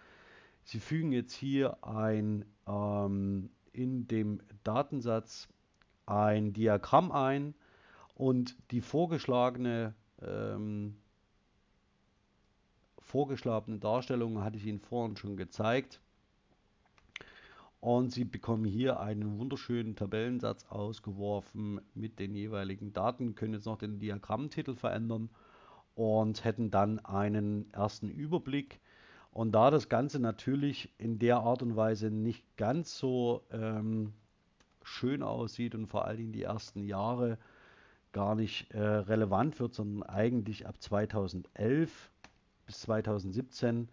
Sie 0.64 0.80
fügen 0.80 1.12
jetzt 1.12 1.34
hier 1.34 1.84
ein 1.84 2.46
ähm, 2.68 3.50
in 3.72 4.08
dem 4.08 4.40
Datensatz 4.64 5.48
ein 6.06 6.54
Diagramm 6.54 7.12
ein 7.12 7.56
und 8.16 8.56
die 8.72 8.82
vorgeschlagene, 8.82 9.94
ähm, 10.22 10.96
vorgeschlagene 13.14 13.78
Darstellung 13.78 14.44
hatte 14.44 14.58
ich 14.58 14.66
Ihnen 14.66 14.80
vorhin 14.80 15.16
schon 15.16 15.38
gezeigt. 15.38 16.00
Und 17.80 18.12
Sie 18.12 18.26
bekommen 18.26 18.66
hier 18.66 19.00
einen 19.00 19.38
wunderschönen 19.38 19.96
Tabellensatz 19.96 20.66
ausgeworfen 20.70 21.80
mit 21.94 22.18
den 22.18 22.34
jeweiligen 22.34 22.92
Daten, 22.92 23.36
können 23.36 23.54
jetzt 23.54 23.68
noch 23.68 23.78
den 23.78 24.00
Diagrammtitel 24.00 24.74
verändern 24.74 25.30
und 25.94 26.44
hätten 26.44 26.72
dann 26.72 26.98
einen 27.06 27.72
ersten 27.72 28.10
Überblick 28.10 28.80
und 29.30 29.52
da 29.52 29.70
das 29.70 29.90
Ganze 29.90 30.20
natürlich 30.20 30.90
in 30.98 31.20
der 31.20 31.38
Art 31.38 31.62
und 31.62 31.76
Weise 31.76 32.10
nicht 32.10 32.44
ganz 32.58 32.98
so 32.98 33.44
ähm, 33.52 34.14
schön 34.82 35.22
aussieht 35.22 35.76
und 35.76 35.86
vor 35.86 36.06
allen 36.06 36.18
Dingen 36.18 36.34
die 36.34 36.44
ersten 36.44 36.84
Jahre 36.84 37.38
gar 38.12 38.34
nicht 38.34 38.72
äh, 38.72 38.82
relevant 38.82 39.60
wird, 39.60 39.76
sondern 39.76 40.02
eigentlich 40.02 40.66
ab 40.66 40.82
2011 40.82 42.10
bis 42.66 42.82
2017 42.82 43.90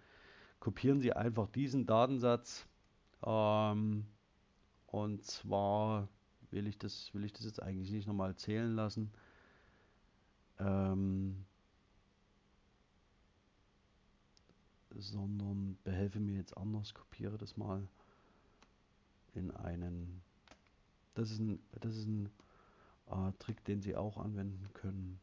kopieren 0.61 1.01
Sie 1.01 1.13
einfach 1.13 1.49
diesen 1.49 1.87
Datensatz 1.87 2.67
ähm, 3.25 4.07
und 4.87 5.25
zwar 5.25 6.09
will 6.51 6.67
ich 6.67 6.79
das 6.79 7.15
will 7.15 7.25
ich 7.25 7.33
das 7.33 7.45
jetzt 7.45 7.63
eigentlich 7.63 7.91
nicht 7.91 8.07
nochmal 8.07 8.35
zählen 8.37 8.75
lassen. 8.75 9.11
Ähm, 10.59 11.45
sondern 14.97 15.79
behelfe 15.85 16.21
mir 16.21 16.37
jetzt 16.37 16.57
anders, 16.57 16.95
kopiere 16.95 17.39
das 17.39 17.57
mal 17.57 17.87
in 19.35 19.51
einen. 19.53 20.23
Das 21.15 21.31
ist 21.31 21.41
ein, 21.41 21.61
das 21.81 21.97
ist 21.97 22.07
ein 22.07 22.31
äh, 23.11 23.33
Trick, 23.39 23.65
den 23.65 23.81
Sie 23.81 23.97
auch 23.97 24.17
anwenden 24.19 24.69
können. 24.75 25.21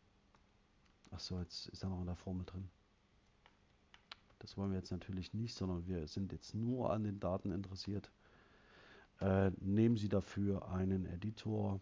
Achso, 1.11 1.39
jetzt 1.39 1.67
ist 1.67 1.83
er 1.83 1.89
noch 1.89 1.99
in 1.99 2.05
der 2.05 2.15
Formel 2.15 2.45
drin. 2.45 2.69
Das 4.47 4.55
wollen 4.55 4.71
wir 4.71 4.77
jetzt 4.77 4.91
natürlich 4.91 5.33
nicht, 5.33 5.55
sondern 5.55 5.85
wir 5.87 6.07
sind 6.07 6.31
jetzt 6.31 6.55
nur 6.55 6.93
an 6.93 7.03
den 7.03 7.19
Daten 7.19 7.51
interessiert. 7.51 8.09
Äh, 9.19 9.51
nehmen 9.59 9.97
Sie 9.97 10.07
dafür 10.07 10.69
einen 10.69 11.05
Editor. 11.05 11.81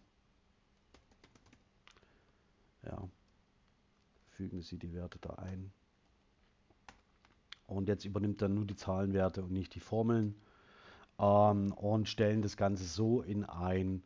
Ja, 2.82 3.08
fügen 4.32 4.64
Sie 4.64 4.80
die 4.80 4.92
Werte 4.94 5.20
da 5.20 5.36
ein. 5.36 5.72
Und 7.68 7.88
jetzt 7.88 8.04
übernimmt 8.04 8.42
er 8.42 8.50
nur 8.50 8.66
die 8.66 8.76
Zahlenwerte 8.76 9.44
und 9.44 9.52
nicht 9.52 9.76
die 9.76 9.80
Formeln 9.80 10.34
ähm, 11.20 11.72
und 11.72 12.10
stellen 12.10 12.42
das 12.42 12.58
Ganze 12.58 12.86
so 12.86 13.22
in 13.22 13.44
ein 13.44 14.02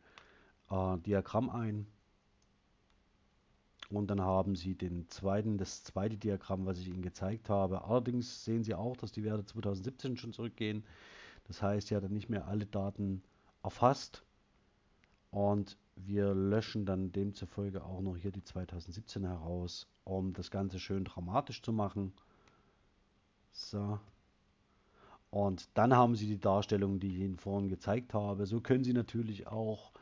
äh, 0.68 0.98
Diagramm 0.98 1.48
ein. 1.48 1.86
Und 3.90 4.08
dann 4.08 4.20
haben 4.20 4.54
Sie 4.54 4.76
den 4.76 5.08
zweiten, 5.08 5.58
das 5.58 5.82
zweite 5.82 6.16
Diagramm, 6.16 6.64
was 6.64 6.78
ich 6.78 6.88
Ihnen 6.88 7.02
gezeigt 7.02 7.50
habe. 7.50 7.84
Allerdings 7.84 8.44
sehen 8.44 8.62
Sie 8.62 8.74
auch, 8.74 8.96
dass 8.96 9.10
die 9.10 9.24
Werte 9.24 9.44
2017 9.44 10.16
schon 10.16 10.32
zurückgehen. 10.32 10.84
Das 11.48 11.60
heißt, 11.60 11.90
ja 11.90 12.00
dann 12.00 12.12
nicht 12.12 12.28
mehr 12.28 12.46
alle 12.46 12.66
Daten 12.66 13.22
erfasst. 13.64 14.22
Und 15.32 15.76
wir 15.96 16.34
löschen 16.34 16.86
dann 16.86 17.10
demzufolge 17.10 17.84
auch 17.84 18.00
noch 18.00 18.16
hier 18.16 18.30
die 18.30 18.44
2017 18.44 19.24
heraus, 19.24 19.88
um 20.04 20.32
das 20.32 20.52
Ganze 20.52 20.78
schön 20.78 21.04
dramatisch 21.04 21.60
zu 21.60 21.72
machen. 21.72 22.12
So. 23.52 23.98
Und 25.30 25.68
dann 25.74 25.94
haben 25.94 26.14
Sie 26.14 26.26
die 26.26 26.40
Darstellung, 26.40 27.00
die 27.00 27.08
ich 27.08 27.20
Ihnen 27.22 27.36
vorhin 27.36 27.68
gezeigt 27.68 28.14
habe. 28.14 28.46
So 28.46 28.60
können 28.60 28.84
Sie 28.84 28.92
natürlich 28.92 29.48
auch 29.48 29.92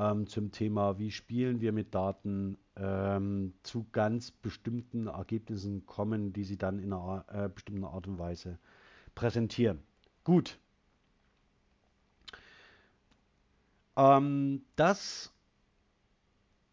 ähm, 0.00 0.26
zum 0.26 0.50
Thema, 0.50 0.98
wie 0.98 1.10
spielen 1.10 1.60
wir 1.60 1.72
mit 1.72 1.94
Daten, 1.94 2.56
ähm, 2.76 3.52
zu 3.62 3.86
ganz 3.92 4.30
bestimmten 4.30 5.08
Ergebnissen 5.08 5.84
kommen, 5.84 6.32
die 6.32 6.44
Sie 6.44 6.56
dann 6.56 6.78
in 6.78 6.92
einer 6.92 7.24
äh, 7.28 7.48
bestimmten 7.50 7.84
Art 7.84 8.06
und 8.06 8.18
Weise 8.18 8.58
präsentieren. 9.14 9.82
Gut. 10.24 10.58
Ähm, 13.96 14.62
das 14.76 15.32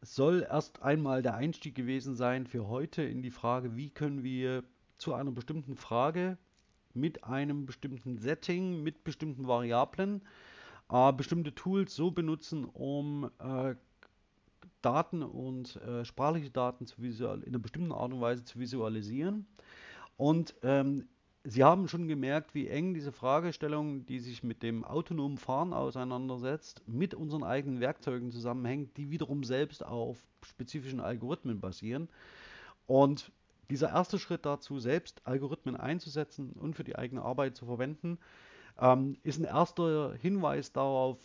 soll 0.02 0.48
erst 0.50 0.82
einmal 0.82 1.22
der 1.22 1.36
Einstieg 1.36 1.76
gewesen 1.76 2.16
sein 2.16 2.48
für 2.48 2.68
heute 2.70 3.02
in 3.02 3.22
die 3.22 3.32
Frage, 3.32 3.76
wie 3.76 3.90
können 3.90 4.24
wir 4.24 4.64
zu 4.98 5.14
einer 5.14 5.32
bestimmten 5.32 5.76
Frage 5.76 6.38
mit 6.94 7.26
einem 7.26 7.66
bestimmten 7.66 8.18
Setting, 8.18 8.84
mit 8.84 9.04
bestimmten 9.04 9.48
Variablen 9.48 10.22
äh, 10.90 11.14
bestimmte 11.14 11.54
Tools 11.54 11.96
so 11.96 12.12
benutzen, 12.12 12.66
um 12.66 13.30
äh, 13.40 13.76
Daten 14.82 15.24
und 15.24 15.76
äh, 15.78 16.06
sprachliche 16.06 16.52
Daten 16.52 16.86
in 16.98 17.44
einer 17.48 17.60
bestimmten 17.60 17.92
Art 17.92 18.14
und 18.14 18.22
Weise 18.22 18.44
zu 18.44 18.60
visualisieren. 18.60 19.48
Und 20.18 20.56
ähm, 20.64 21.08
Sie 21.50 21.64
haben 21.64 21.88
schon 21.88 22.10
gemerkt, 22.10 22.54
wie 22.56 22.68
eng 22.68 22.94
diese 22.94 23.14
Fragestellung, 23.14 24.06
die 24.06 24.20
sich 24.20 24.44
mit 24.44 24.64
dem 24.64 24.84
autonomen 24.84 25.38
Fahren 25.38 25.72
auseinandersetzt, 25.72 26.82
mit 26.88 27.14
unseren 27.14 27.44
eigenen 27.44 27.80
Werkzeugen 27.80 28.32
zusammenhängt, 28.32 28.98
die 28.98 29.12
wiederum 29.12 29.46
selbst 29.46 29.86
auf 29.86 30.18
spezifischen 30.42 31.00
Algorithmen 31.00 31.62
basieren. 31.62 32.10
Und 32.86 33.32
dieser 33.70 33.92
erste 33.92 34.20
Schritt 34.20 34.46
dazu, 34.46 34.80
selbst 34.80 35.22
Algorithmen 35.26 35.78
einzusetzen 35.78 36.52
und 36.52 36.76
für 36.76 36.84
die 36.84 36.98
eigene 36.98 37.22
Arbeit 37.22 37.56
zu 37.56 37.66
verwenden, 37.66 38.18
ähm, 38.80 39.18
ist 39.24 39.40
ein 39.40 39.46
erster 39.46 40.14
Hinweis 40.16 40.72
darauf, 40.72 41.18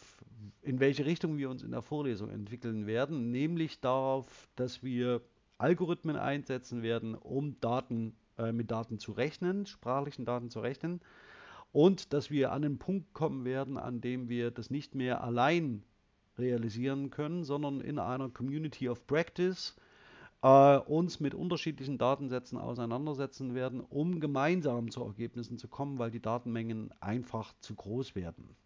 in 0.63 0.81
welche 0.81 1.05
Richtung 1.05 1.39
wir 1.39 1.51
uns 1.51 1.63
in 1.63 1.71
der 1.71 1.83
Vorlesung 1.83 2.31
entwickeln 2.31 2.87
werden, 2.87 3.31
nämlich 3.31 3.81
darauf, 3.81 4.49
dass 4.57 4.83
wir 4.83 5.21
Algorithmen 5.59 6.17
einsetzen 6.17 6.83
werden, 6.83 7.15
um 7.15 7.61
Daten 7.61 8.17
äh, 8.39 8.53
mit 8.53 8.71
Daten 8.71 8.99
zu 8.99 9.13
rechnen, 9.13 9.67
sprachlichen 9.67 10.25
Daten 10.25 10.51
zu 10.51 10.61
rechnen 10.61 11.01
und 11.73 12.13
dass 12.13 12.31
wir 12.31 12.53
an 12.53 12.63
den 12.63 12.79
Punkt 12.79 13.13
kommen 13.13 13.45
werden, 13.45 13.79
an 13.79 14.01
dem 14.01 14.29
wir 14.29 14.51
das 14.51 14.71
nicht 14.71 14.95
mehr 14.95 15.23
allein 15.23 15.83
realisieren 16.39 17.11
können, 17.11 17.45
sondern 17.45 17.81
in 17.81 17.99
einer 17.99 18.29
Community 18.29 18.89
of 18.89 19.07
Practice 19.07 19.77
äh, 20.43 20.79
uns 20.79 21.21
mit 21.21 21.35
unterschiedlichen 21.35 21.99
Datensätzen 21.99 22.59
auseinandersetzen 22.59 23.55
werden, 23.55 23.81
um 23.81 24.21
gemeinsam 24.21 24.91
zu 24.91 25.03
Ergebnissen 25.05 25.59
zu 25.59 25.69
kommen, 25.69 25.99
weil 25.99 26.11
die 26.11 26.21
Datenmengen 26.21 26.91
einfach 27.01 27.55
zu 27.61 27.75
groß 27.75 28.15
werden. 28.15 28.57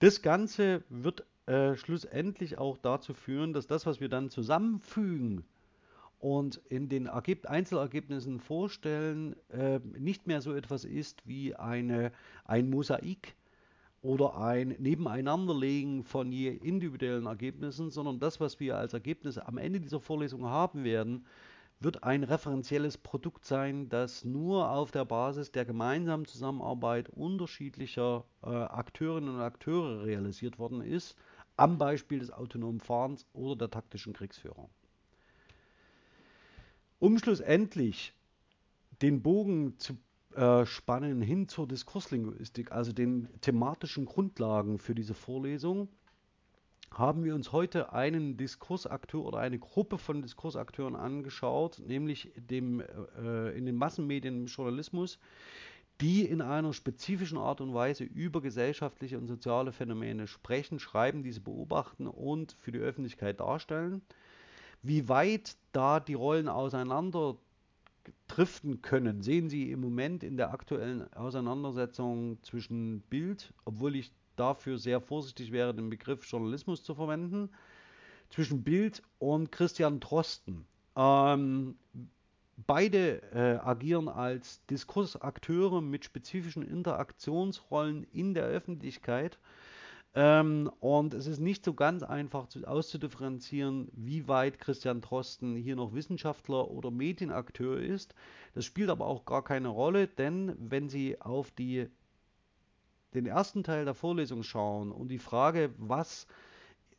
Das 0.00 0.22
Ganze 0.22 0.82
wird 0.88 1.24
äh, 1.46 1.76
schlussendlich 1.76 2.58
auch 2.58 2.78
dazu 2.78 3.14
führen, 3.14 3.52
dass 3.52 3.66
das, 3.66 3.86
was 3.86 4.00
wir 4.00 4.08
dann 4.08 4.28
zusammenfügen 4.28 5.44
und 6.18 6.56
in 6.68 6.88
den 6.88 7.06
Ergeb 7.06 7.46
Einzelergebnissen 7.46 8.40
vorstellen, 8.40 9.36
äh, 9.50 9.78
nicht 9.78 10.26
mehr 10.26 10.40
so 10.40 10.54
etwas 10.54 10.84
ist 10.84 11.26
wie 11.26 11.54
eine, 11.54 12.12
ein 12.44 12.70
Mosaik, 12.70 13.34
oder 14.04 14.36
ein 14.36 14.76
Nebeneinanderlegen 14.78 16.04
von 16.04 16.30
je 16.30 16.50
individuellen 16.50 17.24
Ergebnissen, 17.24 17.90
sondern 17.90 18.20
das, 18.20 18.38
was 18.38 18.60
wir 18.60 18.76
als 18.76 18.92
Ergebnis 18.92 19.38
am 19.38 19.56
Ende 19.56 19.80
dieser 19.80 19.98
Vorlesung 19.98 20.44
haben 20.44 20.84
werden, 20.84 21.24
wird 21.80 22.04
ein 22.04 22.22
referenzielles 22.22 22.98
Produkt 22.98 23.46
sein, 23.46 23.88
das 23.88 24.22
nur 24.22 24.70
auf 24.70 24.90
der 24.90 25.06
Basis 25.06 25.52
der 25.52 25.64
gemeinsamen 25.64 26.26
Zusammenarbeit 26.26 27.08
unterschiedlicher 27.08 28.24
äh, 28.42 28.48
Akteurinnen 28.50 29.36
und 29.36 29.40
Akteure 29.40 30.04
realisiert 30.04 30.58
worden 30.58 30.82
ist, 30.82 31.16
am 31.56 31.78
Beispiel 31.78 32.18
des 32.18 32.30
autonomen 32.30 32.80
Fahrens 32.80 33.26
oder 33.32 33.56
der 33.56 33.70
taktischen 33.70 34.12
Kriegsführung. 34.12 34.68
Um 36.98 37.18
schlussendlich 37.18 38.12
den 39.00 39.22
Bogen 39.22 39.78
zu 39.78 39.96
äh, 40.34 40.66
spannen 40.66 41.22
hin 41.22 41.48
zur 41.48 41.68
Diskurslinguistik, 41.68 42.72
also 42.72 42.92
den 42.92 43.28
thematischen 43.40 44.04
Grundlagen 44.04 44.78
für 44.78 44.94
diese 44.94 45.14
Vorlesung, 45.14 45.88
haben 46.92 47.24
wir 47.24 47.34
uns 47.34 47.52
heute 47.52 47.92
einen 47.92 48.36
Diskursakteur 48.36 49.24
oder 49.24 49.38
eine 49.38 49.58
Gruppe 49.58 49.98
von 49.98 50.22
Diskursakteuren 50.22 50.94
angeschaut, 50.94 51.80
nämlich 51.84 52.32
dem, 52.36 52.80
äh, 52.80 53.50
in 53.56 53.66
den 53.66 53.76
Massenmedien 53.76 54.42
im 54.42 54.46
Journalismus, 54.46 55.18
die 56.00 56.24
in 56.24 56.40
einer 56.40 56.72
spezifischen 56.72 57.38
Art 57.38 57.60
und 57.60 57.72
Weise 57.72 58.04
über 58.04 58.40
gesellschaftliche 58.40 59.18
und 59.18 59.28
soziale 59.28 59.72
Phänomene 59.72 60.26
sprechen, 60.26 60.78
schreiben, 60.78 61.22
diese 61.22 61.40
beobachten 61.40 62.06
und 62.06 62.52
für 62.58 62.72
die 62.72 62.80
Öffentlichkeit 62.80 63.40
darstellen. 63.40 64.02
Wie 64.82 65.08
weit 65.08 65.56
da 65.72 66.00
die 66.00 66.14
Rollen 66.14 66.48
auseinander 66.48 67.36
driften 68.28 68.82
können, 68.82 69.22
sehen 69.22 69.48
Sie 69.48 69.70
im 69.70 69.80
Moment 69.80 70.22
in 70.22 70.36
der 70.36 70.52
aktuellen 70.52 71.12
Auseinandersetzung 71.14 72.42
zwischen 72.42 73.00
Bild, 73.02 73.52
obwohl 73.64 73.96
ich 73.96 74.12
dafür 74.36 74.78
sehr 74.78 75.00
vorsichtig 75.00 75.52
wäre, 75.52 75.74
den 75.74 75.90
Begriff 75.90 76.24
Journalismus 76.24 76.82
zu 76.82 76.94
verwenden, 76.94 77.50
zwischen 78.30 78.64
Bild 78.64 79.02
und 79.18 79.52
Christian 79.52 80.00
Drosten. 80.00 80.66
Ähm, 80.96 81.76
beide 82.66 83.22
äh, 83.32 83.58
agieren 83.64 84.08
als 84.08 84.64
Diskursakteure 84.66 85.82
mit 85.82 86.04
spezifischen 86.04 86.62
Interaktionsrollen 86.62 88.04
in 88.12 88.34
der 88.34 88.44
Öffentlichkeit 88.44 89.38
ähm, 90.14 90.70
und 90.78 91.12
es 91.12 91.26
ist 91.26 91.40
nicht 91.40 91.64
so 91.64 91.74
ganz 91.74 92.04
einfach 92.04 92.46
zu, 92.46 92.64
auszudifferenzieren, 92.64 93.88
wie 93.92 94.28
weit 94.28 94.60
Christian 94.60 95.00
Drosten 95.00 95.56
hier 95.56 95.74
noch 95.74 95.92
Wissenschaftler 95.92 96.70
oder 96.70 96.92
Medienakteur 96.92 97.80
ist. 97.80 98.14
Das 98.54 98.64
spielt 98.64 98.90
aber 98.90 99.06
auch 99.06 99.24
gar 99.24 99.42
keine 99.42 99.68
Rolle, 99.68 100.06
denn 100.06 100.54
wenn 100.58 100.88
Sie 100.88 101.20
auf 101.20 101.50
die, 101.50 101.88
den 103.14 103.26
ersten 103.26 103.64
Teil 103.64 103.84
der 103.84 103.94
Vorlesung 103.94 104.44
schauen 104.44 104.92
und 104.92 105.08
die 105.08 105.18
Frage, 105.18 105.74
was 105.78 106.28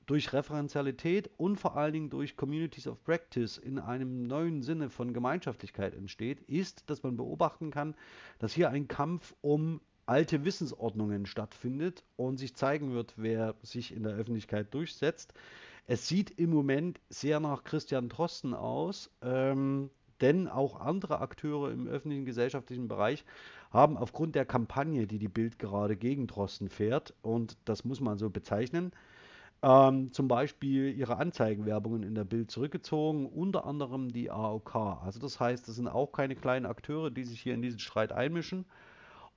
durch 0.06 0.34
Referenzialität 0.34 1.30
und 1.38 1.58
vor 1.58 1.78
allen 1.78 1.94
Dingen 1.94 2.10
durch 2.10 2.36
Communities 2.36 2.88
of 2.88 3.02
Practice 3.04 3.58
in 3.58 3.80
einem 3.80 4.24
neuen 4.24 4.62
Sinne 4.62 4.90
von 4.90 5.14
Gemeinschaftlichkeit 5.14 5.96
entsteht, 5.96 6.42
ist, 6.42 6.90
dass 6.90 7.02
man 7.02 7.18
beobachten 7.18 7.72
kann, 7.72 7.96
dass 8.40 8.54
hier 8.54 8.70
ein 8.70 8.88
Kampf 8.88 9.34
um 9.42 9.80
alte 10.06 10.46
Wissensordnungen 10.46 11.26
stattfindet 11.26 12.04
und 12.16 12.38
sich 12.38 12.56
zeigen 12.56 12.94
wird, 12.94 13.14
wer 13.18 13.56
sich 13.62 13.94
in 13.96 14.04
der 14.04 14.14
Öffentlichkeit 14.14 14.74
durchsetzt. 14.74 15.34
Es 15.88 16.08
sieht 16.08 16.32
im 16.32 16.50
Moment 16.50 17.00
sehr 17.10 17.40
nach 17.40 17.64
Christian 17.64 18.10
Drosten 18.10 18.54
aus, 18.54 19.12
ähm, 19.22 19.90
denn 20.22 20.48
auch 20.48 20.80
andere 20.80 21.20
Akteure 21.20 21.72
im 21.72 21.88
öffentlichen 21.88 22.26
gesellschaftlichen 22.26 22.88
Bereich 22.88 23.26
haben 23.72 23.98
aufgrund 23.98 24.36
der 24.36 24.46
Kampagne, 24.46 25.08
die 25.08 25.20
die 25.20 25.28
Bild 25.28 25.60
gerade 25.60 25.98
gegen 25.98 26.28
Drosten 26.28 26.70
fährt, 26.70 27.14
und 27.22 27.58
das 27.66 27.84
muss 27.84 28.00
man 28.00 28.18
so 28.18 28.30
bezeichnen, 28.30 28.94
ähm, 29.62 30.12
zum 30.12 30.28
Beispiel 30.28 30.96
ihre 30.98 31.18
Anzeigenwerbungen 31.18 32.04
in 32.04 32.16
der 32.16 32.24
Bild 32.24 32.52
zurückgezogen, 32.52 33.26
unter 33.26 33.66
anderem 33.66 34.12
die 34.12 34.32
AOK. 34.32 34.76
Also 34.76 35.20
das 35.20 35.40
heißt, 35.40 35.68
das 35.68 35.76
sind 35.76 35.88
auch 35.88 36.12
keine 36.12 36.36
kleinen 36.36 36.66
Akteure, 36.66 37.12
die 37.12 37.24
sich 37.24 37.42
hier 37.42 37.54
in 37.54 37.62
diesen 37.62 37.80
Streit 37.80 38.12
einmischen. 38.12 38.66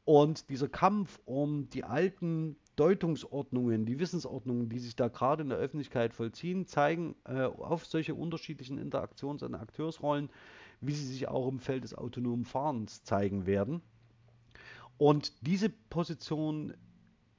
Und 0.09 0.49
dieser 0.49 0.71
Kampf 0.71 1.21
um 1.27 1.69
die 1.69 1.85
alten 1.85 2.57
Deutungsordnungen, 2.77 3.85
die 3.85 3.99
Wissensordnungen, 3.99 4.71
die 4.71 4.79
sich 4.79 4.97
da 4.97 5.09
gerade 5.09 5.43
in 5.43 5.51
der 5.51 5.59
Öffentlichkeit 5.59 6.15
vollziehen, 6.15 6.65
zeigen 6.65 7.15
äh, 7.27 7.43
auf 7.43 7.85
solche 7.85 8.15
unterschiedlichen 8.15 8.79
Interaktions- 8.79 9.43
und 9.45 9.55
Akteursrollen, 9.55 10.31
wie 10.81 10.95
sie 10.95 11.05
sich 11.05 11.29
auch 11.29 11.47
im 11.47 11.59
Feld 11.59 11.85
des 11.85 11.93
autonomen 11.93 12.47
Fahrens 12.47 13.05
zeigen 13.05 13.45
werden. 13.45 13.83
Und 14.97 15.47
diese 15.47 15.69
Positionen 15.69 16.73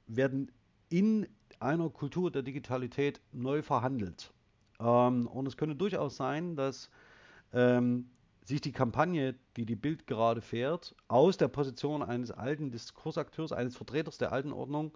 werden 0.06 0.52
in 0.90 1.26
einer 1.58 1.90
Kultur 1.90 2.30
der 2.30 2.42
Digitalität 2.42 3.20
neu 3.32 3.62
verhandelt. 3.62 4.32
Ähm, 4.78 5.26
und 5.26 5.48
es 5.48 5.56
könnte 5.56 5.74
durchaus 5.74 6.16
sein, 6.16 6.54
dass 6.54 6.88
ähm, 7.52 8.10
sich 8.50 8.60
die 8.60 8.72
Kampagne, 8.72 9.34
die 9.56 9.64
die 9.64 9.76
Bild 9.76 10.06
gerade 10.06 10.42
fährt, 10.42 10.94
aus 11.08 11.38
der 11.38 11.48
Position 11.48 12.02
eines 12.02 12.30
alten 12.30 12.70
Diskursakteurs, 12.70 13.52
eines 13.52 13.76
Vertreters 13.76 14.18
der 14.18 14.32
alten 14.32 14.52
Ordnung, 14.52 14.92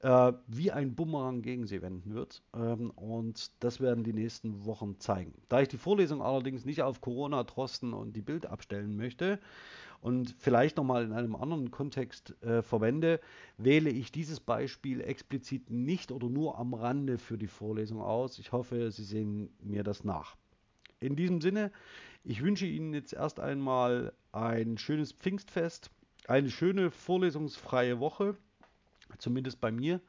äh, 0.00 0.32
wie 0.48 0.70
ein 0.72 0.94
Bumerang 0.94 1.42
gegen 1.42 1.66
sie 1.66 1.80
wenden 1.80 2.14
wird. 2.14 2.42
Ähm, 2.54 2.90
und 2.90 3.50
das 3.60 3.80
werden 3.80 4.04
die 4.04 4.12
nächsten 4.12 4.64
Wochen 4.66 4.98
zeigen. 4.98 5.32
Da 5.48 5.60
ich 5.60 5.68
die 5.68 5.78
Vorlesung 5.78 6.20
allerdings 6.20 6.64
nicht 6.64 6.82
auf 6.82 7.00
Corona, 7.00 7.44
Trosten 7.44 7.94
und 7.94 8.14
die 8.14 8.22
Bild 8.22 8.46
abstellen 8.46 8.96
möchte 8.96 9.38
und 10.00 10.34
vielleicht 10.38 10.76
nochmal 10.76 11.04
in 11.04 11.12
einem 11.12 11.36
anderen 11.36 11.70
Kontext 11.70 12.34
äh, 12.42 12.62
verwende, 12.62 13.20
wähle 13.56 13.90
ich 13.90 14.10
dieses 14.10 14.40
Beispiel 14.40 15.00
explizit 15.00 15.70
nicht 15.70 16.10
oder 16.10 16.28
nur 16.28 16.58
am 16.58 16.74
Rande 16.74 17.18
für 17.18 17.38
die 17.38 17.46
Vorlesung 17.46 18.00
aus. 18.02 18.40
Ich 18.40 18.50
hoffe, 18.50 18.90
Sie 18.90 19.04
sehen 19.04 19.50
mir 19.62 19.84
das 19.84 20.02
nach. 20.02 20.36
In 20.98 21.16
diesem 21.16 21.40
Sinne, 21.40 21.70
ich 22.24 22.42
wünsche 22.42 22.66
Ihnen 22.66 22.94
jetzt 22.94 23.12
erst 23.12 23.40
einmal 23.40 24.12
ein 24.32 24.78
schönes 24.78 25.12
Pfingstfest, 25.12 25.90
eine 26.28 26.50
schöne 26.50 26.90
vorlesungsfreie 26.90 27.98
Woche 27.98 28.36
zumindest 29.18 29.60
bei 29.60 29.72
mir. 29.72 30.00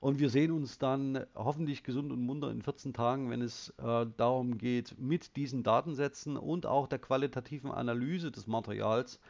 Und 0.00 0.18
wir 0.18 0.30
sehen 0.30 0.52
uns 0.52 0.78
dann 0.78 1.26
hoffentlich 1.34 1.82
gesund 1.82 2.10
und 2.10 2.22
munter 2.22 2.50
in 2.50 2.62
14 2.62 2.94
Tagen, 2.94 3.28
wenn 3.28 3.42
es 3.42 3.68
äh, 3.76 4.06
darum 4.16 4.56
geht, 4.56 4.98
mit 4.98 5.36
diesen 5.36 5.62
Datensätzen 5.62 6.38
und 6.38 6.64
auch 6.64 6.86
der 6.86 6.98
qualitativen 6.98 7.70
Analyse 7.70 8.30
des 8.30 8.46
Materials 8.46 9.20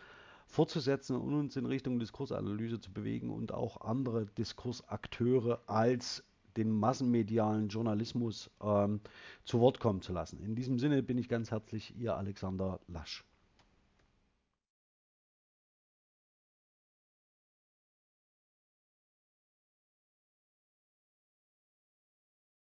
fortzusetzen 0.47 1.17
und 1.17 1.35
uns 1.35 1.57
in 1.57 1.67
Richtung 1.67 1.99
Diskursanalyse 1.99 2.81
zu 2.81 2.93
bewegen 2.93 3.31
und 3.31 3.53
auch 3.53 3.81
andere 3.81 4.27
Diskursakteure 4.27 5.61
als 5.67 6.25
den 6.57 6.71
massenmedialen 6.71 7.69
Journalismus 7.69 8.51
ähm, 8.63 9.01
zu 9.45 9.61
Wort 9.61 9.81
kommen 9.81 10.03
zu 10.03 10.13
lassen. 10.13 10.41
In 10.41 10.55
diesem 10.55 10.79
Sinne 10.79 11.03
bin 11.03 11.19
ich 11.19 11.29
ganz 11.29 11.51
herzlich 11.51 11.97
Ihr 11.97 12.17
Alexander 12.17 12.81
Lasch. 12.89 13.25